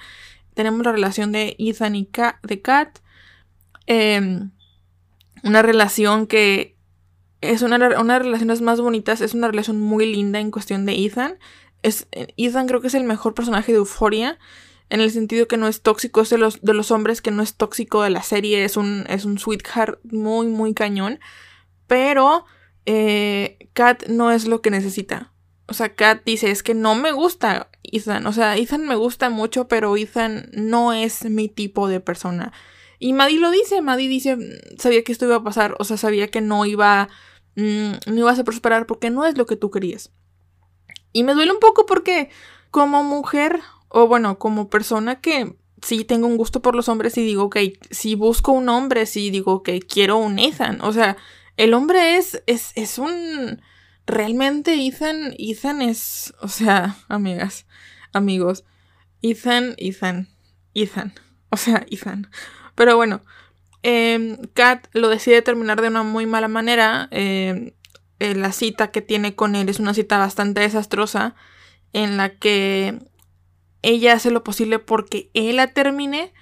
tenemos 0.54 0.84
la 0.84 0.92
relación 0.92 1.32
de 1.32 1.56
Ethan 1.58 1.96
y 1.96 2.08
de 2.42 2.62
Kat. 2.62 2.98
Em, 3.86 4.52
una 5.42 5.62
relación 5.62 6.26
que 6.26 6.76
es 7.40 7.60
una, 7.60 7.76
una 7.76 8.14
de 8.14 8.20
las 8.20 8.22
relaciones 8.22 8.62
más 8.62 8.80
bonitas, 8.80 9.20
es 9.20 9.34
una 9.34 9.48
relación 9.48 9.80
muy 9.80 10.10
linda 10.10 10.40
en 10.40 10.50
cuestión 10.50 10.86
de 10.86 11.04
Ethan. 11.04 11.38
Es, 11.82 12.06
Ethan 12.12 12.66
creo 12.66 12.80
que 12.80 12.86
es 12.86 12.94
el 12.94 13.04
mejor 13.04 13.34
personaje 13.34 13.72
de 13.72 13.78
Euphoria, 13.78 14.38
en 14.94 15.00
el 15.00 15.10
sentido 15.10 15.48
que 15.48 15.56
no 15.56 15.66
es 15.66 15.82
tóxico, 15.82 16.22
de 16.22 16.38
los, 16.38 16.62
de 16.62 16.72
los 16.72 16.92
hombres 16.92 17.20
que 17.20 17.32
no 17.32 17.42
es 17.42 17.54
tóxico 17.54 18.02
de 18.02 18.10
la 18.10 18.22
serie, 18.22 18.64
es 18.64 18.76
un, 18.76 19.04
es 19.08 19.24
un 19.24 19.40
sweetheart 19.40 19.98
muy, 20.04 20.46
muy 20.46 20.72
cañón. 20.72 21.18
Pero 21.88 22.44
eh, 22.86 23.58
Kat 23.72 24.06
no 24.06 24.30
es 24.30 24.46
lo 24.46 24.62
que 24.62 24.70
necesita. 24.70 25.32
O 25.66 25.74
sea, 25.74 25.96
Kat 25.96 26.22
dice, 26.24 26.52
es 26.52 26.62
que 26.62 26.74
no 26.74 26.94
me 26.94 27.10
gusta 27.10 27.70
Ethan. 27.82 28.24
O 28.28 28.32
sea, 28.32 28.56
Ethan 28.56 28.86
me 28.86 28.94
gusta 28.94 29.30
mucho, 29.30 29.66
pero 29.66 29.96
Ethan 29.96 30.48
no 30.52 30.92
es 30.92 31.24
mi 31.24 31.48
tipo 31.48 31.88
de 31.88 31.98
persona. 31.98 32.52
Y 33.00 33.14
Maddie 33.14 33.40
lo 33.40 33.50
dice, 33.50 33.82
Maddie 33.82 34.08
dice, 34.08 34.38
sabía 34.78 35.02
que 35.02 35.10
esto 35.10 35.24
iba 35.24 35.36
a 35.36 35.42
pasar, 35.42 35.74
o 35.80 35.84
sea, 35.84 35.96
sabía 35.96 36.28
que 36.28 36.40
no 36.40 36.66
iba, 36.66 37.08
mm, 37.56 37.92
no 38.06 38.16
ibas 38.16 38.38
a 38.38 38.44
prosperar 38.44 38.86
porque 38.86 39.10
no 39.10 39.24
es 39.24 39.36
lo 39.36 39.46
que 39.46 39.56
tú 39.56 39.72
querías. 39.72 40.12
Y 41.12 41.24
me 41.24 41.34
duele 41.34 41.50
un 41.50 41.58
poco 41.58 41.84
porque 41.84 42.30
como 42.70 43.02
mujer, 43.02 43.60
o 43.96 44.08
bueno, 44.08 44.40
como 44.40 44.68
persona 44.68 45.20
que 45.20 45.54
sí 45.80 46.04
tengo 46.04 46.26
un 46.26 46.36
gusto 46.36 46.60
por 46.60 46.74
los 46.74 46.88
hombres 46.88 47.16
y 47.16 47.24
digo, 47.24 47.44
ok, 47.44 47.58
si 47.92 48.16
busco 48.16 48.50
un 48.50 48.68
hombre, 48.68 49.06
sí 49.06 49.30
digo, 49.30 49.62
que 49.62 49.78
quiero 49.78 50.18
un 50.18 50.40
Ethan. 50.40 50.80
O 50.80 50.92
sea, 50.92 51.16
el 51.56 51.74
hombre 51.74 52.16
es, 52.16 52.42
es, 52.46 52.72
es 52.74 52.98
un 52.98 53.62
realmente 54.04 54.74
Ethan, 54.84 55.36
Ethan 55.38 55.80
es, 55.80 56.34
o 56.40 56.48
sea, 56.48 56.96
amigas, 57.08 57.66
amigos, 58.12 58.64
Ethan, 59.22 59.76
Ethan, 59.78 60.28
Ethan, 60.74 61.14
o 61.50 61.56
sea, 61.56 61.86
Ethan. 61.88 62.28
Pero 62.74 62.96
bueno, 62.96 63.22
eh, 63.84 64.38
Kat 64.54 64.88
lo 64.92 65.08
decide 65.08 65.40
terminar 65.40 65.80
de 65.80 65.86
una 65.86 66.02
muy 66.02 66.26
mala 66.26 66.48
manera. 66.48 67.06
Em, 67.12 67.74
eh, 68.18 68.34
la 68.34 68.50
cita 68.50 68.90
que 68.90 69.02
tiene 69.02 69.36
con 69.36 69.54
él 69.54 69.68
es 69.68 69.78
una 69.78 69.94
cita 69.94 70.18
bastante 70.18 70.62
desastrosa 70.62 71.36
en 71.92 72.16
la 72.16 72.30
que 72.30 72.98
ella 73.84 74.14
hace 74.14 74.30
lo 74.30 74.44
posible 74.44 74.78
porque 74.78 75.30
él 75.34 75.56
la 75.56 75.68
termine 75.68 76.32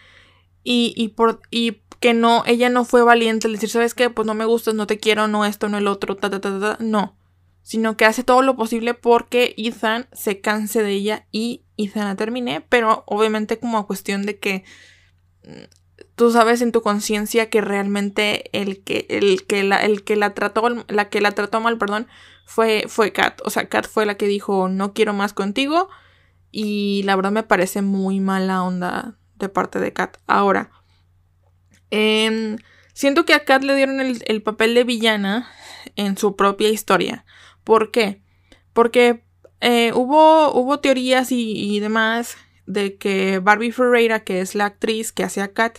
y, 0.65 0.95
y, 0.97 1.09
por, 1.09 1.43
y 1.51 1.83
que 2.01 2.15
no, 2.15 2.43
ella 2.47 2.71
no 2.71 2.85
fue 2.85 3.03
valiente 3.03 3.47
al 3.47 3.55
decir, 3.55 3.69
¿sabes 3.69 3.95
qué? 3.95 4.11
Pues 4.11 4.27
no 4.27 4.35
me 4.35 4.45
gustas, 4.45 4.75
no 4.75 4.87
te 4.87 4.99
quiero, 4.99 5.29
no 5.29 5.45
esto, 5.45 5.69
no 5.69 5.79
el 5.79 5.89
otro, 5.89 6.17
ta, 6.17 6.31
ta, 6.31 6.41
ta, 6.41 6.59
ta. 6.59 6.77
No 6.81 7.17
sino 7.63 7.97
que 7.97 8.05
hace 8.05 8.25
todo 8.25 8.43
lo 8.43 8.57
posible 8.57 8.95
porque 8.95 9.55
Ethan 9.57 10.09
se 10.13 10.41
canse 10.41 10.83
de 10.83 10.93
ella 10.93 11.27
y 11.31 11.63
Ethan 11.77 12.05
la 12.05 12.17
termine, 12.17 12.61
pero 12.61 13.05
obviamente 13.07 13.59
como 13.59 13.79
a 13.79 13.87
cuestión 13.87 14.27
de 14.27 14.39
que 14.39 14.65
mm, 15.45 16.05
tú 16.17 16.33
sabes 16.33 16.61
en 16.61 16.73
tu 16.73 16.83
conciencia 16.83 17.51
que 17.51 17.61
realmente 17.61 18.51
el 18.53 18.83
que, 18.83 19.07
el 19.09 19.47
que, 19.47 19.63
la, 19.63 19.77
el 19.77 20.03
que 20.05 20.17
la 20.17 20.35
trató, 20.35 20.69
la 20.89 21.09
que 21.09 21.21
la 21.21 21.33
trató 21.33 21.61
mal, 21.61 21.79
perdón, 21.79 22.09
fue, 22.45 22.85
fue 22.89 23.13
Kat. 23.13 23.41
O 23.45 23.51
sea, 23.51 23.69
Kat 23.69 23.87
fue 23.87 24.07
la 24.07 24.17
que 24.17 24.27
dijo 24.27 24.69
no 24.69 24.93
quiero 24.93 25.13
más 25.13 25.33
contigo. 25.33 25.89
Y 26.53 27.03
la 27.05 27.17
verdad 27.17 27.33
me 27.33 27.43
parece 27.43 27.83
muy 27.83 28.21
mala 28.21 28.63
onda 28.63 29.17
de 29.35 29.49
parte 29.49 29.81
de 29.81 29.93
Kat. 29.93 30.19
Ahora, 30.29 30.71
em, 31.91 32.59
siento 32.93 33.25
que 33.25 33.35
a 33.35 33.45
Kat 33.45 33.65
le 33.65 33.75
dieron 33.75 34.01
el, 34.01 34.23
el 34.27 34.43
papel 34.43 34.75
de 34.75 34.85
villana 34.85 35.51
en 35.97 36.17
su 36.17 36.37
propia 36.37 36.69
historia. 36.69 37.25
¿Por 37.65 37.91
qué? 37.91 38.23
Porque 38.73 39.25
eh, 39.65 39.93
hubo, 39.95 40.81
teorías 40.81 41.31
y, 41.31 41.79
demás 41.79 42.37
de 42.67 42.97
que 42.97 43.39
Barbie 43.39 43.71
Ferreira, 43.71 44.25
que 44.25 44.41
es 44.41 44.57
la 44.57 44.67
actriz 44.67 45.13
que 45.13 45.23
hace 45.23 45.41
a 45.41 45.53
Kat, 45.53 45.79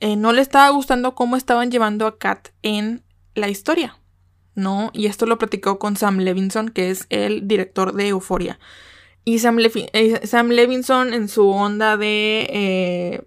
eh, 0.00 0.16
no 0.16 0.32
le 0.32 0.40
estaba 0.40 0.70
gustando 0.70 1.14
cómo 1.14 1.36
estaban 1.36 1.70
llevando 1.70 2.06
a 2.06 2.18
Kat 2.18 2.48
en 2.62 3.04
la 3.34 3.48
historia. 3.48 3.98
¿No? 4.54 4.90
Y 4.94 5.06
esto 5.06 5.26
lo 5.26 5.38
platicó 5.38 5.78
con 5.78 5.96
Sam 5.96 6.18
Levinson, 6.18 6.70
que 6.70 6.90
es 6.90 7.06
el 7.10 7.46
director 7.46 7.92
de 7.94 8.08
Euphoria. 8.08 8.58
Y 9.24 9.38
Sam, 9.38 9.58
eh, 9.58 10.26
Sam 10.26 10.48
Levinson 10.48 11.14
en 11.14 11.28
su 11.28 11.48
onda 11.48 11.96
de, 11.96 13.24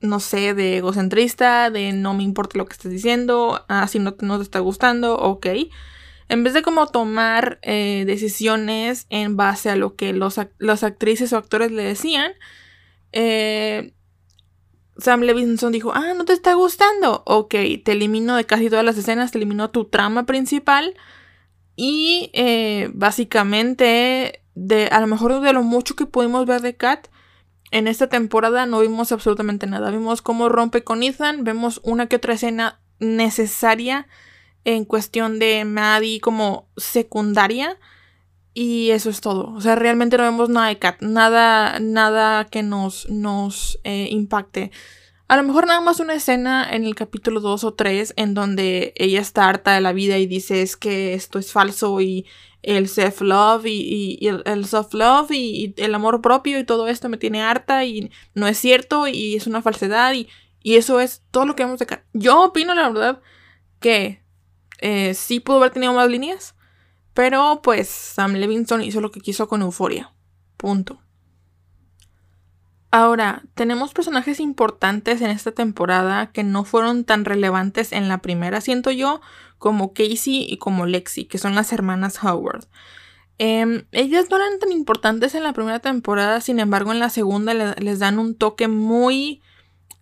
no 0.00 0.20
sé, 0.20 0.54
de 0.54 0.78
egocentrista, 0.78 1.70
de 1.70 1.92
no 1.92 2.14
me 2.14 2.22
importa 2.22 2.58
lo 2.58 2.66
que 2.66 2.74
estés 2.74 2.92
diciendo, 2.92 3.64
ah, 3.68 3.88
no, 3.98 4.16
no 4.20 4.36
te 4.36 4.42
está 4.42 4.60
gustando, 4.60 5.16
ok 5.16 5.46
en 6.32 6.44
vez 6.44 6.54
de 6.54 6.62
como 6.62 6.86
tomar 6.86 7.58
eh, 7.60 8.04
decisiones 8.06 9.06
en 9.10 9.36
base 9.36 9.68
a 9.68 9.76
lo 9.76 9.96
que 9.96 10.14
los, 10.14 10.38
actrices 10.38 11.30
o 11.34 11.36
actores 11.36 11.70
le 11.70 11.82
decían, 11.82 12.32
eh, 13.12 13.92
Sam 14.96 15.20
Levinson 15.20 15.72
dijo, 15.72 15.92
ah, 15.92 16.14
no 16.16 16.24
te 16.24 16.32
está 16.32 16.54
gustando. 16.54 17.22
Ok, 17.26 17.54
te 17.84 17.92
elimino 17.92 18.34
de 18.36 18.46
casi 18.46 18.70
todas 18.70 18.84
las 18.84 18.96
escenas, 18.96 19.30
te 19.30 19.36
elimino 19.36 19.68
tu 19.70 19.84
trama 19.84 20.24
principal. 20.24 20.94
Y 21.76 22.30
eh, 22.32 22.90
básicamente, 22.94 24.41
de, 24.54 24.86
a 24.86 25.00
lo 25.00 25.06
mejor 25.06 25.40
de 25.40 25.52
lo 25.52 25.62
mucho 25.62 25.96
que 25.96 26.06
pudimos 26.06 26.46
ver 26.46 26.60
de 26.60 26.76
Kat, 26.76 27.08
en 27.70 27.88
esta 27.88 28.08
temporada 28.08 28.66
no 28.66 28.80
vimos 28.80 29.12
absolutamente 29.12 29.66
nada. 29.66 29.90
Vimos 29.90 30.20
cómo 30.22 30.48
rompe 30.48 30.84
con 30.84 31.02
Ethan, 31.02 31.42
vemos 31.42 31.80
una 31.82 32.06
que 32.06 32.16
otra 32.16 32.34
escena 32.34 32.80
necesaria 32.98 34.06
en 34.64 34.84
cuestión 34.84 35.38
de 35.38 35.64
Maddie 35.64 36.20
como 36.20 36.68
secundaria. 36.76 37.78
Y 38.54 38.90
eso 38.90 39.08
es 39.08 39.22
todo. 39.22 39.50
O 39.54 39.60
sea, 39.62 39.74
realmente 39.74 40.18
no 40.18 40.24
vemos 40.24 40.50
nada 40.50 40.68
de 40.68 40.78
Kat. 40.78 41.00
Nada, 41.00 41.80
nada 41.80 42.44
que 42.44 42.62
nos, 42.62 43.08
nos 43.08 43.80
eh, 43.84 44.08
impacte. 44.10 44.70
A 45.28 45.36
lo 45.38 45.42
mejor 45.44 45.66
nada 45.66 45.80
más 45.80 45.98
una 45.98 46.12
escena 46.12 46.68
en 46.70 46.84
el 46.84 46.94
capítulo 46.94 47.40
2 47.40 47.64
o 47.64 47.72
3 47.72 48.12
en 48.18 48.34
donde 48.34 48.92
ella 48.96 49.20
está 49.20 49.48
harta 49.48 49.72
de 49.72 49.80
la 49.80 49.94
vida 49.94 50.18
y 50.18 50.26
dice 50.26 50.60
es 50.60 50.76
que 50.76 51.14
esto 51.14 51.38
es 51.38 51.52
falso 51.52 52.02
y 52.02 52.26
el 52.62 52.88
self-love 52.88 53.66
y, 53.66 54.18
el, 54.26 54.64
self-love 54.66 55.30
y, 55.32 55.74
el 55.76 55.94
amor 55.94 56.22
propio 56.22 56.58
y 56.58 56.64
todo 56.64 56.88
esto 56.88 57.08
me 57.08 57.16
tiene 57.16 57.42
harta 57.42 57.84
y 57.84 58.10
no 58.34 58.46
es 58.46 58.58
cierto 58.58 59.08
y 59.08 59.36
es 59.36 59.46
una 59.46 59.62
falsedad 59.62 60.14
y, 60.14 60.28
eso 60.64 61.00
es 61.00 61.24
todo 61.32 61.44
lo 61.44 61.56
que 61.56 61.64
vemos 61.64 61.80
de 61.80 61.86
Kat. 61.86 62.04
Yo 62.12 62.44
opino 62.44 62.72
la 62.74 62.88
verdad 62.88 63.20
que 63.80 64.22
eh, 64.78 65.14
sí 65.14 65.40
pudo 65.40 65.56
haber 65.56 65.72
tenido 65.72 65.92
más 65.92 66.08
líneas, 66.08 66.54
pero 67.14 67.60
pues 67.64 67.88
Sam 67.88 68.34
Levinson 68.34 68.82
hizo 68.82 69.00
lo 69.00 69.10
que 69.10 69.20
quiso 69.20 69.48
con 69.48 69.62
Euforia. 69.62 70.12
Punto. 70.56 71.01
Ahora, 72.94 73.42
tenemos 73.54 73.94
personajes 73.94 74.38
importantes 74.38 75.22
en 75.22 75.30
esta 75.30 75.50
temporada 75.50 76.30
que 76.30 76.44
no 76.44 76.64
fueron 76.64 77.04
tan 77.04 77.24
relevantes 77.24 77.90
en 77.90 78.06
la 78.06 78.18
primera, 78.18 78.60
siento 78.60 78.90
yo, 78.90 79.22
como 79.56 79.94
Casey 79.94 80.44
y 80.46 80.58
como 80.58 80.84
Lexi, 80.84 81.24
que 81.24 81.38
son 81.38 81.54
las 81.54 81.72
hermanas 81.72 82.22
Howard. 82.22 82.66
Em, 83.38 83.86
ellas 83.92 84.26
no 84.28 84.36
eran 84.36 84.58
tan 84.58 84.72
importantes 84.72 85.34
en 85.34 85.42
la 85.42 85.54
primera 85.54 85.78
temporada, 85.78 86.42
sin 86.42 86.60
embargo 86.60 86.92
en 86.92 86.98
la 86.98 87.08
segunda 87.08 87.54
les 87.54 87.98
dan 87.98 88.18
un 88.18 88.34
toque 88.34 88.68
muy 88.68 89.40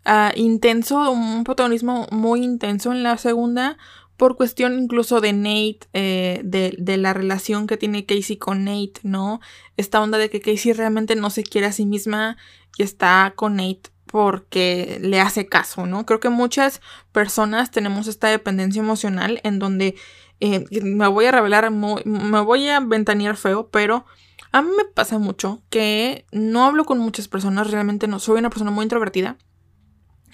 ah, 0.05 0.33
intenso, 0.35 1.13
un 1.13 1.45
protagonismo 1.45 2.09
muy 2.11 2.43
intenso 2.43 2.91
en 2.91 3.05
la 3.05 3.17
segunda, 3.19 3.79
por 4.21 4.37
cuestión 4.37 4.79
incluso 4.79 5.23
de 5.23 5.33
Nate, 5.33 5.81
eh, 5.95 6.43
de, 6.45 6.97
la 6.99 7.15
relación 7.15 7.67
que 7.67 7.79
tiene 7.79 8.05
Casey 8.05 8.37
con 8.37 8.65
Nate, 8.65 9.01
¿no? 9.03 9.41
Esta 9.79 10.03
onda 10.03 10.19
de 10.19 10.29
que 10.29 10.43
Casey 10.43 10.75
realmente 10.75 11.17
no 11.17 11.31
se 11.31 11.43
quiere 11.43 11.69
a 11.69 11.73
sí 11.73 11.87
misma 11.87 12.37
y 12.77 12.83
está 12.83 13.33
con 13.37 13.57
Nate 13.57 13.91
porque 14.07 14.99
le 15.01 15.21
hace 15.21 15.47
caso, 15.47 15.87
¿no? 15.87 16.05
Creo 16.05 16.19
que 16.19 16.31
muchas 16.31 16.81
personas 17.13 17.71
tenemos 17.71 18.09
esta 18.09 18.29
dependencia 18.29 18.81
emocional 18.81 19.41
en 19.45 19.61
donde 19.61 19.95
eh, 20.41 20.65
me 20.83 21.07
voy 21.07 21.27
a 21.27 21.33
revelar, 21.33 21.71
me 21.71 22.41
voy 22.41 22.69
a 22.69 22.81
ventanear 22.81 23.37
feo, 23.37 23.69
pero 23.71 24.07
a 24.53 24.63
mí 24.63 24.71
me 24.77 24.85
pasa 24.85 25.19
mucho 25.19 25.63
que 25.71 26.27
no 26.33 26.65
hablo 26.65 26.85
con 26.85 26.99
muchas 26.99 27.29
personas, 27.29 27.71
realmente 27.71 28.09
no, 28.09 28.19
soy 28.19 28.39
una 28.39 28.51
persona 28.51 28.73
muy 28.73 28.83
introvertida 28.83 29.37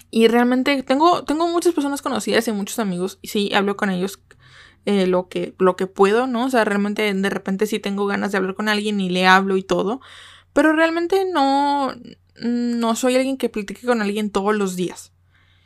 y 0.09 0.27
realmente 0.27 0.81
tengo, 0.83 1.23
tengo 1.23 1.47
muchas 1.47 1.73
personas 1.73 2.01
conocidas 2.01 2.47
y 2.47 2.51
muchos 2.51 2.79
amigos, 2.79 3.19
y 3.21 3.27
sí, 3.27 3.53
hablo 3.53 3.77
con 3.77 3.89
ellos 3.89 4.23
eh, 4.85 5.05
lo, 5.05 5.27
que, 5.27 5.53
lo 5.59 5.75
que 5.75 5.85
puedo, 5.85 6.25
¿no? 6.25 6.45
O 6.45 6.49
sea, 6.49 6.63
realmente 6.63 7.13
de 7.13 7.29
repente 7.29 7.67
sí 7.67 7.79
tengo 7.79 8.05
ganas 8.07 8.31
de 8.31 8.37
hablar 8.37 8.55
con 8.55 8.69
alguien 8.69 8.99
y 9.01 9.09
le 9.09 9.27
hablo 9.27 9.57
y 9.57 9.63
todo, 9.63 9.99
pero 10.53 10.73
realmente 10.73 11.25
no, 11.31 11.93
no 12.41 12.95
soy 12.95 13.15
alguien 13.15 13.37
que 13.37 13.49
platique 13.49 13.85
con 13.85 14.01
alguien 14.01 14.29
todos 14.29 14.55
los 14.55 14.75
días. 14.75 15.11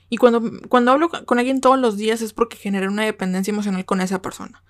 Y 0.10 0.18
cuando, 0.18 0.42
cuando 0.68 0.92
hablo 0.92 1.10
con 1.10 1.40
alguien 1.40 1.62
todos 1.62 1.80
los 1.80 1.98
días 1.98 2.22
es 2.22 2.34
porque 2.34 2.58
genera 2.58 2.90
una 2.90 3.06
dependencia 3.06 3.52
emocional 3.52 3.86
con 3.86 4.02
esa 4.02 4.22
persona. 4.22 4.64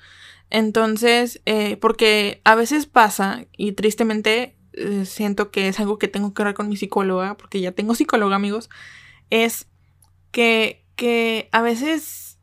Entonces, 0.51 1.41
eh, 1.45 1.77
porque 1.77 2.41
a 2.43 2.55
veces 2.55 2.85
pasa, 2.85 3.45
y 3.57 3.71
tristemente 3.71 4.55
eh, 4.73 5.05
siento 5.05 5.49
que 5.49 5.67
es 5.67 5.79
algo 5.79 5.97
que 5.97 6.07
tengo 6.07 6.33
que 6.33 6.41
hablar 6.41 6.55
con 6.55 6.69
mi 6.69 6.77
psicóloga, 6.77 7.37
porque 7.37 7.59
ya 7.59 7.71
tengo 7.71 7.95
psicóloga, 7.95 8.35
amigos, 8.35 8.69
es 9.29 9.67
que, 10.31 10.85
que 10.95 11.49
a 11.51 11.61
veces, 11.61 12.37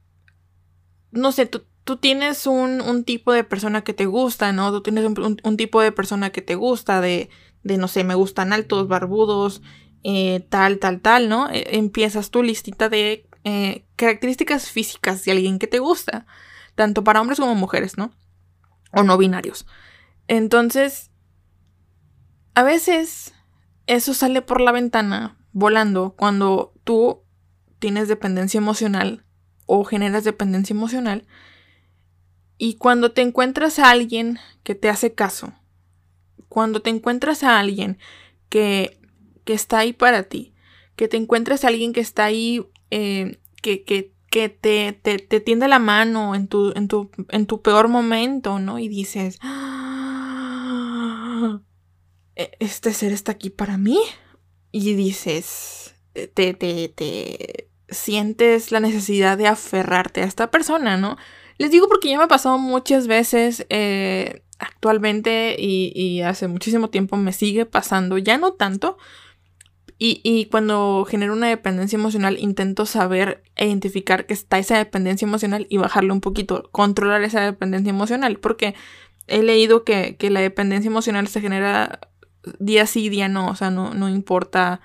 no 1.12 1.32
sé, 1.32 1.46
tú, 1.46 1.64
tú 1.84 1.96
tienes 1.96 2.46
un, 2.46 2.80
un, 2.80 3.04
tipo 3.04 3.32
de 3.32 3.44
persona 3.44 3.82
que 3.82 3.94
te 3.94 4.06
gusta, 4.06 4.52
¿no? 4.52 4.70
Tú 4.72 4.82
tienes 4.82 5.04
un, 5.06 5.56
tipo 5.56 5.80
de 5.80 5.92
persona 5.92 6.30
que 6.30 6.42
te 6.42 6.54
gusta, 6.54 7.00
de, 7.00 7.30
de, 7.68 7.78
no 7.78 7.86
sé, 7.86 8.02
me 8.02 8.16
gustan 8.16 8.52
altos, 8.52 8.88
barbudos, 8.88 9.62
eh, 10.02 10.44
tal, 10.48 10.78
tal, 10.78 11.00
tal, 11.00 11.28
¿no? 11.28 11.48
E, 11.50 11.76
empiezas 11.76 12.30
tu 12.30 12.42
listita 12.42 12.88
de 12.88 13.28
eh, 13.44 13.86
características 13.94 14.70
físicas 14.70 15.24
de 15.24 15.32
alguien 15.32 15.60
que 15.60 15.68
te 15.68 15.78
gusta 15.78 16.26
tanto 16.74 17.04
para 17.04 17.20
hombres 17.20 17.38
como 17.38 17.54
mujeres, 17.54 17.98
¿no? 17.98 18.12
O 18.92 19.02
no 19.02 19.18
binarios. 19.18 19.66
Entonces, 20.28 21.10
a 22.54 22.62
veces 22.62 23.34
eso 23.86 24.14
sale 24.14 24.42
por 24.42 24.60
la 24.60 24.72
ventana 24.72 25.36
volando 25.52 26.14
cuando 26.16 26.72
tú 26.84 27.22
tienes 27.78 28.08
dependencia 28.08 28.58
emocional 28.58 29.24
o 29.66 29.84
generas 29.84 30.24
dependencia 30.24 30.74
emocional 30.74 31.26
y 32.58 32.74
cuando 32.74 33.12
te 33.12 33.22
encuentras 33.22 33.78
a 33.78 33.90
alguien 33.90 34.38
que 34.64 34.74
te 34.74 34.88
hace 34.88 35.14
caso, 35.14 35.52
cuando 36.49 36.82
te 36.82 36.90
encuentras 36.90 37.42
a 37.42 37.59
alguien 37.59 37.99
que, 38.49 39.01
que 39.44 39.53
está 39.53 39.78
ahí 39.78 39.92
para 39.92 40.24
ti, 40.24 40.55
que 40.96 41.09
te 41.09 41.16
encuentras 41.16 41.64
a 41.64 41.68
alguien 41.68 41.92
que 41.92 42.01
está 42.01 42.24
ahí, 42.24 42.66
eh, 42.90 43.38
que, 43.62 43.84
que 43.84 44.12
que 44.30 44.49
te, 44.49 44.92
te, 44.92 45.18
te, 45.18 45.40
tiende 45.40 45.68
la 45.68 45.78
mano 45.78 46.34
en 46.34 46.49
tu, 46.49 46.72
en, 46.74 46.88
tu, 46.88 47.11
en 47.30 47.46
tu 47.46 47.62
peor 47.62 47.88
momento, 47.88 48.59
¿no? 48.59 48.78
Y 48.78 48.88
dices, 48.88 49.38
ah, 49.40 50.68
e, 52.36 52.51
este 52.61 52.92
ser 52.92 53.12
está 53.12 53.32
aquí 53.32 53.49
para 53.51 53.78
mí. 53.78 53.99
Y 54.70 54.92
dices, 54.94 55.94
te, 56.12 56.28
te, 56.55 56.88
te 56.88 57.70
sientes 57.88 58.70
la 58.70 58.80
necesidad 58.80 59.38
de 59.38 59.46
aferrarte 59.46 60.20
a 60.20 60.26
esta 60.26 60.51
persona, 60.51 60.99
¿no? 60.99 61.16
Les 61.57 61.70
digo 61.70 61.88
porque 61.88 62.11
ya 62.11 62.18
me 62.18 62.24
ha 62.24 62.28
pasado 62.28 62.59
muchas 62.59 63.07
veces 63.07 63.64
eh, 63.70 64.42
actualmente 64.59 65.56
y, 65.59 65.92
y 65.94 66.22
hace 66.22 66.48
muchísimo 66.48 66.90
tiempo 66.90 67.16
me 67.16 67.32
sigue 67.32 67.66
pasando, 67.66 68.18
ya 68.18 68.38
no 68.38 68.52
tanto, 68.52 68.98
y, 70.00 70.46
cuando 70.46 71.04
genero 71.09 71.32
una 71.32 71.48
dependencia 71.48 71.96
emocional, 71.96 72.38
intento 72.38 72.86
saber 72.86 73.42
e 73.56 73.66
identificar 73.66 74.26
que 74.26 74.34
está 74.34 74.59
esa 74.61 74.78
dependencia 74.78 75.26
emocional 75.26 75.66
y 75.68 75.76
bajarle 75.78 76.12
un 76.12 76.20
poquito, 76.20 76.68
controlar 76.70 77.22
esa 77.24 77.40
dependencia 77.40 77.90
emocional, 77.90 78.38
porque 78.38 78.76
he 79.26 79.42
leído 79.42 79.82
que, 79.82 80.16
la 80.30 80.40
dependencia 80.40 80.88
emocional 80.88 81.26
se 81.26 81.40
genera 81.40 81.98
día 82.61 82.86
sí, 82.86 83.09
día 83.09 83.28
no, 83.28 83.48
o 83.48 83.56
sea, 83.56 83.70
no, 83.70 83.92
no 83.92 84.09
importa. 84.09 84.80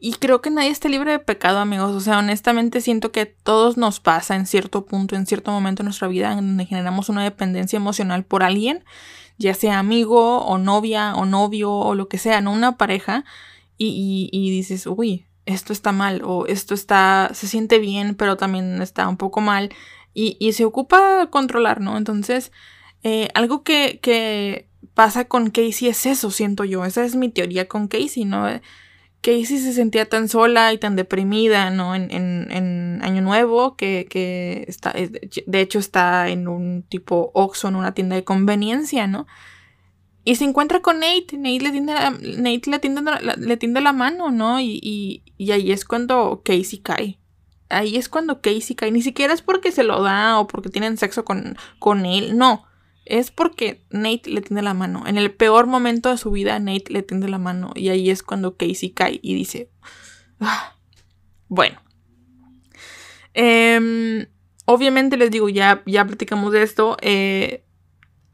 Y 0.00 0.12
creo 0.14 0.40
que 0.40 0.50
nadie 0.50 0.70
está 0.70 0.88
libre 0.88 1.10
de 1.10 1.18
pecado, 1.18 1.58
amigos. 1.58 1.94
O 1.94 2.00
sea, 2.00 2.18
honestamente 2.18 2.80
siento 2.80 3.10
que 3.10 3.26
todos 3.26 3.76
nos 3.76 3.98
pasa 3.98 4.36
en 4.36 4.46
cierto 4.46 4.86
punto, 4.86 5.16
en 5.16 5.26
cierto 5.26 5.50
momento 5.50 5.82
de 5.82 5.84
nuestra 5.84 6.06
vida, 6.06 6.32
en 6.32 6.36
donde 6.38 6.66
generamos 6.66 7.08
una 7.08 7.24
dependencia 7.24 7.76
emocional 7.76 8.24
por 8.24 8.44
alguien, 8.44 8.84
ya 9.38 9.54
sea 9.54 9.78
amigo 9.78 10.44
o 10.44 10.58
novia 10.58 11.14
o 11.16 11.24
novio 11.26 11.72
o 11.72 11.94
lo 11.94 12.08
que 12.08 12.18
sea, 12.18 12.40
no 12.40 12.52
una 12.52 12.76
pareja 12.76 13.24
y, 13.76 14.50
dices, 14.50 14.86
uy, 14.86 15.26
esto 15.46 15.72
está 15.72 15.92
mal 15.92 16.22
o 16.24 16.46
esto 16.46 16.74
está, 16.74 17.30
se 17.34 17.48
siente 17.48 17.78
bien, 17.78 18.14
pero 18.14 18.36
también 18.36 18.82
está 18.82 19.08
un 19.08 19.16
poco 19.16 19.40
mal 19.40 19.70
y, 20.14 20.52
se 20.52 20.64
ocupa 20.64 21.28
controlar, 21.30 21.80
¿no? 21.80 21.96
Entonces, 21.96 22.52
eh, 23.02 23.28
algo 23.34 23.62
que, 23.62 24.00
que, 24.00 24.68
pasa 24.94 25.26
con 25.26 25.50
Casey 25.50 25.88
es 25.88 26.06
eso, 26.06 26.30
siento 26.32 26.64
yo, 26.64 26.84
esa 26.84 27.04
es 27.04 27.14
mi 27.14 27.28
teoría 27.28 27.68
con 27.68 27.86
Casey, 27.86 28.24
¿no? 28.24 28.48
Casey 29.20 29.58
se 29.58 29.72
sentía 29.72 30.08
tan 30.08 30.28
sola 30.28 30.72
y 30.72 30.78
tan 30.78 30.94
deprimida, 30.96 31.70
¿no? 31.70 31.94
En, 31.94 32.10
en, 32.10 32.50
en 32.50 33.00
Año 33.02 33.20
Nuevo, 33.20 33.76
que, 33.76 34.06
que 34.08 34.64
está, 34.68 34.92
de 34.92 35.60
hecho 35.60 35.78
está 35.78 36.28
en 36.28 36.46
un 36.46 36.84
tipo 36.88 37.30
Oxxo, 37.34 37.68
en 37.68 37.76
una 37.76 37.94
tienda 37.94 38.16
de 38.16 38.24
conveniencia, 38.24 39.06
¿no? 39.06 39.26
Y 40.28 40.36
se 40.36 40.44
encuentra 40.44 40.80
con 40.80 41.00
Nate. 41.00 41.38
Nate 41.38 41.60
le 41.60 41.70
tiende 41.70 41.94
la, 41.94 42.10
Nate 42.10 42.70
le 42.70 42.78
tiende 42.78 43.80
le 43.80 43.84
la 43.84 43.92
mano, 43.94 44.30
¿no? 44.30 44.60
Y, 44.60 44.78
y, 44.82 45.22
y, 45.38 45.52
ahí 45.52 45.72
es 45.72 45.86
cuando 45.86 46.42
Casey 46.44 46.80
cae. 46.80 47.18
Ahí 47.70 47.96
es 47.96 48.10
cuando 48.10 48.42
Casey 48.42 48.76
cae. 48.76 48.90
Ni 48.92 49.00
siquiera 49.00 49.32
es 49.32 49.40
porque 49.40 49.72
se 49.72 49.84
lo 49.84 50.02
da 50.02 50.38
o 50.38 50.46
porque 50.46 50.68
tienen 50.68 50.98
sexo 50.98 51.24
con, 51.24 51.56
con 51.78 52.04
él. 52.04 52.36
No. 52.36 52.67
Es 53.08 53.30
porque 53.30 53.82
Nate 53.90 54.30
le 54.30 54.42
tiende 54.42 54.62
la 54.62 54.74
mano. 54.74 55.04
En 55.06 55.16
el 55.16 55.32
peor 55.32 55.66
momento 55.66 56.10
de 56.10 56.18
su 56.18 56.30
vida, 56.30 56.58
Nate 56.58 56.92
le 56.92 57.02
tiende 57.02 57.28
la 57.28 57.38
mano. 57.38 57.72
Y 57.74 57.88
ahí 57.88 58.10
es 58.10 58.22
cuando 58.22 58.56
Casey 58.56 58.90
cae 58.90 59.18
y 59.22 59.34
dice. 59.34 59.70
Ah, 60.40 60.76
bueno. 61.48 61.80
Em, 63.32 64.26
obviamente 64.66 65.16
les 65.16 65.30
digo, 65.30 65.48
ya, 65.48 65.82
ya 65.86 66.04
platicamos 66.04 66.52
de 66.52 66.62
esto. 66.62 66.96
Eh, 67.00 67.64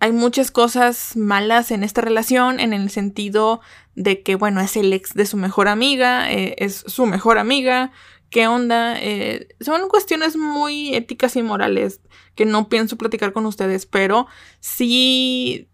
hay 0.00 0.12
muchas 0.12 0.50
cosas 0.50 1.16
malas 1.16 1.70
en 1.70 1.84
esta 1.84 2.00
relación 2.00 2.58
en 2.58 2.72
el 2.72 2.90
sentido 2.90 3.60
de 3.94 4.22
que, 4.22 4.34
bueno, 4.34 4.60
es 4.60 4.76
el 4.76 4.92
ex 4.92 5.14
de 5.14 5.24
su 5.24 5.36
mejor 5.36 5.68
amiga, 5.68 6.30
eh, 6.32 6.56
es 6.58 6.84
su 6.86 7.06
mejor 7.06 7.38
amiga, 7.38 7.92
¿qué 8.34 8.48
onda? 8.48 9.00
Eh, 9.00 9.46
son 9.60 9.88
cuestiones 9.88 10.36
muy 10.36 10.92
éticas 10.92 11.36
y 11.36 11.42
morales 11.42 12.00
que 12.34 12.44
no 12.44 12.68
pienso 12.68 12.98
platicar 12.98 13.32
con 13.32 13.46
ustedes, 13.46 13.86
pero 13.86 14.26
sí 14.58 15.68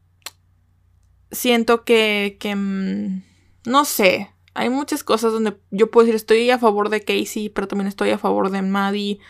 siento 1.30 1.84
que, 1.84 2.36
que 2.38 2.54
mm, 2.54 3.22
no 3.64 3.86
sé, 3.86 4.30
hay 4.52 4.68
muchas 4.68 5.02
cosas 5.02 5.32
donde 5.32 5.56
yo 5.70 5.90
puedo 5.90 6.04
decir 6.04 6.16
estoy 6.16 6.50
a 6.50 6.58
favor 6.58 6.90
de 6.90 7.00
Casey, 7.00 7.48
pero 7.48 7.66
también 7.66 7.88
estoy 7.88 8.10
a 8.10 8.18
favor 8.18 8.50
de 8.50 8.60
Maddie. 8.60 9.20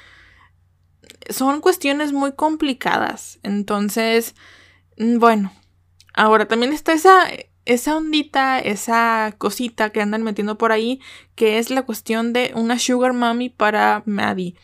Son 1.28 1.60
cuestiones 1.60 2.12
muy 2.12 2.32
complicadas, 2.32 3.38
entonces 3.44 4.34
Mm, 5.00 5.18
bueno, 5.18 5.50
ahora 6.12 6.46
también 6.46 6.74
está 6.74 6.92
esa, 6.92 7.26
esa 7.72 7.96
ondita, 7.96 8.58
esa 8.58 9.34
cosita 9.38 9.90
que 9.90 10.00
andan 10.00 10.22
metiendo 10.22 10.58
por 10.58 10.72
ahí, 10.72 11.00
que 11.36 11.58
es 11.58 11.70
la 11.70 11.82
cuestión 11.82 12.32
de 12.32 12.52
una 12.54 12.78
sugar 12.78 13.12
mommy 13.12 13.48
para 13.48 14.02
Maddie. 14.06 14.56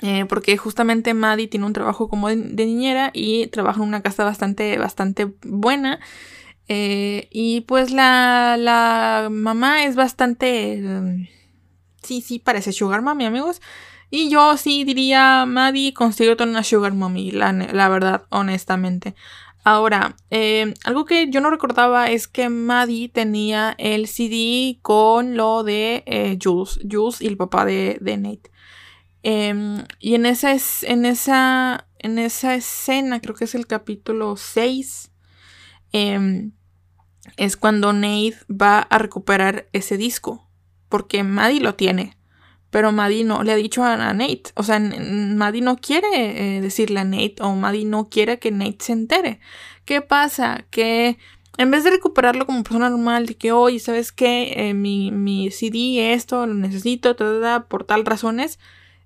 Eh, 0.00 0.24
porque 0.26 0.56
justamente 0.56 1.12
Maddie 1.12 1.48
tiene 1.48 1.66
un 1.66 1.72
trabajo 1.72 2.08
como 2.08 2.28
de, 2.28 2.36
niñera 2.36 3.10
y 3.12 3.48
trabaja 3.48 3.82
en 3.82 3.88
una 3.88 4.02
casa 4.02 4.24
bastante, 4.24 4.78
bastante 4.78 5.34
buena. 5.42 6.00
Eh, 6.68 7.28
y 7.30 7.62
pues 7.62 7.90
la, 7.90 8.56
la 8.58 9.28
mamá 9.30 9.84
es 9.84 9.94
bastante... 9.94 10.80
Mm, 10.82 11.28
sí, 12.02 12.22
sí, 12.22 12.38
parece 12.38 12.72
sugar 12.72 13.02
mommy, 13.02 13.26
amigos. 13.26 13.60
Y 14.10 14.30
yo 14.30 14.56
sí 14.56 14.84
diría, 14.84 15.44
Maddie, 15.46 15.92
consíguete 15.92 16.42
una 16.44 16.64
Sugar 16.64 16.94
Mommy, 16.94 17.30
la, 17.30 17.52
la 17.52 17.88
verdad, 17.90 18.24
honestamente. 18.30 19.14
Ahora, 19.64 20.16
eh, 20.30 20.74
algo 20.84 21.04
que 21.04 21.28
yo 21.30 21.40
no 21.40 21.50
recordaba 21.50 22.10
es 22.10 22.28
que 22.28 22.48
Maddie 22.48 23.08
tenía 23.08 23.74
el 23.78 24.06
CD 24.06 24.78
con 24.82 25.36
lo 25.36 25.62
de 25.62 26.04
eh, 26.06 26.38
Jules, 26.42 26.80
Jules 26.90 27.20
y 27.20 27.26
el 27.26 27.36
papá 27.36 27.64
de, 27.64 27.98
Nate. 28.00 28.50
Em, 29.22 29.84
y 29.98 30.14
en 30.14 30.26
esa, 30.26 30.56
en, 30.82 31.04
esa, 31.04 31.86
en 31.98 32.18
esa 32.18 32.54
escena, 32.54 33.20
creo 33.20 33.34
que 33.34 33.44
es 33.44 33.54
el 33.54 33.66
capítulo 33.66 34.36
6, 34.36 35.10
em, 35.92 36.52
es 37.36 37.56
cuando 37.56 37.92
Nate 37.92 38.36
va 38.50 38.78
a 38.80 38.98
recuperar 38.98 39.68
ese 39.72 39.96
disco. 39.96 40.48
Porque 40.88 41.22
Maddie 41.22 41.60
lo 41.60 41.74
tiene. 41.74 42.17
Pero 42.70 42.92
Maddie 42.92 43.24
no 43.24 43.42
le 43.42 43.52
ha 43.52 43.56
dicho 43.56 43.82
a, 43.82 43.96
Nate. 43.96 44.50
O 44.54 44.62
sea, 44.62 44.78
Maddie 44.78 45.62
no 45.62 45.76
quiere 45.76 46.56
eh, 46.56 46.60
decirle 46.60 47.00
a 47.00 47.04
Nate 47.04 47.36
o 47.40 47.54
Maddie 47.54 47.86
no 47.86 48.08
quiere 48.08 48.38
que 48.38 48.50
Nate 48.50 48.78
se 48.80 48.92
entere. 48.92 49.40
¿Qué 49.84 50.02
pasa? 50.02 50.66
Que 50.70 51.18
en 51.58 51.72
vez 51.72 51.82
de 51.82 51.90
recuperarlo 51.90 52.46
como 52.46 52.62
persona 52.62 52.88
normal, 52.88 53.26
de 53.26 53.36
que, 53.36 53.50
oye, 53.52 53.80
¿sabes 53.80 54.12
qué? 54.12 54.68
Eh, 54.68 54.74
mi, 54.74 55.10
mi, 55.10 55.50
CD, 55.50 56.12
esto, 56.12 56.46
lo 56.46 56.54
necesito, 56.54 57.16
por 57.68 57.84
tal 57.84 58.06
razones, 58.06 58.60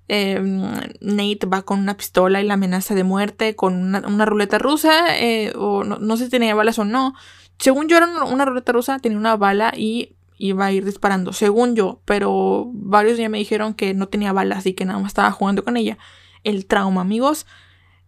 em, 0.08 0.60
Nate 1.00 1.46
va 1.46 1.62
con 1.62 1.78
una 1.78 1.96
pistola 1.96 2.42
y 2.42 2.46
la 2.46 2.54
amenaza 2.54 2.94
de 2.94 3.04
muerte, 3.04 3.56
con 3.56 3.74
una, 3.94 4.24
ruleta 4.26 4.58
rusa, 4.58 5.18
eh, 5.18 5.54
o 5.56 5.82
no, 5.84 6.16
sé 6.18 6.24
si 6.26 6.30
tenía 6.30 6.54
balas 6.54 6.78
o 6.78 6.84
no. 6.84 7.14
Según 7.58 7.88
yo 7.88 7.96
era 7.96 8.06
una 8.24 8.44
ruleta 8.44 8.72
rusa, 8.72 8.98
tenía 8.98 9.18
una 9.18 9.36
bala 9.36 9.72
y 9.74 10.16
iba 10.42 10.66
a 10.66 10.72
ir 10.72 10.84
disparando, 10.84 11.32
según 11.32 11.76
yo, 11.76 12.02
pero 12.04 12.68
varios 12.74 13.16
ya 13.16 13.28
me 13.28 13.38
dijeron 13.38 13.74
que 13.74 13.94
no 13.94 14.08
tenía 14.08 14.32
balas 14.32 14.66
y 14.66 14.74
que 14.74 14.84
nada 14.84 14.98
más 14.98 15.10
estaba 15.10 15.30
jugando 15.30 15.62
con 15.62 15.76
ella. 15.76 15.98
El 16.42 16.66
trauma, 16.66 17.02
amigos. 17.02 17.46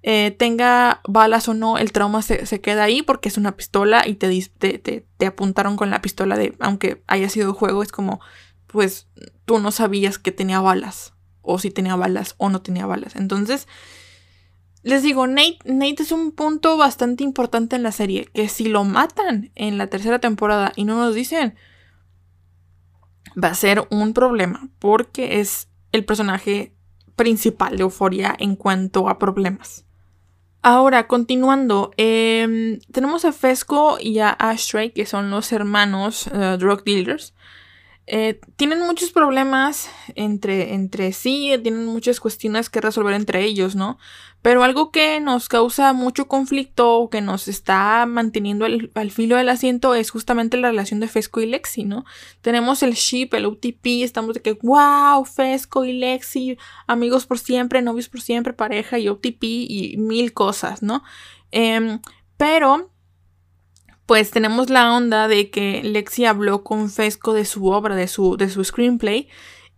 eh, 0.02 0.32
tenga 0.36 1.00
balas 1.06 1.48
o 1.48 1.54
no, 1.54 1.78
el 1.78 1.92
trauma 1.92 2.22
se, 2.22 2.60
queda 2.60 2.82
ahí 2.82 3.02
porque 3.02 3.28
es 3.28 3.38
una 3.38 3.56
pistola 3.56 4.06
y 4.06 4.16
te, 4.16 4.28
te, 4.58 4.78
te, 5.16 5.26
apuntaron 5.26 5.76
con 5.76 5.90
la 5.90 6.02
pistola 6.02 6.36
de, 6.36 6.56
aunque 6.58 7.02
haya 7.06 7.28
sido 7.28 7.54
juego, 7.54 7.82
es 7.84 7.92
como, 7.92 8.20
pues 8.66 9.06
tú 9.44 9.60
no 9.60 9.70
sabías 9.70 10.18
que 10.18 10.32
tenía 10.32 10.60
balas, 10.60 11.14
o 11.40 11.60
si 11.60 11.70
tenía 11.70 11.94
balas 11.94 12.34
o 12.38 12.50
no 12.50 12.62
tenía 12.62 12.84
balas. 12.84 13.14
Entonces, 13.14 13.68
les 14.82 15.04
digo, 15.04 15.28
Nate, 15.28 15.58
Nate 15.64 16.02
es 16.02 16.10
un 16.10 16.32
punto 16.32 16.76
bastante 16.76 17.22
importante 17.22 17.76
en 17.76 17.84
la 17.84 17.92
serie, 17.92 18.28
que 18.34 18.48
si 18.48 18.68
lo 18.68 18.82
matan 18.82 19.52
en 19.54 19.78
la 19.78 19.86
tercera 19.86 20.18
temporada 20.18 20.72
y 20.74 20.84
no 20.84 20.96
nos 20.96 21.14
dicen, 21.14 21.54
va 23.42 23.48
a 23.48 23.54
ser 23.54 23.86
un 23.90 24.12
problema, 24.12 24.68
porque 24.78 25.40
es 25.40 25.68
el 25.92 26.04
personaje 26.04 26.74
principal 27.16 27.76
de 27.76 27.82
Euforia 27.82 28.34
en 28.38 28.56
cuanto 28.56 29.08
a 29.08 29.18
problemas. 29.18 29.84
Ahora, 30.62 31.06
continuando, 31.06 31.90
em, 31.98 32.78
tenemos 32.90 33.24
a 33.26 33.32
Fesco 33.32 33.98
y 34.00 34.20
a 34.20 34.30
Ashtray, 34.30 34.92
que 34.92 35.04
son 35.04 35.30
los 35.30 35.52
hermanos 35.52 36.26
eh, 36.28 36.56
drug 36.58 36.84
dealers. 36.84 37.34
Eh, 38.06 38.38
tienen 38.56 38.80
muchos 38.80 39.12
problemas 39.12 39.88
entre, 40.14 40.74
entre 40.74 41.12
sí, 41.12 41.50
tienen 41.62 41.86
muchas 41.86 42.20
cuestiones 42.20 42.68
que 42.68 42.82
resolver 42.82 43.14
entre 43.14 43.44
ellos, 43.44 43.76
¿no? 43.76 43.98
Pero 44.42 44.62
algo 44.62 44.90
que 44.90 45.20
nos 45.20 45.48
causa 45.48 45.94
mucho 45.94 46.28
conflicto, 46.28 47.08
que 47.10 47.22
nos 47.22 47.48
está 47.48 48.04
manteniendo 48.04 48.66
al, 48.66 49.10
filo 49.10 49.36
del 49.36 49.48
asiento, 49.48 49.94
es 49.94 50.10
justamente 50.10 50.58
la 50.58 50.68
relación 50.68 51.00
de 51.00 51.08
Fesco 51.08 51.40
y 51.40 51.46
Lexi, 51.46 51.84
¿no? 51.84 52.04
Tenemos 52.42 52.82
el 52.82 52.92
ship, 52.92 53.30
el 53.32 53.46
OTP, 53.46 54.02
estamos 54.02 54.34
de 54.34 54.42
que, 54.42 54.52
wow, 54.52 55.24
Fesco 55.24 55.86
y 55.86 55.94
Lexi, 55.94 56.58
amigos 56.86 57.24
por 57.24 57.38
siempre, 57.38 57.80
novios 57.80 58.10
por 58.10 58.20
siempre, 58.20 58.52
pareja 58.52 58.98
y 58.98 59.08
OTP 59.08 59.42
y 59.44 59.96
mil 59.96 60.34
cosas, 60.34 60.82
¿no? 60.82 61.02
Em, 61.50 62.00
pero 62.36 62.90
pues 64.06 64.30
tenemos 64.30 64.70
la 64.70 64.94
onda 64.94 65.28
de 65.28 65.50
que 65.50 65.82
Lexi 65.82 66.24
habló 66.24 66.62
con 66.62 66.90
Fesco 66.90 67.32
de 67.32 67.44
su 67.44 67.66
obra, 67.66 67.94
de 67.94 68.08
su, 68.08 68.36
de 68.36 68.48
su 68.48 68.62
screenplay, 68.64 69.28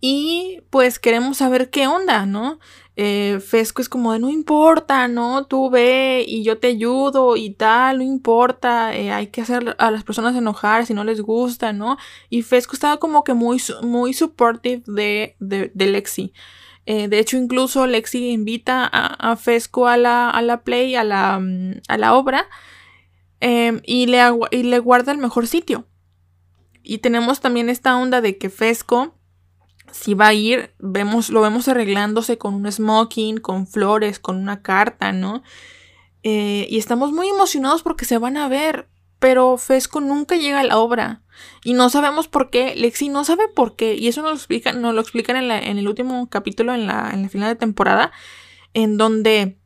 y 0.01 0.61
pues 0.71 0.99
queremos 0.99 1.39
saber 1.39 1.71
qué 1.71 1.87
onda, 1.87 2.27
¿no? 2.27 2.59
Eh, 2.97 3.41
Fesco 3.41 3.83
es 3.83 3.91
como 3.91 4.13
de 4.13 4.19
no 4.19 4.31
importa, 4.31 5.07
¿no? 5.07 5.47
Tú 5.47 5.69
ve 5.71 6.25
y 6.27 6.43
yo 6.43 6.59
te 6.59 6.69
ayudo 6.69 7.37
y 7.37 7.51
tal, 7.51 7.99
no 7.99 8.05
importa, 8.05 8.97
eh, 8.97 9.13
hay 9.13 9.29
que 9.29 9.43
hacer 9.43 9.77
a 9.79 9.91
las 9.91 10.03
personas 10.03 10.35
enojar 10.35 10.87
si 10.87 10.95
no 10.95 11.05
les 11.05 11.21
gusta, 11.21 11.73
¿no? 11.73 11.99
Y 12.31 12.43
Fesco 12.43 12.75
estaba 12.75 12.99
como 12.99 13.23
que 13.23 13.35
muy, 13.35 13.61
muy 13.83 14.15
supportive 14.15 14.83
de, 14.87 15.37
de, 15.41 15.87
Lexi. 15.87 16.33
Eh, 16.87 17.09
de 17.09 17.19
hecho, 17.19 17.37
incluso 17.37 17.87
Lexi 17.87 18.31
invita 18.31 18.89
a, 18.91 19.33
a 19.33 19.37
Fesco 19.37 19.89
a 19.89 19.97
la, 19.97 20.31
a 20.31 20.41
la 20.43 20.63
play, 20.63 20.95
a 20.95 21.05
la, 21.05 21.39
mm, 21.39 21.81
a 21.89 21.99
la 21.99 22.15
obra, 22.15 22.49
Em, 23.41 23.81
y, 23.85 24.07
le 24.07 24.21
y 24.51 24.63
le 24.63 24.79
guarda 24.79 25.13
el 25.13 25.19
mejor 25.19 25.47
sitio. 25.47 25.87
Y 26.83 26.99
tenemos 26.99 27.41
también 27.41 27.69
esta 27.69 27.97
onda 27.97 28.21
de 28.21 28.39
que 28.39 28.49
Fesco, 28.49 29.19
si 29.91 30.15
va 30.15 30.29
a 30.29 30.35
ir, 30.35 30.75
vemos, 30.79 31.31
lo 31.31 31.41
vemos 31.41 31.69
arreglándose 31.69 32.39
con 32.39 32.55
un 32.55 32.71
smoking, 32.71 33.39
con 33.39 33.67
flores, 33.67 34.19
con 34.19 34.37
una 34.37 34.63
carta, 34.63 35.13
¿no? 35.13 35.43
Eh, 36.23 36.67
y 36.71 36.79
estamos 36.79 37.13
muy 37.13 37.29
emocionados 37.29 37.83
porque 37.83 38.05
se 38.05 38.19
van 38.19 38.37
a 38.37 38.49
ver, 38.49 38.89
pero 39.19 39.57
Fesco 39.59 40.01
nunca 40.01 40.37
llega 40.37 40.61
a 40.61 40.65
la 40.65 40.79
obra. 40.79 41.23
Y 41.65 41.75
no 41.75 41.91
sabemos 41.91 42.29
por 42.29 42.51
qué, 42.51 42.75
Lexi 42.77 43.09
no 43.09 43.25
sabe 43.25 43.49
por 43.49 43.77
qué, 43.77 43.95
y 43.95 44.09
eso 44.09 44.23
nos 44.23 44.31
lo 44.31 44.37
explican, 44.37 44.81
nos 44.81 44.95
lo 44.95 45.01
explican 45.01 45.37
en, 45.37 45.51
en 45.51 45.79
el 45.79 45.89
último 45.89 46.29
capítulo, 46.31 46.75
en 46.75 46.87
la, 46.87 47.11
en 47.13 47.23
la 47.25 47.29
final 47.29 47.49
de 47.49 47.57
temporada, 47.57 48.13
en 48.75 48.97
donde, 48.97 49.59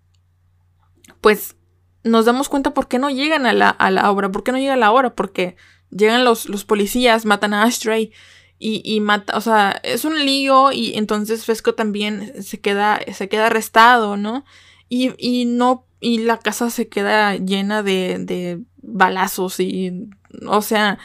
pues, 1.21 1.57
nos 2.05 2.25
damos 2.25 2.49
cuenta 2.49 2.75
por 2.75 2.89
qué 2.89 2.99
no 2.99 3.11
llegan 3.11 3.47
a 3.47 3.53
la, 3.53 3.69
a 3.71 3.91
la 3.91 4.11
obra, 4.11 4.31
por 4.31 4.43
qué 4.43 4.53
no 4.53 4.59
llega 4.59 4.77
la 4.77 4.93
obra, 4.93 5.15
porque 5.15 5.57
llegan 5.91 6.25
los, 6.25 6.49
los 6.49 6.65
policías, 6.65 7.27
matan 7.27 7.55
a 7.55 7.65
Ashtray 7.65 8.13
y, 8.59 8.83
y 8.85 9.01
mata, 9.01 9.37
o 9.37 9.41
sea, 9.41 9.81
es 9.83 10.05
un 10.05 10.25
lío 10.25 10.73
y 10.73 10.97
entonces 10.97 11.45
Fesco 11.45 11.75
también 11.75 12.43
se 12.43 12.61
queda, 12.61 13.01
se 13.13 13.29
queda 13.29 13.47
arrestado, 13.47 14.17
¿no? 14.17 14.45
Y, 14.89 15.13
y 15.19 15.45
no, 15.47 15.87
y 16.01 16.19
la 16.19 16.39
casa 16.39 16.71
se 16.71 16.89
queda 16.89 17.37
llena 17.37 17.83
de, 17.83 18.19
de 18.19 18.61
balazos 18.83 19.61
y, 19.61 20.09
o 20.47 20.63
sea, 20.63 20.99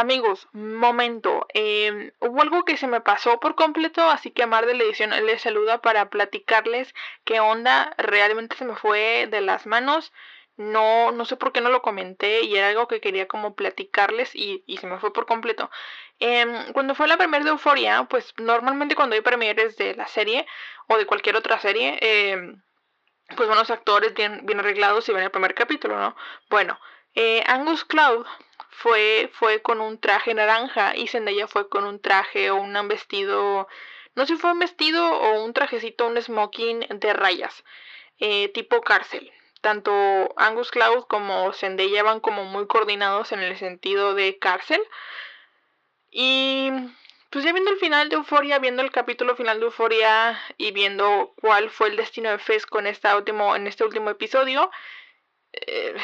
Amigos, 0.00 0.48
momento. 0.54 1.46
Em, 1.52 2.10
hubo 2.20 2.40
algo 2.40 2.64
que 2.64 2.78
se 2.78 2.86
me 2.86 3.02
pasó 3.02 3.38
por 3.38 3.54
completo, 3.54 4.08
así 4.08 4.30
que 4.30 4.44
Amar 4.44 4.64
de 4.64 4.72
la 4.72 4.84
edición 4.84 5.10
les 5.26 5.42
saluda 5.42 5.82
para 5.82 6.08
platicarles 6.08 6.94
qué 7.24 7.40
onda. 7.40 7.94
Realmente 7.98 8.56
se 8.56 8.64
me 8.64 8.76
fue 8.76 9.28
de 9.30 9.42
las 9.42 9.66
manos 9.66 10.10
no, 10.60 11.10
no 11.10 11.24
sé 11.24 11.36
por 11.36 11.52
qué 11.52 11.62
no 11.62 11.70
lo 11.70 11.80
comenté 11.80 12.42
y 12.42 12.54
era 12.54 12.68
algo 12.68 12.86
que 12.86 13.00
quería 13.00 13.26
como 13.26 13.54
platicarles 13.54 14.34
y, 14.34 14.62
y 14.66 14.76
se 14.76 14.86
me 14.86 14.98
fue 14.98 15.12
por 15.12 15.24
completo. 15.24 15.70
Em, 16.18 16.72
cuando 16.74 16.94
fue 16.94 17.08
la 17.08 17.16
premier 17.16 17.44
de 17.44 17.50
Euforia, 17.50 18.04
pues 18.04 18.34
normalmente 18.36 18.94
cuando 18.94 19.16
hay 19.16 19.22
premieres 19.22 19.78
de 19.78 19.94
la 19.94 20.06
serie 20.06 20.46
o 20.86 20.98
de 20.98 21.06
cualquier 21.06 21.36
otra 21.36 21.58
serie, 21.60 21.98
em, 22.02 22.62
pues 23.36 23.48
van 23.48 23.58
los 23.58 23.70
actores 23.70 24.12
bien, 24.14 24.44
bien 24.44 24.60
arreglados 24.60 25.08
y 25.08 25.12
ven 25.12 25.24
el 25.24 25.30
primer 25.30 25.54
capítulo, 25.54 25.98
¿no? 25.98 26.14
Bueno, 26.50 26.78
eh, 27.14 27.42
Angus 27.46 27.84
Cloud 27.86 28.26
fue, 28.70 29.30
fue 29.32 29.62
con 29.62 29.80
un 29.80 29.98
traje 29.98 30.34
naranja 30.34 30.94
y 30.94 31.06
Zendaya 31.08 31.48
fue 31.48 31.70
con 31.70 31.84
un 31.84 32.00
traje 32.00 32.50
o 32.50 32.56
un 32.56 32.88
vestido, 32.88 33.66
no 34.14 34.26
sé 34.26 34.34
si 34.34 34.40
fue 34.40 34.52
un 34.52 34.58
vestido 34.58 35.06
o 35.10 35.42
un 35.42 35.54
trajecito, 35.54 36.06
un 36.06 36.20
smoking 36.20 36.80
de 36.90 37.12
rayas, 37.14 37.64
eh, 38.18 38.50
tipo 38.52 38.82
cárcel 38.82 39.32
tanto 39.60 39.92
Angus 40.36 40.70
Cloud 40.70 41.04
como 41.08 41.52
Zendaya 41.52 42.02
van 42.02 42.20
como 42.20 42.44
muy 42.44 42.66
coordinados 42.66 43.32
en 43.32 43.40
el 43.40 43.56
sentido 43.56 44.14
de 44.14 44.38
cárcel. 44.38 44.80
Y 46.10 46.70
pues 47.30 47.44
ya 47.44 47.52
viendo 47.52 47.70
el 47.70 47.78
final 47.78 48.08
de 48.08 48.16
Euforia, 48.16 48.58
viendo 48.58 48.82
el 48.82 48.90
capítulo 48.90 49.36
final 49.36 49.60
de 49.60 49.66
Euforia 49.66 50.38
y 50.58 50.72
viendo 50.72 51.32
cuál 51.40 51.70
fue 51.70 51.88
el 51.88 51.96
destino 51.96 52.30
de 52.30 52.38
Fesco 52.38 52.80
en, 52.80 52.88
esta 52.88 53.16
último, 53.16 53.54
en 53.54 53.66
este 53.66 53.84
último 53.84 54.10
episodio, 54.10 54.70
eh, 55.52 55.94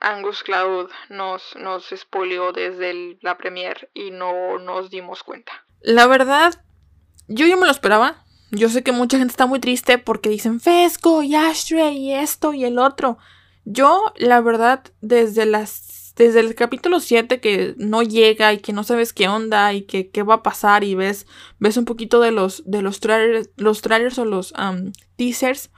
Angus 0.00 0.42
Cloud 0.42 0.90
nos, 1.08 1.56
nos 1.56 1.88
spoileó 1.94 2.52
desde 2.52 3.18
la 3.20 3.36
premier 3.36 3.90
y 3.94 4.10
no 4.10 4.58
nos 4.58 4.90
dimos 4.90 5.22
cuenta. 5.22 5.64
La 5.80 6.06
verdad, 6.06 6.54
yo 7.28 7.46
ya 7.46 7.56
me 7.56 7.66
lo 7.66 7.72
esperaba. 7.72 8.25
Yo 8.50 8.68
sé 8.68 8.82
que 8.82 8.92
mucha 8.92 9.18
gente 9.18 9.32
está 9.32 9.46
muy 9.46 9.60
triste 9.60 9.98
porque 9.98 10.28
dicen 10.28 10.60
Fesco 10.60 11.22
y 11.22 11.34
Ashtray 11.34 11.96
y 11.96 12.12
esto 12.12 12.54
y 12.54 12.64
el 12.64 12.78
otro. 12.78 13.18
Yo, 13.64 14.12
la 14.16 14.40
verdad, 14.40 14.84
desde 15.00 15.46
las 15.46 16.12
desde 16.16 16.40
el 16.40 16.54
capítulo 16.54 17.00
7 17.00 17.40
que 17.40 17.74
no 17.76 18.02
llega 18.02 18.52
y 18.54 18.58
que 18.58 18.72
no 18.72 18.84
sabes 18.84 19.12
qué 19.12 19.28
onda 19.28 19.74
y 19.74 19.82
que 19.82 20.08
qué 20.08 20.22
va 20.22 20.36
a 20.36 20.42
pasar 20.42 20.82
y 20.82 20.94
ves 20.94 21.26
ves 21.58 21.76
un 21.76 21.84
poquito 21.84 22.20
de 22.20 22.30
los 22.30 22.62
de 22.64 22.80
los 22.80 23.00
trailers, 23.00 23.50
los 23.56 23.82
trailers 23.82 24.18
o 24.18 24.24
los 24.24 24.54
teasers. 25.16 25.70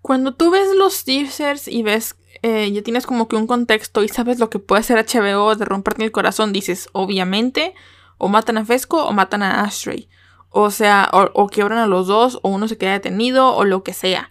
Cuando 0.00 0.34
tú 0.34 0.50
ves 0.50 0.68
los 0.76 1.04
teasers 1.04 1.68
y 1.68 1.82
ves 1.82 2.16
eh, 2.42 2.70
ya 2.72 2.82
tienes 2.82 3.06
como 3.06 3.26
que 3.26 3.36
un 3.36 3.46
contexto 3.46 4.02
y 4.02 4.08
sabes 4.08 4.38
lo 4.38 4.50
que 4.50 4.58
puede 4.58 4.80
hacer 4.80 4.98
HBO 4.98 5.54
de 5.56 5.64
romperte 5.64 6.04
el 6.04 6.12
corazón, 6.12 6.52
dices, 6.52 6.88
obviamente, 6.92 7.74
o 8.18 8.28
matan 8.28 8.58
a 8.58 8.64
Fesco 8.64 9.04
o 9.04 9.12
matan 9.12 9.42
a 9.42 9.62
Ashtray. 9.62 10.08
O 10.56 10.70
sea, 10.70 11.10
o, 11.12 11.48
quiebran 11.48 11.78
a 11.78 11.88
los 11.88 12.06
dos, 12.06 12.38
o 12.42 12.48
uno 12.48 12.68
se 12.68 12.78
queda 12.78 12.92
detenido, 12.92 13.56
o 13.56 13.64
lo 13.64 13.82
que 13.82 13.92
sea. 13.92 14.30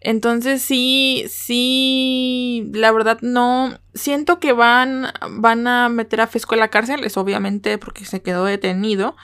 Entonces 0.00 0.62
sí, 0.62 1.24
sí, 1.28 2.70
la 2.72 2.92
verdad 2.92 3.18
no, 3.20 3.76
siento 3.92 4.38
que 4.38 4.52
van, 4.52 5.08
van 5.28 5.66
a 5.66 5.88
meter 5.88 6.20
a 6.20 6.28
Fesco 6.28 6.54
en 6.54 6.60
la 6.60 6.68
cárcel, 6.68 7.02
es 7.02 7.16
obviamente 7.16 7.78
porque 7.78 8.04
se 8.04 8.22
quedó 8.22 8.44
detenido, 8.44 9.16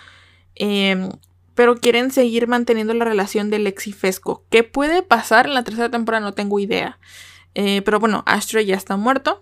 em, 0.57 1.11
pero 1.55 1.77
quieren 1.77 2.11
seguir 2.11 2.49
manteniendo 2.49 2.93
la 2.93 3.05
relación 3.05 3.49
de 3.49 3.61
Lex 3.61 3.87
y 3.87 3.93
Fesco. 3.93 4.45
¿Qué 4.51 4.65
puede 4.65 5.05
pasar 5.05 5.47
en 5.47 5.55
la 5.55 5.63
tercera 5.63 5.91
temporada? 5.91 6.25
No 6.25 6.35
tengo 6.35 6.59
idea. 6.59 6.99
Eh, 7.55 7.83
pero 7.83 8.01
bueno, 8.01 8.25
Astro 8.27 8.61
ya 8.61 8.75
está 8.75 8.97
muerto. 8.97 9.39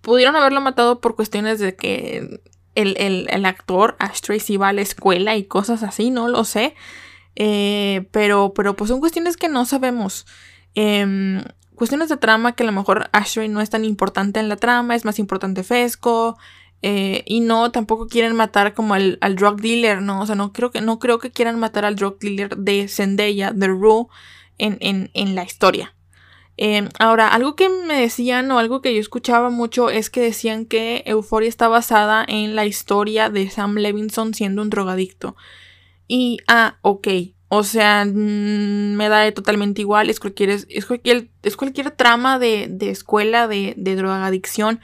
Pudieron 0.00 0.34
haberlo 0.34 0.60
matado 0.60 1.00
por 1.00 1.14
cuestiones 1.14 1.60
de 1.60 1.76
que 1.76 2.40
el, 2.74 3.44
actor 3.44 3.96
Ash 3.98 4.20
Tracy 4.20 4.56
va 4.56 4.68
a 4.68 4.72
la 4.72 4.82
escuela 4.82 5.36
y 5.36 5.44
cosas 5.44 5.82
así, 5.82 6.10
no 6.10 6.28
lo 6.28 6.44
sé. 6.44 6.74
Eh, 7.36 8.06
pero, 8.10 8.52
pero 8.54 8.76
pues 8.76 8.88
son 8.88 9.00
cuestiones 9.00 9.36
que 9.36 9.48
no 9.48 9.64
sabemos. 9.64 10.26
Em, 10.74 11.42
cuestiones 11.74 12.08
de 12.08 12.16
trama 12.16 12.52
que 12.52 12.62
a 12.62 12.66
lo 12.66 12.72
mejor 12.72 13.08
Ashtray 13.12 13.48
no 13.48 13.60
es 13.60 13.70
tan 13.70 13.84
importante 13.84 14.40
en 14.40 14.48
la 14.48 14.56
trama, 14.56 14.94
es 14.94 15.04
más 15.04 15.18
importante 15.18 15.62
Fesco. 15.62 16.38
Eh, 16.82 17.24
y 17.26 17.40
no, 17.40 17.70
tampoco 17.70 18.08
quieren 18.08 18.34
matar 18.34 18.72
como 18.72 18.94
al, 18.94 19.18
al, 19.20 19.36
drug 19.36 19.60
dealer, 19.60 20.00
¿no? 20.00 20.22
O 20.22 20.26
sea, 20.26 20.34
no 20.34 20.52
creo 20.52 20.70
que, 20.70 20.80
no 20.80 20.98
creo 20.98 21.18
que 21.18 21.30
quieran 21.30 21.58
matar 21.58 21.84
al 21.84 21.96
drug 21.96 22.18
dealer 22.18 22.56
de 22.56 22.88
Zendaya, 22.88 23.52
de 23.52 23.66
Rue, 23.66 24.06
en, 24.56 24.78
en, 24.80 25.10
en 25.12 25.34
la 25.34 25.44
historia. 25.44 25.94
Em, 26.62 26.90
ahora, 26.98 27.28
algo 27.28 27.56
que 27.56 27.70
me 27.70 27.98
decían 27.98 28.50
o 28.50 28.58
algo 28.58 28.82
que 28.82 28.92
yo 28.94 29.00
escuchaba 29.00 29.48
mucho 29.48 29.88
es 29.88 30.10
que 30.10 30.20
decían 30.20 30.66
que 30.66 31.02
Euphoria 31.06 31.48
está 31.48 31.68
basada 31.68 32.22
en 32.28 32.54
la 32.54 32.66
historia 32.66 33.30
de 33.30 33.48
Sam 33.48 33.76
Levinson 33.76 34.34
siendo 34.34 34.60
un 34.60 34.68
drogadicto. 34.68 35.36
Y, 36.06 36.38
ah, 36.48 36.78
ok, 36.82 37.08
O 37.48 37.64
sea, 37.64 38.04
mm, 38.04 38.94
me 38.96 39.08
da 39.08 39.32
totalmente 39.32 39.80
igual. 39.80 40.10
Es 40.10 40.20
cualquier, 40.20 40.50
es 40.50 40.86
cualquier, 40.86 41.30
es 41.42 41.56
cualquier 41.56 41.90
trama 41.92 42.38
de, 42.38 42.68
de 42.70 42.90
escuela 42.90 43.48
de, 43.48 43.74
de 43.76 43.96
drogadicción. 43.96 44.80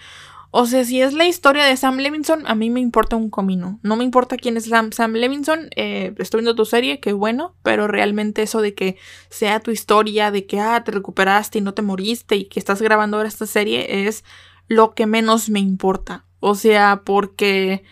O 0.59 0.65
sea, 0.65 0.87
si 0.87 1.03
es 1.03 1.13
la 1.13 1.27
historia 1.27 1.67
de 1.67 1.77
Sam 1.77 1.99
Levinson, 1.99 2.45
a 2.47 2.55
mí 2.55 2.71
me 2.71 2.81
importa 2.81 3.15
un 3.15 3.29
comino. 3.29 3.79
No 3.83 3.95
me 3.95 4.05
importa 4.05 4.39
quién 4.39 4.57
es 4.57 4.65
Sam, 4.65 5.13
Levinson. 5.13 5.69
Eh, 5.77 6.15
estoy 6.17 6.39
viendo 6.41 6.55
tu 6.55 6.65
serie, 6.65 6.99
qué 6.99 7.13
bueno. 7.13 7.55
Pero 7.63 7.89
realmente 7.89 8.41
eso 8.41 8.63
de 8.63 8.75
que 8.75 8.97
sea 9.29 9.61
tu 9.61 9.71
historia, 9.71 10.31
de 10.31 10.47
que 10.47 10.59
ah, 10.59 10.83
te 10.83 10.93
recuperaste 10.93 11.59
y 11.59 11.61
no 11.61 11.75
te 11.75 11.83
moriste 11.83 12.37
y 12.37 12.47
que 12.47 12.59
estás 12.59 12.81
grabando 12.81 13.19
ahora 13.19 13.29
esta 13.29 13.45
serie, 13.45 14.07
es 14.09 14.25
lo 14.67 14.95
que 14.95 15.05
menos 15.05 15.51
me 15.51 15.61
importa. 15.61 16.25
O 16.41 16.55
sea, 16.55 17.03
porque 17.05 17.85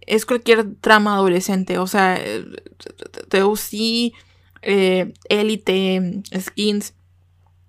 es 0.00 0.24
cualquier 0.24 0.76
trama 0.76 1.16
adolescente. 1.16 1.76
O 1.76 1.86
sea, 1.86 2.18
TOC, 3.28 4.14
eh, 4.62 5.12
Elite, 5.28 6.22
Skins. 6.34 6.94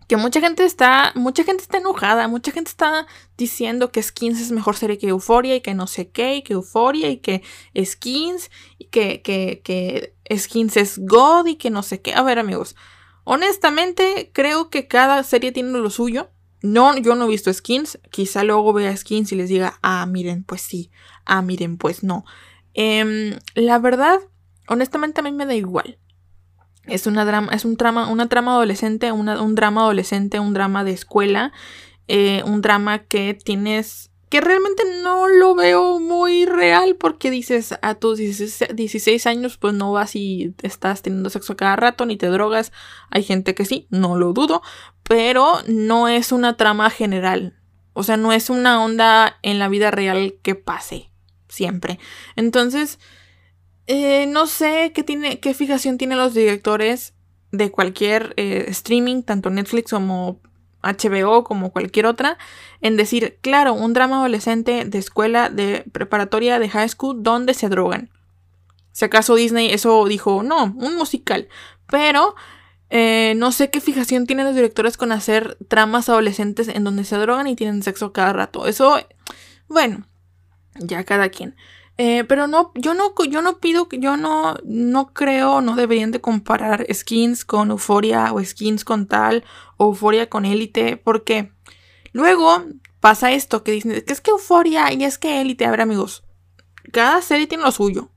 Que 0.08 0.18
mucha 0.18 0.39
gente 0.39 0.66
está. 0.66 1.12
Mucha 1.16 1.43
gente 1.43 1.64
está 1.64 1.78
enojada. 1.78 2.28
Mucha 2.28 2.51
gente 2.51 2.70
está 2.70 3.08
diciendo 3.38 3.91
que 3.91 4.01
Skins 4.01 4.39
es 4.39 4.51
mejor 4.51 4.76
serie 4.76 4.97
que 4.97 5.08
Euphoria. 5.08 5.56
Y 5.56 5.62
que 5.62 5.74
no 5.74 5.88
sé 5.88 6.10
qué. 6.10 6.36
Y 6.36 6.41
que 6.41 6.53
Euphoria. 6.53 7.10
Y 7.10 7.18
que 7.18 7.43
Skins. 7.84 8.51
Y 8.78 8.86
que, 8.86 9.22
que, 9.22 9.62
que 9.64 10.16
Skins 10.38 10.78
es 10.78 10.99
God. 10.99 11.47
Y 11.47 11.56
que 11.56 11.70
no 11.70 11.84
sé 11.84 12.01
qué. 12.01 12.14
A 12.14 12.22
ver, 12.22 12.39
amigos. 12.39 12.76
Honestamente, 13.24 14.30
creo 14.34 14.70
que 14.70 14.88
cada 14.88 15.24
serie 15.24 15.51
tiene 15.51 15.80
lo 15.80 15.89
suyo. 15.89 16.30
No, 16.62 16.97
yo 16.97 17.16
no 17.16 17.26
he 17.26 17.30
visto 17.30 17.53
skins. 17.53 17.99
Quizá 18.12 18.43
luego 18.43 18.74
vea 18.74 18.95
skins 18.95 19.32
y 19.32 19.36
les 19.36 19.49
diga, 19.49 19.78
ah, 19.82 20.06
miren, 20.06 20.43
pues 20.43 20.62
sí. 20.62 20.91
Ah, 21.26 21.41
miren, 21.41 21.78
pues 21.78 22.03
no. 22.03 22.26
Em, 22.74 23.38
la 23.53 23.80
verdad, 23.80 24.20
honestamente 24.68 25.22
a 25.22 25.24
mí 25.24 25.32
me 25.32 25.45
da 25.45 25.56
igual. 25.56 25.99
Es 26.88 27.08
una 27.08 27.26
drama, 27.26 27.52
es 27.54 27.66
un 27.66 27.78
trama, 27.78 28.08
una 28.10 28.30
trama 28.30 28.54
adolescente, 28.54 29.12
un 29.12 29.56
drama 29.56 29.82
adolescente, 29.82 30.40
un 30.40 30.54
drama 30.54 30.84
de 30.84 30.92
escuela, 30.92 31.52
eh, 32.08 32.44
un 32.46 32.62
drama 32.62 33.00
que 33.00 33.34
tienes 33.34 34.12
que 34.30 34.42
realmente 34.42 34.84
no 35.04 35.28
lo 35.28 35.56
veo 35.56 36.00
muy 36.00 36.46
real 36.46 36.96
porque 36.96 37.30
dices 37.30 37.76
a 37.82 37.96
tus 37.96 38.18
16, 38.18 39.28
años 39.28 39.58
pues 39.58 39.74
no 39.74 39.92
vas 39.92 40.16
y 40.16 40.54
estás 40.62 41.02
teniendo 41.02 41.30
sexo 41.30 41.56
cada 41.56 41.76
rato 41.76 42.06
ni 42.06 42.18
te 42.18 42.28
drogas. 42.28 42.72
Hay 43.12 43.24
gente 43.24 43.56
que 43.56 43.66
sí, 43.66 43.88
no 43.92 44.18
lo 44.18 44.34
dudo, 44.34 44.62
pero 45.04 45.60
no 45.68 46.08
es 46.08 46.32
una 46.32 46.58
trama 46.58 46.90
general. 46.90 47.56
O 47.94 48.04
sea, 48.04 48.18
no 48.18 48.34
es 48.34 48.50
una 48.50 48.84
onda 48.84 49.38
en 49.42 49.60
la 49.60 49.70
vida 49.70 49.92
real 49.92 50.36
que 50.42 50.56
pase 50.56 51.12
siempre. 51.48 52.00
Entonces, 52.36 53.00
eh, 53.88 54.26
no 54.28 54.48
sé 54.48 54.92
qué, 54.94 55.04
tiene, 55.04 55.40
qué 55.40 55.54
fijación 55.54 55.98
tienen 55.98 56.18
los 56.18 56.34
directores 56.34 57.14
de 57.52 57.72
cualquier 57.72 58.34
eh, 58.38 58.66
streaming, 58.70 59.24
tanto 59.24 59.50
Netflix 59.50 59.92
como 59.92 60.40
HBO 60.82 61.44
como 61.44 61.72
cualquier 61.72 62.06
otra, 62.06 62.38
en 62.82 62.98
decir, 62.98 63.40
claro, 63.42 63.74
un 63.74 63.94
drama 63.94 64.18
adolescente 64.18 64.86
de 64.86 64.98
escuela, 64.98 65.50
de 65.50 65.84
preparatoria, 65.92 66.60
de 66.60 66.70
high 66.70 66.90
school, 66.90 67.24
donde 67.24 67.54
se 67.54 67.70
drogan. 67.70 68.10
Si 68.92 69.04
acaso 69.04 69.36
Disney 69.36 69.72
eso 69.72 70.06
dijo, 70.06 70.44
no, 70.44 70.64
un 70.64 70.96
musical. 70.96 71.50
Pero 71.88 72.36
eh, 72.90 73.34
no 73.36 73.52
sé 73.52 73.70
qué 73.70 73.82
fijación 73.82 74.26
tienen 74.26 74.46
los 74.46 74.56
directores 74.56 74.96
con 74.96 75.12
hacer 75.12 75.58
tramas 75.68 76.08
adolescentes 76.08 76.68
en 76.68 76.84
donde 76.84 77.04
se 77.04 77.18
drogan 77.18 77.48
y 77.48 77.56
tienen 77.56 77.84
sexo 77.84 78.14
cada 78.14 78.34
rato. 78.34 78.68
Eso, 78.68 78.98
bueno, 79.68 80.08
ya 80.76 81.04
cada 81.04 81.30
quien. 81.30 81.56
Eh, 81.98 82.26
pero 82.26 82.48
no, 82.48 82.72
yo 82.76 82.93
no, 82.93 83.14
yo 83.30 83.41
no 83.41 83.60
pido, 83.60 83.88
yo 83.89 84.18
no, 84.18 84.56
no 84.66 85.14
creo, 85.14 85.62
no 85.62 85.76
deberían 85.76 86.12
de 86.12 86.20
comparar 86.20 86.86
skins 86.93 87.46
con 87.46 87.72
euforia 87.72 88.34
o 88.34 88.43
skins 88.43 88.84
con 88.84 89.08
tal 89.08 89.46
o 89.78 89.86
euforia 89.86 90.30
con 90.30 90.43
élite, 90.43 90.98
porque 90.98 91.52
luego 92.12 92.66
pasa 93.00 93.32
esto 93.32 93.64
que 93.64 93.72
dicen 93.72 94.04
que 94.06 94.12
es 94.12 94.20
que 94.20 94.32
euforia 94.32 94.91
y 94.91 95.06
es 95.06 95.18
que 95.18 95.39
élite, 95.39 95.66
a 95.66 95.72
ver 95.72 95.82
amigos, 95.82 96.24
cada 96.91 97.22
serie 97.22 97.48
tiene 97.48 97.64
lo 97.64 97.72
suyo. 97.72 98.10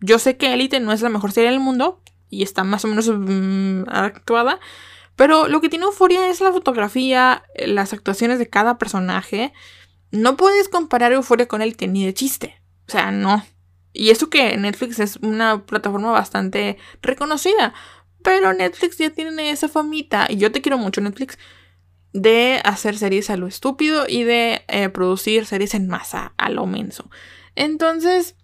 Yo 0.00 0.18
sé 0.18 0.36
que 0.36 0.52
élite 0.52 0.80
no 0.80 0.92
es 0.92 1.02
la 1.02 1.08
mejor 1.08 1.30
serie 1.30 1.50
del 1.50 1.60
mundo 1.60 2.02
y 2.30 2.42
está 2.42 2.64
más 2.64 2.84
o 2.84 2.88
menos 2.88 3.08
mm, 3.08 3.84
actuada, 3.88 4.58
pero 5.14 5.46
lo 5.46 5.60
que 5.60 5.68
tiene 5.68 5.84
euforia 5.84 6.28
es 6.30 6.40
la 6.40 6.52
fotografía, 6.52 7.44
las 7.54 7.92
actuaciones 7.92 8.38
de 8.40 8.48
cada 8.48 8.78
personaje. 8.78 9.52
No 10.10 10.36
puedes 10.36 10.68
comparar 10.68 11.12
euforia 11.12 11.46
con 11.46 11.62
élite 11.62 11.86
ni 11.86 12.04
de 12.04 12.14
chiste. 12.14 12.59
O 12.90 12.92
sea, 12.92 13.12
no. 13.12 13.46
Y 13.92 14.10
eso 14.10 14.30
que 14.30 14.56
Netflix 14.56 14.98
es 14.98 15.16
una 15.22 15.64
plataforma 15.64 16.10
bastante 16.10 16.76
reconocida. 17.02 17.72
Pero 18.24 18.52
Netflix 18.52 18.98
ya 18.98 19.10
tiene 19.10 19.52
esa 19.52 19.68
famita. 19.68 20.26
Y 20.28 20.38
yo 20.38 20.50
te 20.50 20.60
quiero 20.60 20.76
mucho, 20.76 21.00
Netflix. 21.00 21.38
De 22.12 22.60
hacer 22.64 22.98
series 22.98 23.30
a 23.30 23.36
lo 23.36 23.46
estúpido 23.46 24.06
y 24.08 24.24
de 24.24 24.64
eh, 24.66 24.88
producir 24.88 25.46
series 25.46 25.74
en 25.74 25.86
masa 25.86 26.34
a 26.36 26.50
lo 26.50 26.66
menso. 26.66 27.08
Entonces, 27.54 28.34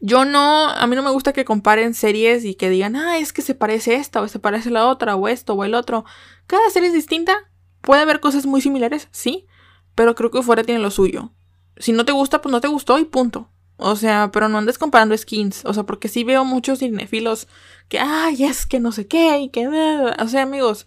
yo 0.00 0.24
no, 0.24 0.68
a 0.68 0.84
mí 0.88 0.96
no 0.96 1.04
me 1.04 1.12
gusta 1.12 1.32
que 1.32 1.44
comparen 1.44 1.94
series 1.94 2.44
y 2.44 2.56
que 2.56 2.68
digan, 2.68 2.96
ah, 2.96 3.18
es 3.18 3.32
que 3.32 3.42
se 3.42 3.54
parece 3.54 3.94
esta 3.94 4.22
o 4.22 4.26
se 4.26 4.40
parece 4.40 4.70
la 4.70 4.88
otra 4.88 5.14
o 5.14 5.28
esto 5.28 5.54
o 5.54 5.62
el 5.62 5.74
otro. 5.74 6.04
Cada 6.48 6.68
serie 6.70 6.88
es 6.88 6.94
distinta. 6.94 7.36
Puede 7.80 8.02
haber 8.02 8.18
cosas 8.18 8.44
muy 8.44 8.60
similares, 8.60 9.06
sí, 9.12 9.46
pero 9.94 10.16
creo 10.16 10.32
que 10.32 10.42
fuera 10.42 10.64
tiene 10.64 10.80
lo 10.80 10.90
suyo. 10.90 11.32
Si 11.76 11.92
no 11.92 12.04
te 12.04 12.10
gusta, 12.10 12.42
pues 12.42 12.50
no 12.50 12.60
te 12.60 12.66
gustó 12.66 12.98
y 12.98 13.04
punto. 13.04 13.51
O 13.82 13.96
sea, 13.96 14.30
pero 14.32 14.48
no 14.48 14.58
andes 14.58 14.78
comparando 14.78 15.16
skins. 15.16 15.64
O 15.64 15.74
sea, 15.74 15.84
porque 15.84 16.08
sí 16.08 16.24
veo 16.24 16.44
muchos 16.44 16.78
cinefilos 16.78 17.48
que, 17.88 17.98
ay, 17.98 18.44
es 18.44 18.66
que 18.66 18.80
no 18.80 18.92
sé 18.92 19.06
qué 19.06 19.40
y 19.40 19.48
que... 19.50 19.68
O 19.68 20.28
sea, 20.28 20.42
amigos, 20.42 20.86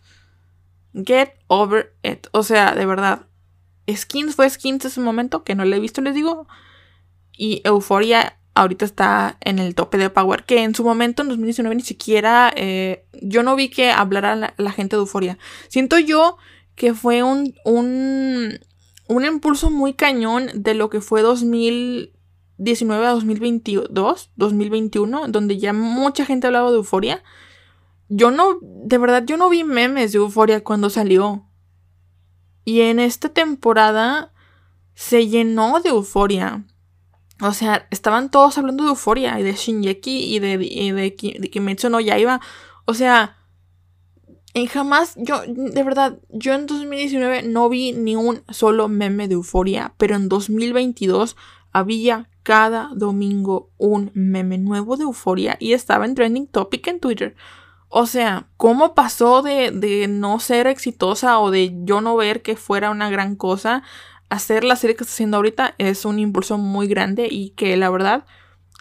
get 0.93 1.33
over 1.47 1.93
it. 2.03 2.27
O 2.31 2.43
sea, 2.43 2.73
de 2.73 2.85
verdad. 2.85 3.27
Skins 3.87 4.35
fue 4.35 4.49
skins 4.49 4.85
en 4.85 4.91
su 4.91 5.01
momento, 5.01 5.43
que 5.43 5.53
no 5.53 5.63
le 5.65 5.77
he 5.77 5.79
visto, 5.79 6.01
les 6.01 6.15
digo. 6.15 6.47
Y 7.37 7.61
Euphoria 7.65 8.39
ahorita 8.55 8.85
está 8.85 9.37
en 9.41 9.59
el 9.59 9.75
tope 9.75 9.97
de 9.97 10.09
Power, 10.09 10.45
que 10.45 10.63
en 10.63 10.73
su 10.73 10.83
momento, 10.83 11.21
en 11.21 11.27
2019, 11.27 11.75
ni 11.75 11.83
siquiera... 11.83 12.51
Eh, 12.55 13.05
yo 13.21 13.43
no 13.43 13.55
vi 13.55 13.69
que 13.69 13.91
hablara 13.91 14.53
la, 14.57 14.71
gente 14.71 14.95
de 14.95 15.01
Euphoria. 15.01 15.37
Siento 15.67 15.99
yo 15.99 16.37
que 16.75 16.93
fue 16.93 17.21
un, 17.23 17.53
un, 17.65 18.59
un 19.07 19.25
impulso 19.25 19.69
muy 19.69 19.93
cañón 19.93 20.49
de 20.53 20.73
lo 20.73 20.89
que 20.89 21.01
fue 21.01 21.21
2000 21.21 22.14
19 22.57 23.05
a 23.05 23.11
2022, 23.11 24.31
2021, 24.35 25.27
donde 25.27 25.57
ya 25.57 25.73
mucha 25.73 26.25
gente 26.25 26.47
hablaba 26.47 26.71
de 26.71 26.77
euforia. 26.77 27.23
Yo 28.07 28.31
no, 28.31 28.59
de 28.61 28.97
verdad, 28.97 29.23
yo 29.25 29.37
no 29.37 29.49
vi 29.49 29.63
memes 29.63 30.11
de 30.11 30.19
euforia 30.19 30.63
cuando 30.63 30.89
salió. 30.89 31.45
Y 32.63 32.81
en 32.81 32.99
esta 32.99 33.29
temporada 33.29 34.33
se 34.93 35.27
llenó 35.27 35.79
de 35.81 35.89
euforia. 35.89 36.65
O 37.41 37.53
sea, 37.53 37.87
estaban 37.91 38.31
todos 38.31 38.57
hablando 38.57 38.83
de 38.83 38.91
euforia 38.91 39.39
y 39.39 39.43
de 39.43 39.53
Shinjeki 39.53 40.35
y 40.35 40.39
de, 40.39 40.53
y 40.61 40.91
de, 40.91 41.15
de 41.39 41.49
Kimetsu 41.49 41.89
no 41.89 41.99
iba 41.99 42.39
O 42.85 42.93
sea, 42.93 43.35
en 44.53 44.67
jamás, 44.67 45.15
yo, 45.17 45.41
de 45.45 45.83
verdad, 45.83 46.17
yo 46.29 46.53
en 46.53 46.65
2019 46.65 47.43
no 47.43 47.67
vi 47.67 47.91
ni 47.91 48.15
un 48.15 48.41
solo 48.49 48.87
meme 48.87 49.27
de 49.27 49.33
euforia, 49.33 49.93
pero 49.97 50.15
en 50.15 50.29
2022 50.29 51.35
había 51.75 52.29
cada 52.43 52.89
domingo 52.95 53.69
un 53.77 54.09
meme 54.13 54.57
nuevo 54.57 54.95
de 54.95 55.03
euforia 55.03 55.57
y 55.59 55.73
estaba 55.73 56.05
en 56.05 56.15
trending 56.15 56.47
topic 56.47 56.87
en 56.87 57.01
Twitter. 57.01 57.35
O 57.89 58.05
sea, 58.05 58.47
¿cómo 58.55 58.95
pasó 58.95 59.41
de, 59.41 59.71
de, 59.71 60.07
no 60.07 60.39
ser 60.39 60.67
exitosa 60.67 61.37
o 61.37 61.51
de 61.51 61.73
yo 61.83 61.99
no 61.99 62.15
ver 62.15 62.41
que 62.41 62.55
fuera 62.55 62.91
una 62.91 63.09
gran 63.09 63.35
cosa 63.35 63.83
hacer 64.29 64.63
la 64.63 64.77
serie 64.77 64.95
que 64.95 65.03
está 65.03 65.11
haciendo 65.11 65.35
ahorita? 65.35 65.75
Es 65.77 66.05
un 66.05 66.17
impulso 66.17 66.57
muy 66.57 66.87
grande 66.87 67.27
y 67.29 67.49
que 67.49 67.75
la 67.75 67.89
verdad 67.89 68.25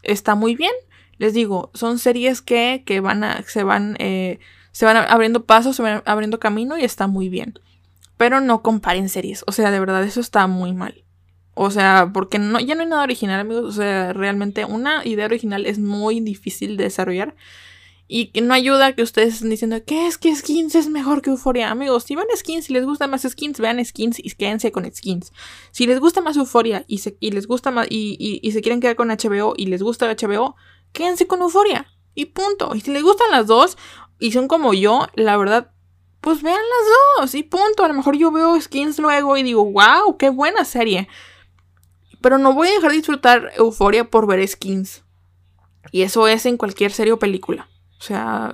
está 0.05 0.37
muy 0.37 0.55
bien. 0.55 0.73
Les 1.19 1.35
digo, 1.35 1.73
son 1.75 1.99
series 1.99 2.43
que, 2.43 2.85
que 2.87 3.01
van 3.01 3.25
a, 3.25 3.43
se 3.43 3.65
van, 3.65 3.97
eh, 3.99 4.39
se 4.71 4.85
van 4.85 4.99
abriendo 4.99 5.47
pasos, 5.47 5.75
se 5.75 5.83
van 5.83 6.05
abriendo 6.07 6.39
camino 6.39 6.79
y 6.79 6.85
está 6.85 7.09
muy 7.09 7.29
bien. 7.29 7.55
Pero 8.17 8.41
no 8.41 8.63
comparen 8.63 9.09
series. 9.09 9.43
O 9.49 9.53
sea, 9.53 9.73
de 9.73 9.81
verdad, 9.81 10.05
eso 10.05 10.21
está 10.21 10.47
muy 10.47 10.73
mal. 10.75 11.04
O 11.55 11.71
sea, 11.71 12.11
porque 12.13 12.39
no, 12.39 12.59
ya 12.61 12.75
no 12.75 12.83
hay 12.83 12.89
nada 12.89 13.03
original, 13.03 13.41
amigos. 13.41 13.65
O 13.65 13.73
sea, 13.73 14.13
realmente 14.13 14.65
una 14.65 15.07
idea 15.07 15.27
original 15.27 15.67
es 15.67 15.79
muy 15.79 16.21
difícil 16.21 16.77
de 16.77 16.85
desarrollar. 16.85 17.35
Y 18.07 18.27
que 18.27 18.43
no 18.43 18.53
ayuda 18.53 18.95
que 18.95 19.03
ustedes 19.03 19.35
estén 19.35 19.49
diciendo 19.49 19.83
que 19.85 20.07
es 20.07 20.19
que 20.19 20.35
skins 20.35 20.75
es 20.75 20.89
mejor 20.91 21.23
que 21.23 21.31
Euphoria. 21.31 21.71
Amigos, 21.71 22.05
si 22.05 22.15
van 22.15 22.27
skins, 22.37 22.67
si 22.67 22.73
les 22.75 22.85
gusta 22.85 23.07
más 23.07 23.23
skins, 23.23 23.59
vean 23.61 23.83
skins 23.83 24.19
y 24.19 24.31
quédense 24.33 24.73
con 24.73 24.85
skins. 24.93 25.33
Si 25.71 25.87
les 25.87 26.01
gusta 26.01 26.21
más 26.21 26.37
Euphoria 26.37 26.85
y, 26.87 26.99
se, 26.99 27.17
y 27.19 27.31
les 27.31 27.47
gusta 27.47 27.71
más 27.71 27.87
y, 27.89 28.41
y, 28.43 28.53
se 28.53 28.61
quieren 28.61 28.81
quedar 28.81 28.97
con 28.97 29.09
HBO 29.09 29.55
y 29.57 29.67
les 29.67 29.83
gusta 29.83 30.07
HBO, 30.13 30.55
quédense 30.93 31.27
con 31.27 31.41
Euphoria. 31.41 31.87
Y 32.15 32.27
punto. 32.27 32.75
Y 32.75 32.81
si 32.83 32.93
les 32.93 33.03
gustan 33.03 33.31
las 33.31 33.47
dos 33.47 33.79
y 34.19 34.33
son 34.33 34.49
como 34.49 34.75
yo, 34.75 35.09
la 35.15 35.37
verdad, 35.39 35.73
pues 36.21 36.43
vean 36.43 36.57
las 36.57 37.23
dos. 37.23 37.35
Y 37.35 37.43
punto. 37.43 37.85
A 37.85 37.89
lo 37.89 37.95
mejor 37.95 38.17
yo 38.17 38.31
veo 38.31 38.61
skins 38.61 38.99
luego 38.99 39.37
y 39.39 39.43
digo, 39.43 39.65
wow, 39.65 40.19
qué 40.19 40.29
buena 40.29 40.67
serie. 40.67 41.09
Pero 42.25 42.39
no 42.39 42.55
voy 42.55 42.69
a 42.69 42.73
dejar 42.73 42.91
de 42.91 42.97
disfrutar 42.97 43.53
Euforia 43.59 44.05
por 44.09 44.27
ver 44.27 44.49
skins. 44.49 45.05
Y 45.93 46.01
eso 46.05 46.27
es 46.27 46.47
en 46.47 46.57
cualquier 46.57 46.91
serie 46.91 47.13
o 47.13 47.19
película. 47.19 47.69
O 47.99 48.03
sea, 48.03 48.51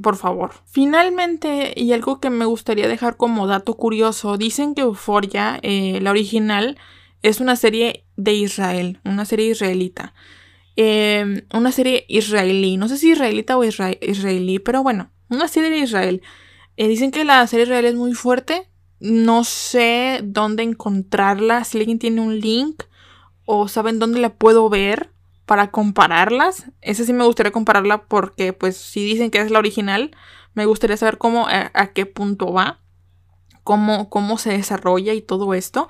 por 0.00 0.14
favor. 0.14 0.52
Finalmente, 0.66 1.72
y 1.74 1.92
algo 1.92 2.20
que 2.20 2.30
me 2.30 2.44
gustaría 2.44 2.86
dejar 2.86 3.16
como 3.16 3.48
dato 3.48 3.74
curioso, 3.74 4.36
dicen 4.36 4.76
que 4.76 4.82
Euphoria, 4.82 5.58
eh, 5.62 5.98
la 6.00 6.12
original, 6.12 6.78
es 7.20 7.40
una 7.40 7.56
serie 7.56 8.04
de 8.14 8.34
Israel, 8.34 9.00
una 9.04 9.24
serie 9.24 9.50
israelita. 9.50 10.14
Em, 10.76 11.42
una 11.52 11.72
serie 11.72 12.04
israelí, 12.06 12.76
no 12.76 12.86
sé 12.86 12.96
si 12.96 13.10
israelita 13.10 13.58
o 13.58 13.64
israelí, 13.64 14.60
pero 14.60 14.84
bueno, 14.84 15.10
una 15.30 15.48
serie 15.48 15.70
de 15.70 15.78
Israel. 15.78 16.22
Eh, 16.76 16.86
dicen 16.86 17.10
que 17.10 17.24
la 17.24 17.44
serie 17.48 17.64
israelí 17.64 17.88
es 17.88 17.96
muy 17.96 18.12
fuerte. 18.12 18.68
No 19.00 19.42
sé 19.42 20.20
dónde 20.22 20.62
encontrarla, 20.62 21.64
si 21.64 21.78
alguien 21.78 21.98
tiene 21.98 22.20
un 22.20 22.38
link 22.38 22.84
o 23.52 23.66
saben 23.66 23.98
dónde 23.98 24.20
la 24.20 24.32
puedo 24.34 24.68
ver 24.68 25.10
para 25.44 25.72
compararlas. 25.72 26.66
Esa 26.82 27.04
sí 27.04 27.12
me 27.12 27.24
gustaría 27.24 27.50
compararla 27.50 28.04
porque 28.04 28.52
pues 28.52 28.76
si 28.76 29.04
dicen 29.04 29.32
que 29.32 29.40
es 29.40 29.50
la 29.50 29.58
original, 29.58 30.12
me 30.54 30.66
gustaría 30.66 30.96
saber 30.96 31.18
cómo, 31.18 31.48
a, 31.48 31.86
qué 31.88 32.06
punto 32.06 32.52
va, 32.52 32.78
cómo, 33.64 34.08
cómo 34.08 34.38
se 34.38 34.50
desarrolla 34.50 35.14
y 35.14 35.20
todo 35.20 35.52
esto. 35.54 35.88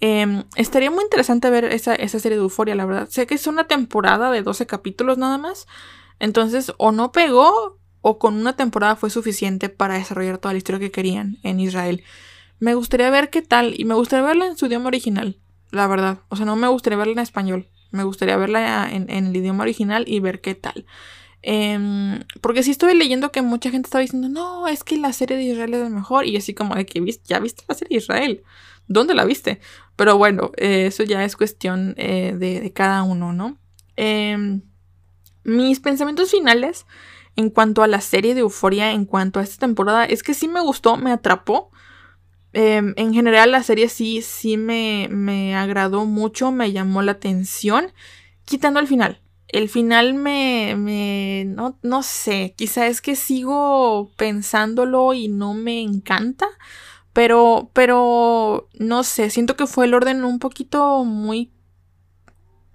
Em, 0.00 0.44
estaría 0.56 0.90
muy 0.90 1.04
interesante 1.04 1.50
ver 1.50 1.66
esa, 1.66 1.94
serie 2.06 2.38
de 2.38 2.44
Euforia, 2.44 2.74
la 2.74 2.86
verdad. 2.86 3.08
Sé 3.10 3.26
que 3.26 3.34
es 3.34 3.46
una 3.46 3.64
temporada 3.64 4.30
de 4.30 4.40
12 4.40 4.66
capítulos 4.66 5.18
nada 5.18 5.36
más. 5.36 5.66
Entonces, 6.20 6.72
o 6.78 6.90
no 6.90 7.12
pegó, 7.12 7.78
o 8.00 8.18
con 8.18 8.34
una 8.34 8.56
temporada 8.56 8.96
fue 8.96 9.10
suficiente 9.10 9.68
para 9.68 9.98
desarrollar 9.98 10.38
toda 10.38 10.54
la 10.54 10.58
historia 10.58 10.80
que 10.80 10.90
querían 10.90 11.36
en 11.42 11.60
Israel. 11.60 12.02
Me 12.60 12.74
gustaría 12.74 13.10
ver 13.10 13.28
qué 13.28 13.42
tal, 13.42 13.78
y 13.78 13.84
me 13.84 13.94
gustaría 13.94 14.24
verla 14.24 14.46
en 14.46 14.56
su 14.56 14.64
idioma 14.66 14.86
original, 14.86 15.38
la 15.74 15.86
verdad. 15.86 16.20
O 16.28 16.36
sea, 16.36 16.46
no 16.46 16.56
me 16.56 16.68
gustaría 16.68 16.96
verla 16.96 17.12
en 17.12 17.18
español. 17.20 17.68
Me 17.90 18.04
gustaría 18.04 18.36
verla 18.36 18.88
en, 18.90 19.08
el 19.08 19.36
idioma 19.36 19.62
original 19.62 20.04
y 20.06 20.20
ver 20.20 20.40
qué 20.40 20.54
tal. 20.54 20.86
Em, 21.42 22.20
porque 22.40 22.62
sí 22.62 22.70
estuve 22.70 22.94
leyendo 22.94 23.30
que 23.30 23.42
mucha 23.42 23.70
gente 23.70 23.86
estaba 23.86 24.02
diciendo, 24.02 24.28
no, 24.28 24.66
es 24.66 24.82
que 24.82 24.96
la 24.96 25.12
serie 25.12 25.36
de 25.36 25.44
Israel 25.44 25.74
es 25.74 25.80
la 25.82 25.90
mejor. 25.90 26.26
Y 26.26 26.36
así 26.36 26.54
como 26.54 26.74
de 26.74 26.86
que 26.86 27.04
ya 27.24 27.38
viste 27.38 27.64
la 27.68 27.74
serie 27.74 27.96
de 27.98 28.02
Israel. 28.02 28.42
¿Dónde 28.86 29.14
la 29.14 29.24
viste? 29.24 29.60
Pero 29.96 30.18
bueno, 30.18 30.50
eh, 30.56 30.86
eso 30.86 31.02
ya 31.04 31.24
es 31.24 31.36
cuestión 31.36 31.94
eh, 31.96 32.34
de, 32.36 32.72
cada 32.72 33.02
uno, 33.02 33.32
¿no? 33.32 33.58
Em, 33.96 34.62
mis 35.44 35.80
pensamientos 35.80 36.30
finales 36.30 36.86
en 37.36 37.50
cuanto 37.50 37.82
a 37.82 37.88
la 37.88 38.00
serie 38.00 38.34
de 38.34 38.40
Euforia, 38.40 38.92
en 38.92 39.04
cuanto 39.04 39.40
a 39.40 39.42
esta 39.42 39.66
temporada, 39.66 40.04
es 40.04 40.22
que 40.22 40.34
sí 40.34 40.48
me 40.48 40.60
gustó, 40.60 40.96
me 40.96 41.12
atrapó. 41.12 41.70
Em, 42.56 42.94
en 42.96 43.12
general 43.12 43.50
la 43.50 43.64
serie 43.64 43.88
sí, 43.88 44.22
sí 44.22 44.56
me, 44.56 45.08
me 45.10 45.56
agradó 45.56 46.06
mucho, 46.06 46.52
me 46.52 46.70
llamó 46.70 47.02
la 47.02 47.12
atención, 47.12 47.92
quitando 48.44 48.78
el 48.78 48.86
final. 48.86 49.20
El 49.48 49.68
final 49.68 50.14
me, 50.14 50.76
me 50.76 51.44
no, 51.46 51.78
no 51.82 52.04
sé, 52.04 52.54
quizá 52.56 52.86
es 52.86 53.00
que 53.00 53.16
sigo 53.16 54.12
pensándolo 54.16 55.14
y 55.14 55.26
no 55.26 55.54
me 55.54 55.80
encanta, 55.80 56.46
pero, 57.12 57.70
pero, 57.72 58.68
no 58.78 59.02
sé, 59.02 59.30
siento 59.30 59.56
que 59.56 59.66
fue 59.66 59.86
el 59.86 59.94
orden 59.94 60.24
un 60.24 60.38
poquito 60.38 61.04
muy... 61.04 61.52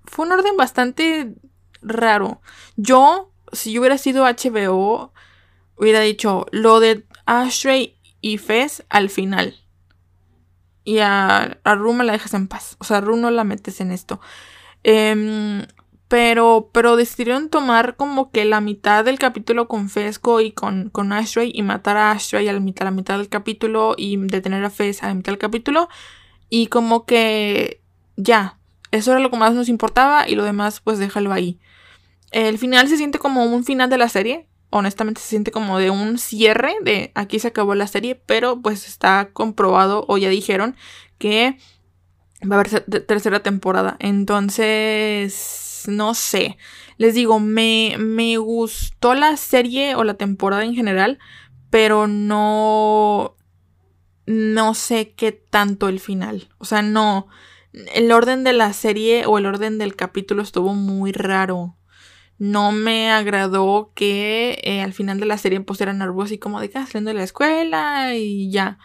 Fue 0.06 0.26
un 0.26 0.34
orden 0.34 0.58
bastante 0.58 1.36
raro. 1.82 2.42
Yo, 2.76 3.32
si 3.54 3.72
yo 3.72 3.82
hubiera 3.82 3.98
sido 3.98 4.26
HBO, 4.26 5.14
hubiera 5.78 6.02
dicho 6.02 6.48
lo 6.52 6.82
de 6.82 7.06
Ashtray 7.26 7.96
y 8.22 8.38
Fez 8.40 8.84
al 8.90 9.10
final 9.10 9.56
y 10.90 11.02
a, 11.02 11.60
a 11.64 11.76
Ru 11.76 11.94
la 11.94 12.14
dejas 12.14 12.34
en 12.34 12.48
paz. 12.48 12.76
O 12.80 12.84
sea, 12.84 13.00
Ru 13.00 13.16
no 13.16 13.30
la 13.30 13.44
metes 13.44 13.80
en 13.80 13.92
esto. 13.92 14.20
Em, 14.82 15.68
pero, 16.08 16.72
pero 16.74 16.96
decidieron 16.96 17.50
tomar 17.50 17.96
como 17.96 18.32
que 18.32 18.44
la 18.44 18.60
mitad 18.60 19.06
del 19.06 19.20
capítulo 19.20 19.68
con 19.68 19.90
Fesco 19.90 20.42
y 20.42 20.52
con, 20.52 20.90
con 20.90 21.14
Ashtray 21.14 21.52
y 21.54 21.62
matar 21.62 21.96
a 21.98 22.10
Ashtray 22.10 22.48
a 22.48 22.54
la 22.54 22.60
mitad, 22.60 22.86
la 22.86 22.92
mitad 22.92 23.20
del 23.20 23.30
capítulo 23.30 23.94
y 23.98 24.18
detener 24.18 24.66
a 24.66 24.72
Fez 24.72 25.04
a 25.04 25.10
la 25.10 25.14
mitad 25.14 25.32
del 25.32 25.38
capítulo. 25.38 25.90
Y 26.50 26.68
como 26.68 27.06
que 27.06 27.84
ya, 28.16 28.58
eso 28.90 29.12
era 29.12 29.20
lo 29.20 29.30
que 29.30 29.38
más 29.38 29.54
nos 29.54 29.70
importaba 29.70 30.28
y 30.28 30.34
lo 30.34 30.44
demás 30.44 30.82
pues 30.82 30.98
déjalo 30.98 31.32
ahí. 31.32 31.60
El 32.32 32.58
final 32.58 32.88
se 32.88 32.98
siente 32.98 33.20
como 33.20 33.46
un 33.46 33.64
final 33.64 33.92
de 33.92 34.00
la 34.00 34.10
serie 34.10 34.49
honestamente 34.70 35.22
se 35.22 35.28
siente 35.28 35.52
como 35.52 35.80
de 35.80 35.90
un 35.90 36.18
cierre 36.18 36.76
de 36.82 37.12
aquí 37.16 37.40
se 37.40 37.48
acabó 37.48 37.76
la 37.76 37.88
serie, 37.88 38.16
pero 38.16 38.62
pues 38.62 38.88
está 38.88 39.30
comprobado 39.34 40.06
o 40.08 40.18
ya 40.18 40.30
dijeron 40.30 40.76
que 41.18 41.58
va 42.44 42.58
a 42.58 42.60
haber 42.60 42.82
tercera 43.06 43.42
temporada. 43.42 43.98
Entonces, 44.00 45.84
no 45.88 46.14
sé. 46.14 46.58
Les 46.98 47.14
digo, 47.14 47.40
me, 47.40 47.96
me 47.98 48.38
gustó 48.38 49.14
la 49.14 49.38
serie 49.38 49.96
o 49.96 50.04
la 50.04 50.16
temporada 50.16 50.64
en 50.64 50.76
general, 50.76 51.20
pero 51.70 52.08
no... 52.08 53.36
No 54.26 54.76
sé 54.76 55.14
qué 55.14 55.32
tanto 55.32 55.90
el 55.90 56.00
final. 56.00 56.50
O 56.60 56.66
sea, 56.66 56.82
no... 56.82 57.28
El 57.94 58.12
orden 58.12 58.44
de 58.44 58.54
la 58.54 58.74
serie 58.74 59.26
o 59.26 59.38
el 59.38 59.46
orden 59.46 59.78
del 59.78 59.96
capítulo 59.96 60.42
estuvo 60.42 60.74
muy 60.74 61.12
raro 61.12 61.79
no 62.40 62.72
me 62.72 63.12
agradó 63.12 63.92
que 63.94 64.60
eh, 64.64 64.82
al 64.82 64.94
final 64.94 65.20
de 65.20 65.26
la 65.26 65.38
serie 65.38 65.60
pusieran 65.60 66.02
algo 66.02 66.24
así 66.24 66.38
como 66.38 66.62
de 66.62 66.70
que 66.70 66.78
ah, 66.78 66.86
saliendo 66.86 67.10
de 67.10 67.18
la 67.18 67.24
escuela 67.24 68.16
y 68.16 68.50
ya. 68.50 68.80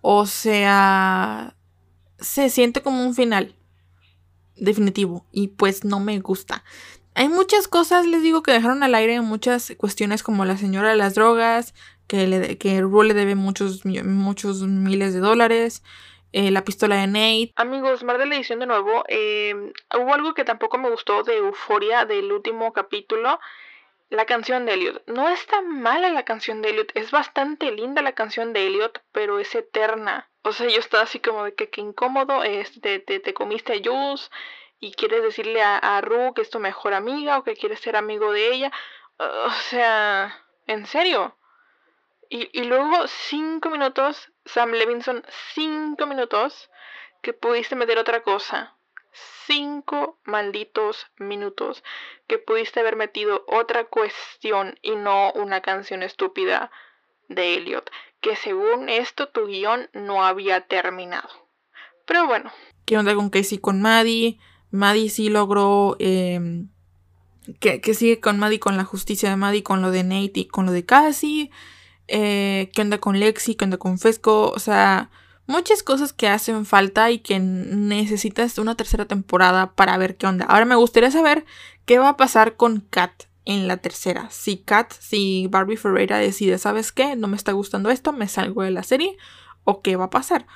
O 0.00 0.26
sea, 0.26 1.54
se 2.18 2.48
siente 2.48 2.82
como 2.82 3.04
un 3.04 3.14
final 3.14 3.54
definitivo 4.56 5.26
y 5.32 5.48
pues 5.48 5.84
no 5.84 6.00
me 6.00 6.18
gusta. 6.20 6.64
Hay 7.14 7.28
muchas 7.28 7.68
cosas, 7.68 8.06
les 8.06 8.22
digo, 8.22 8.42
que 8.42 8.52
dejaron 8.52 8.82
al 8.82 8.94
aire, 8.94 9.20
muchas 9.20 9.72
cuestiones 9.76 10.22
como 10.22 10.44
la 10.44 10.56
señora 10.56 10.90
de 10.90 10.96
las 10.96 11.14
drogas, 11.14 11.74
que, 12.06 12.26
le, 12.26 12.58
que 12.58 12.82
le 12.82 13.14
debe 13.14 13.34
muchos, 13.34 13.84
muchos 13.84 14.62
miles 14.62 15.14
de 15.14 15.20
dólares. 15.20 15.82
Eh, 16.36 16.50
la 16.50 16.64
pistola 16.64 16.96
de 16.96 17.06
Nate. 17.06 17.52
Amigos, 17.54 18.02
mar 18.02 18.18
de 18.18 18.26
la 18.26 18.34
edición 18.34 18.58
de 18.58 18.66
nuevo. 18.66 19.04
Em, 19.06 19.72
hubo 19.96 20.14
algo 20.14 20.34
que 20.34 20.42
tampoco 20.42 20.78
me 20.78 20.90
gustó 20.90 21.22
de 21.22 21.36
Euforia 21.36 22.06
del 22.06 22.32
último 22.32 22.72
capítulo. 22.72 23.38
La 24.10 24.24
canción 24.26 24.66
de 24.66 24.74
Elliot. 24.74 25.04
No 25.06 25.28
es 25.28 25.46
tan 25.46 25.80
mala 25.80 26.10
la 26.10 26.24
canción 26.24 26.60
de 26.60 26.70
Elliot. 26.70 26.90
Es 26.96 27.12
bastante 27.12 27.70
linda 27.70 28.02
la 28.02 28.16
canción 28.16 28.52
de 28.52 28.66
Elliot, 28.66 29.00
pero 29.12 29.38
es 29.38 29.54
eterna. 29.54 30.28
O 30.42 30.50
sea, 30.50 30.68
yo 30.68 30.80
estaba 30.80 31.04
así 31.04 31.20
como 31.20 31.44
de 31.44 31.54
que, 31.54 31.70
qué 31.70 31.80
incómodo. 31.80 32.42
Este, 32.42 32.98
te, 32.98 33.20
te, 33.20 33.32
comiste 33.32 33.72
a 33.72 33.76
Jules 33.76 34.32
y 34.80 34.90
quieres 34.94 35.22
decirle 35.22 35.62
a, 35.62 35.78
a 35.78 36.00
Ru 36.00 36.34
que 36.34 36.42
es 36.42 36.50
tu 36.50 36.58
mejor 36.58 36.94
amiga 36.94 37.38
o 37.38 37.44
que 37.44 37.54
quieres 37.54 37.78
ser 37.78 37.94
amigo 37.94 38.32
de 38.32 38.52
ella. 38.52 38.72
O 39.18 39.50
sea, 39.70 40.36
¿en 40.66 40.84
serio? 40.86 41.36
Y, 42.36 42.64
luego 42.64 43.06
cinco 43.06 43.70
minutos, 43.70 44.32
Sam 44.46 44.72
Levinson, 44.72 45.24
cinco 45.54 46.06
minutos 46.06 46.70
que 47.22 47.32
pudiste 47.32 47.76
meter 47.76 47.98
otra 47.98 48.22
cosa. 48.22 48.74
Cinco 49.46 50.18
malditos 50.24 51.06
minutos 51.18 51.82
que 52.26 52.38
pudiste 52.38 52.80
haber 52.80 52.96
metido 52.96 53.44
otra 53.46 53.84
cuestión 53.84 54.78
y 54.82 54.96
no 54.96 55.32
una 55.32 55.60
canción 55.60 56.02
estúpida 56.02 56.70
de 57.28 57.54
Elliot, 57.54 57.90
que 58.20 58.36
según 58.36 58.88
esto 58.88 59.28
tu 59.28 59.46
guion 59.46 59.88
no 59.92 60.24
había 60.24 60.62
terminado. 60.62 61.28
Pero 62.06 62.26
bueno. 62.26 62.52
¿Qué 62.84 62.98
onda 62.98 63.14
con 63.14 63.30
Casey 63.30 63.58
con 63.58 63.80
Maddie? 63.80 64.38
Maddie 64.70 65.08
sí 65.08 65.30
logró... 65.30 65.96
Em, 65.98 66.68
que, 67.60 67.80
que, 67.80 67.94
sigue 67.94 68.20
con 68.20 68.38
Maddie 68.38 68.58
con 68.58 68.76
la 68.76 68.84
justicia 68.84 69.30
de 69.30 69.36
Maddie, 69.36 69.62
con 69.62 69.82
lo 69.82 69.90
de 69.90 70.02
Nate 70.02 70.40
y 70.40 70.46
con 70.46 70.66
lo 70.66 70.72
de 70.72 70.84
Cassie 70.84 71.50
eh, 72.08 72.70
qué 72.74 72.82
onda 72.82 72.98
con 72.98 73.18
Lexi, 73.18 73.54
qué 73.54 73.64
onda 73.64 73.78
con 73.78 73.98
Fesco, 73.98 74.50
o 74.50 74.58
sea, 74.58 75.10
muchas 75.46 75.82
cosas 75.82 76.12
que 76.12 76.28
hacen 76.28 76.66
falta 76.66 77.10
y 77.10 77.18
que 77.18 77.38
necesitas 77.38 78.58
una 78.58 78.76
tercera 78.76 79.06
temporada 79.06 79.72
para 79.74 79.96
ver 79.98 80.16
qué 80.16 80.26
onda. 80.26 80.46
Ahora 80.46 80.64
me 80.64 80.74
gustaría 80.76 81.10
saber 81.10 81.44
qué 81.84 81.98
va 81.98 82.10
a 82.10 82.16
pasar 82.16 82.56
con 82.56 82.80
Kat 82.80 83.24
en 83.44 83.68
la 83.68 83.76
tercera. 83.76 84.28
Si 84.30 84.56
Kat, 84.56 84.92
si 84.98 85.46
Barbie 85.50 85.76
Ferreira 85.76 86.18
decide, 86.18 86.58
¿sabes 86.58 86.92
qué? 86.92 87.16
No 87.16 87.28
me 87.28 87.36
está 87.36 87.52
gustando 87.52 87.90
esto, 87.90 88.12
me 88.12 88.28
salgo 88.28 88.62
de 88.62 88.70
la 88.70 88.82
serie, 88.82 89.16
o 89.64 89.82
qué 89.82 89.96
va 89.96 90.04
a 90.04 90.10
pasar. 90.10 90.46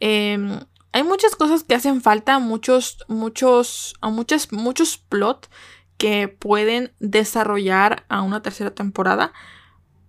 Em, 0.00 0.60
hay 0.92 1.02
muchas 1.02 1.36
cosas 1.36 1.64
que 1.64 1.74
hacen 1.74 2.02
falta, 2.02 2.38
muchos, 2.38 3.04
muchos, 3.08 3.94
muchos, 4.02 4.52
muchos 4.52 4.98
plot 4.98 5.48
que 5.96 6.28
pueden 6.28 6.92
desarrollar 6.98 8.04
a 8.08 8.22
una 8.22 8.42
tercera 8.42 8.74
temporada. 8.74 9.32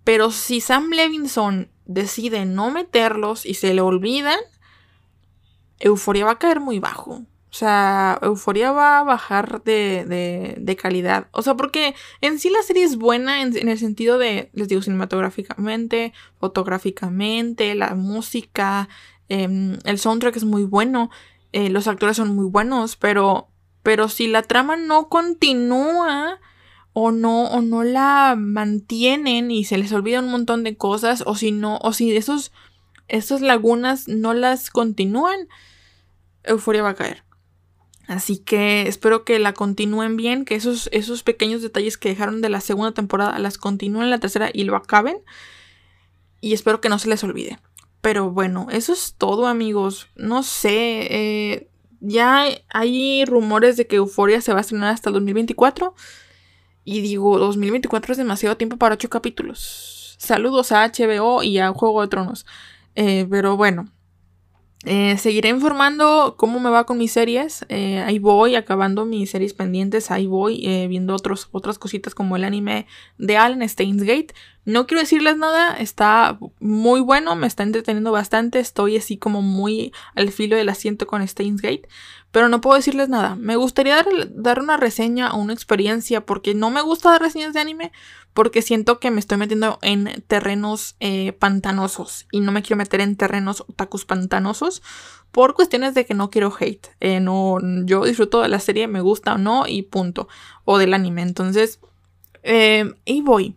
Pero 0.06 0.32
si 0.32 0.62
Sam 0.62 0.91
Levinson 0.91 1.70
decide 1.86 2.45
no 2.45 2.72
meterlos 2.72 3.45
y 3.45 3.56
se 3.56 3.74
le 3.74 3.82
olvidan, 3.82 4.39
Euforia 5.80 6.26
va 6.26 6.32
a 6.32 6.39
caer 6.39 6.62
muy 6.62 6.80
bajo. 6.80 7.24
O 7.56 7.58
sea, 7.58 8.20
Euforia 8.22 8.72
va 8.72 8.99
a 8.99 9.03
bajar 9.03 9.64
de, 9.64 10.78
calidad. 10.80 11.28
O 11.32 11.41
sea, 11.41 11.56
porque 11.56 11.95
en 12.22 12.38
sí 12.38 12.49
la 12.49 12.62
serie 12.62 12.84
es 12.84 12.97
buena 12.97 13.41
en, 13.41 13.68
el 13.68 13.80
sentido 13.80 14.18
de, 14.18 14.49
les 14.53 14.68
digo, 14.68 14.82
cinematográficamente, 14.82 16.14
fotográficamente, 16.38 17.74
la 17.74 17.95
música, 17.95 18.89
em, 19.28 19.80
el 19.86 19.97
soundtrack 19.99 20.36
es 20.36 20.43
muy 20.43 20.66
bueno, 20.66 21.10
eh, 21.51 21.70
los 21.70 21.88
actores 21.88 22.18
son 22.18 22.36
muy 22.36 22.45
buenos, 22.45 22.95
pero, 22.95 23.47
pero 23.82 24.08
si 24.10 24.28
la 24.28 24.43
trama 24.43 24.76
no 24.76 25.10
continúa 25.10 26.39
o 26.98 27.12
no, 27.12 27.48
o 27.48 27.62
no 27.62 27.84
la 27.84 28.36
mantienen 28.38 29.52
y 29.52 29.66
se 29.66 29.78
les 29.78 29.91
olvida 29.91 30.22
un 30.22 30.32
montón 30.32 30.64
de 30.64 30.78
cosas, 30.78 31.24
o 31.26 31.36
si 31.36 31.52
no, 31.52 31.78
o 31.82 31.91
si 31.91 32.16
esos, 32.16 32.54
esas 33.10 33.41
lagunas 33.41 34.08
no 34.08 34.34
las 34.34 34.70
continúan, 34.70 35.50
Euforia 36.46 36.84
va 36.84 36.91
a 36.91 36.96
caer. 36.96 37.26
Así 38.08 38.38
que 38.38 38.88
espero 38.88 39.26
que 39.26 39.39
la 39.39 39.52
continúen 39.52 40.16
bien, 40.16 40.46
que 40.46 40.56
esos, 40.56 40.88
esos 40.93 41.22
pequeños 41.22 41.62
detalles 41.62 41.98
que 41.98 42.08
dejaron 42.08 42.39
de 42.39 42.48
la 42.48 42.62
segunda 42.62 42.93
temporada 42.93 43.38
las 43.39 43.58
continúen 43.58 44.06
en 44.06 44.10
la 44.12 44.20
tercera 44.20 44.50
y 44.54 44.64
lo 44.64 44.78
acaben. 44.78 45.18
Y 46.39 46.54
espero 46.54 46.80
que 46.80 46.88
no 46.88 46.98
se 46.98 47.10
les 47.10 47.26
olvide. 47.26 47.60
Pero 48.00 48.32
bueno, 48.32 48.68
eso 48.72 48.93
es 48.93 49.16
todo 49.18 49.48
amigos. 49.48 50.08
No 50.16 50.43
sé, 50.43 51.08
eh, 51.10 51.70
ya 52.00 52.46
hay 52.70 53.26
rumores 53.26 53.76
de 53.76 53.86
que 53.86 53.98
Euforia 53.98 54.39
se 54.39 54.54
va 54.54 54.60
a 54.60 54.62
estrenar 54.62 54.93
hasta 54.93 55.10
el 55.10 55.16
2024. 55.16 55.93
Y 56.86 57.01
digo, 57.01 57.38
2024 57.39 58.13
es 58.13 58.17
demasiado 58.17 58.55
tiempo 58.55 58.77
para 58.77 58.93
8 58.93 59.09
capítulos. 59.09 60.15
Saludos 60.19 60.71
a 60.71 60.88
HBO 60.88 61.43
y 61.43 61.57
a 61.57 61.73
Juego 61.73 62.01
de 62.01 62.07
Tronos. 62.07 62.45
Eh, 62.95 63.27
pero 63.29 63.57
bueno, 63.57 63.91
eh, 64.88 65.17
seguiré 65.17 65.49
informando 65.49 66.36
cómo 66.38 66.59
me 66.59 66.69
va 66.69 66.86
con 66.86 66.99
mis 66.99 67.11
series. 67.11 67.65
Eh, 67.69 68.03
ahí 68.05 68.19
voy 68.19 68.55
acabando 68.55 69.05
mis 69.05 69.31
series 69.31 69.53
pendientes. 69.53 70.11
Ahí 70.11 70.27
voy 70.27 70.63
eh, 70.63 70.88
viendo 70.88 71.15
otras 71.15 71.79
cositas 71.79 72.13
como 72.13 72.36
el 72.36 72.43
anime 72.43 72.86
de 73.17 73.36
Allen 73.36 73.67
Steins 73.67 74.03
Gate. 74.03 74.36
No 74.63 74.86
quiero 74.86 75.01
decirles 75.01 75.38
nada. 75.38 75.75
Está 75.75 76.38
muy 76.59 77.01
bueno. 77.01 77.36
Me 77.36 77.47
está 77.47 77.63
entreteniendo 77.63 78.11
bastante. 78.11 78.59
Estoy 78.59 78.97
así 78.97 79.17
como 79.17 79.41
muy 79.41 79.91
al 80.13 80.31
filo 80.31 80.55
del 80.55 80.69
asiento 80.69 81.07
con 81.07 81.27
Steins 81.27 81.61
Gate. 81.61 81.88
Pero 82.36 82.49
no 82.49 82.59
puedo 82.59 82.75
decirles 82.75 83.07
nada. 83.07 83.38
Me 83.38 83.55
gustaría 83.55 83.95
dar, 83.95 84.05
dar 84.31 84.59
una 84.59 84.75
reseña 84.75 85.31
o 85.31 85.38
una 85.38 85.53
experiencia. 85.53 86.25
Porque 86.25 86.53
no 86.53 86.69
me 86.69 86.81
gusta 86.81 87.11
dar 87.11 87.21
reseñas 87.21 87.53
de 87.53 87.61
anime 87.61 87.93
porque 88.33 88.61
siento 88.61 88.99
que 88.99 89.09
me 89.09 89.21
estoy 89.21 89.38
metiendo 89.38 89.79
en 89.81 90.21
terrenos 90.27 90.97
eh, 90.99 91.31
pantanosos 91.31 92.27
y 92.33 92.41
no 92.41 92.51
me 92.51 92.61
quiero 92.61 92.75
meter 92.75 92.99
en 92.99 93.15
terrenos 93.15 93.61
otakus 93.61 94.03
pantanosos 94.03 94.83
por 95.31 95.53
cuestiones 95.53 95.93
de 95.93 96.05
que 96.05 96.13
no 96.13 96.29
quiero 96.29 96.53
hate. 96.59 96.89
Eh, 96.99 97.21
no, 97.21 97.57
yo 97.86 98.03
disfruto 98.03 98.41
de 98.41 98.49
la 98.49 98.59
serie, 98.59 98.89
me 98.89 98.99
gusta 98.99 99.36
o 99.36 99.38
no 99.38 99.65
y 99.65 99.83
punto. 99.83 100.27
O 100.65 100.77
del 100.77 100.93
anime. 100.93 101.21
Entonces, 101.21 101.79
eh, 102.43 102.95
y 103.05 103.21
voy. 103.21 103.55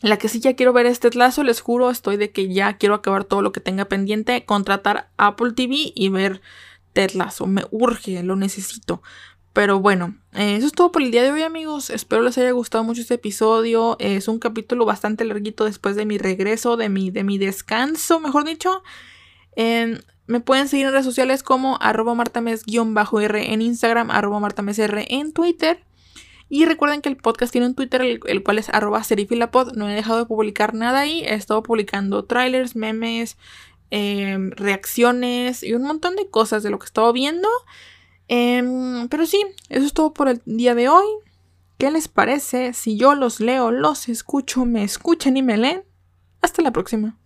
La 0.00 0.16
que 0.16 0.28
sí 0.28 0.38
ya 0.38 0.54
quiero 0.54 0.72
ver 0.72 0.86
este 0.86 1.10
lazo, 1.12 1.42
les 1.42 1.60
juro, 1.60 1.90
estoy 1.90 2.18
de 2.18 2.30
que 2.30 2.54
ya 2.54 2.76
quiero 2.76 2.94
acabar 2.94 3.24
todo 3.24 3.42
lo 3.42 3.50
que 3.50 3.58
tenga 3.58 3.86
pendiente, 3.86 4.44
contratar 4.44 5.10
Apple 5.16 5.54
TV 5.54 5.90
y 5.92 6.08
ver 6.10 6.40
Ted 6.96 7.10
Lasso. 7.12 7.46
Me 7.46 7.66
urge, 7.70 8.22
lo 8.22 8.36
necesito. 8.36 9.02
Pero 9.52 9.80
bueno, 9.80 10.16
eh, 10.32 10.56
eso 10.56 10.66
es 10.66 10.72
todo 10.72 10.90
por 10.90 11.02
el 11.02 11.10
día 11.10 11.22
de 11.22 11.30
hoy 11.30 11.42
amigos. 11.42 11.90
Espero 11.90 12.22
les 12.22 12.38
haya 12.38 12.52
gustado 12.52 12.84
mucho 12.84 13.02
este 13.02 13.14
episodio. 13.14 13.98
Es 14.00 14.28
un 14.28 14.38
capítulo 14.38 14.86
bastante 14.86 15.26
larguito 15.26 15.66
después 15.66 15.94
de 15.94 16.06
mi 16.06 16.16
regreso, 16.16 16.78
de 16.78 16.88
mi, 16.88 17.10
de 17.10 17.22
mi 17.22 17.36
descanso, 17.36 18.18
mejor 18.18 18.44
dicho. 18.44 18.82
me 20.26 20.40
pueden 20.40 20.68
seguir 20.68 20.86
en 20.86 20.92
redes 20.92 21.04
sociales 21.04 21.42
como 21.42 21.76
arroba 21.82 22.14
martames-r 22.14 23.52
en 23.52 23.60
Instagram, 23.60 24.10
arroba 24.10 24.40
martamesr 24.40 25.04
en 25.08 25.34
Twitter. 25.34 25.84
Y 26.48 26.64
recuerden 26.64 27.02
que 27.02 27.10
el 27.10 27.18
podcast 27.18 27.52
tiene 27.52 27.66
un 27.66 27.74
Twitter, 27.74 28.00
el, 28.00 28.42
cual 28.42 28.58
es 28.58 28.70
arroba 28.70 29.04
serifilapod. 29.04 29.74
No 29.74 29.86
he 29.86 29.94
dejado 29.94 30.20
de 30.20 30.24
publicar 30.24 30.72
nada 30.72 31.00
ahí. 31.00 31.24
He 31.24 31.34
estado 31.34 31.62
publicando 31.62 32.24
trailers, 32.24 32.74
memes, 32.74 33.36
em, 33.90 34.50
reacciones 34.50 35.62
y 35.62 35.74
un 35.74 35.82
montón 35.82 36.16
de 36.16 36.28
cosas 36.28 36.62
de 36.62 36.70
lo 36.70 36.78
que 36.78 36.84
he 36.84 36.86
estado 36.86 37.12
viendo. 37.12 37.48
Em, 38.28 39.08
pero 39.08 39.26
sí, 39.26 39.44
eso 39.68 39.86
es 39.86 39.92
todo 39.92 40.12
por 40.12 40.28
el 40.28 40.42
día 40.44 40.74
de 40.74 40.88
hoy. 40.88 41.06
¿Qué 41.78 41.90
les 41.90 42.08
parece 42.08 42.72
si 42.72 42.96
yo 42.96 43.14
los 43.14 43.40
leo, 43.40 43.70
los 43.70 44.08
escucho, 44.08 44.64
me 44.64 44.82
escuchan 44.82 45.36
y 45.36 45.42
me 45.42 45.56
leen? 45.56 45.84
Hasta 46.40 46.62
la 46.62 46.72
próxima. 46.72 47.18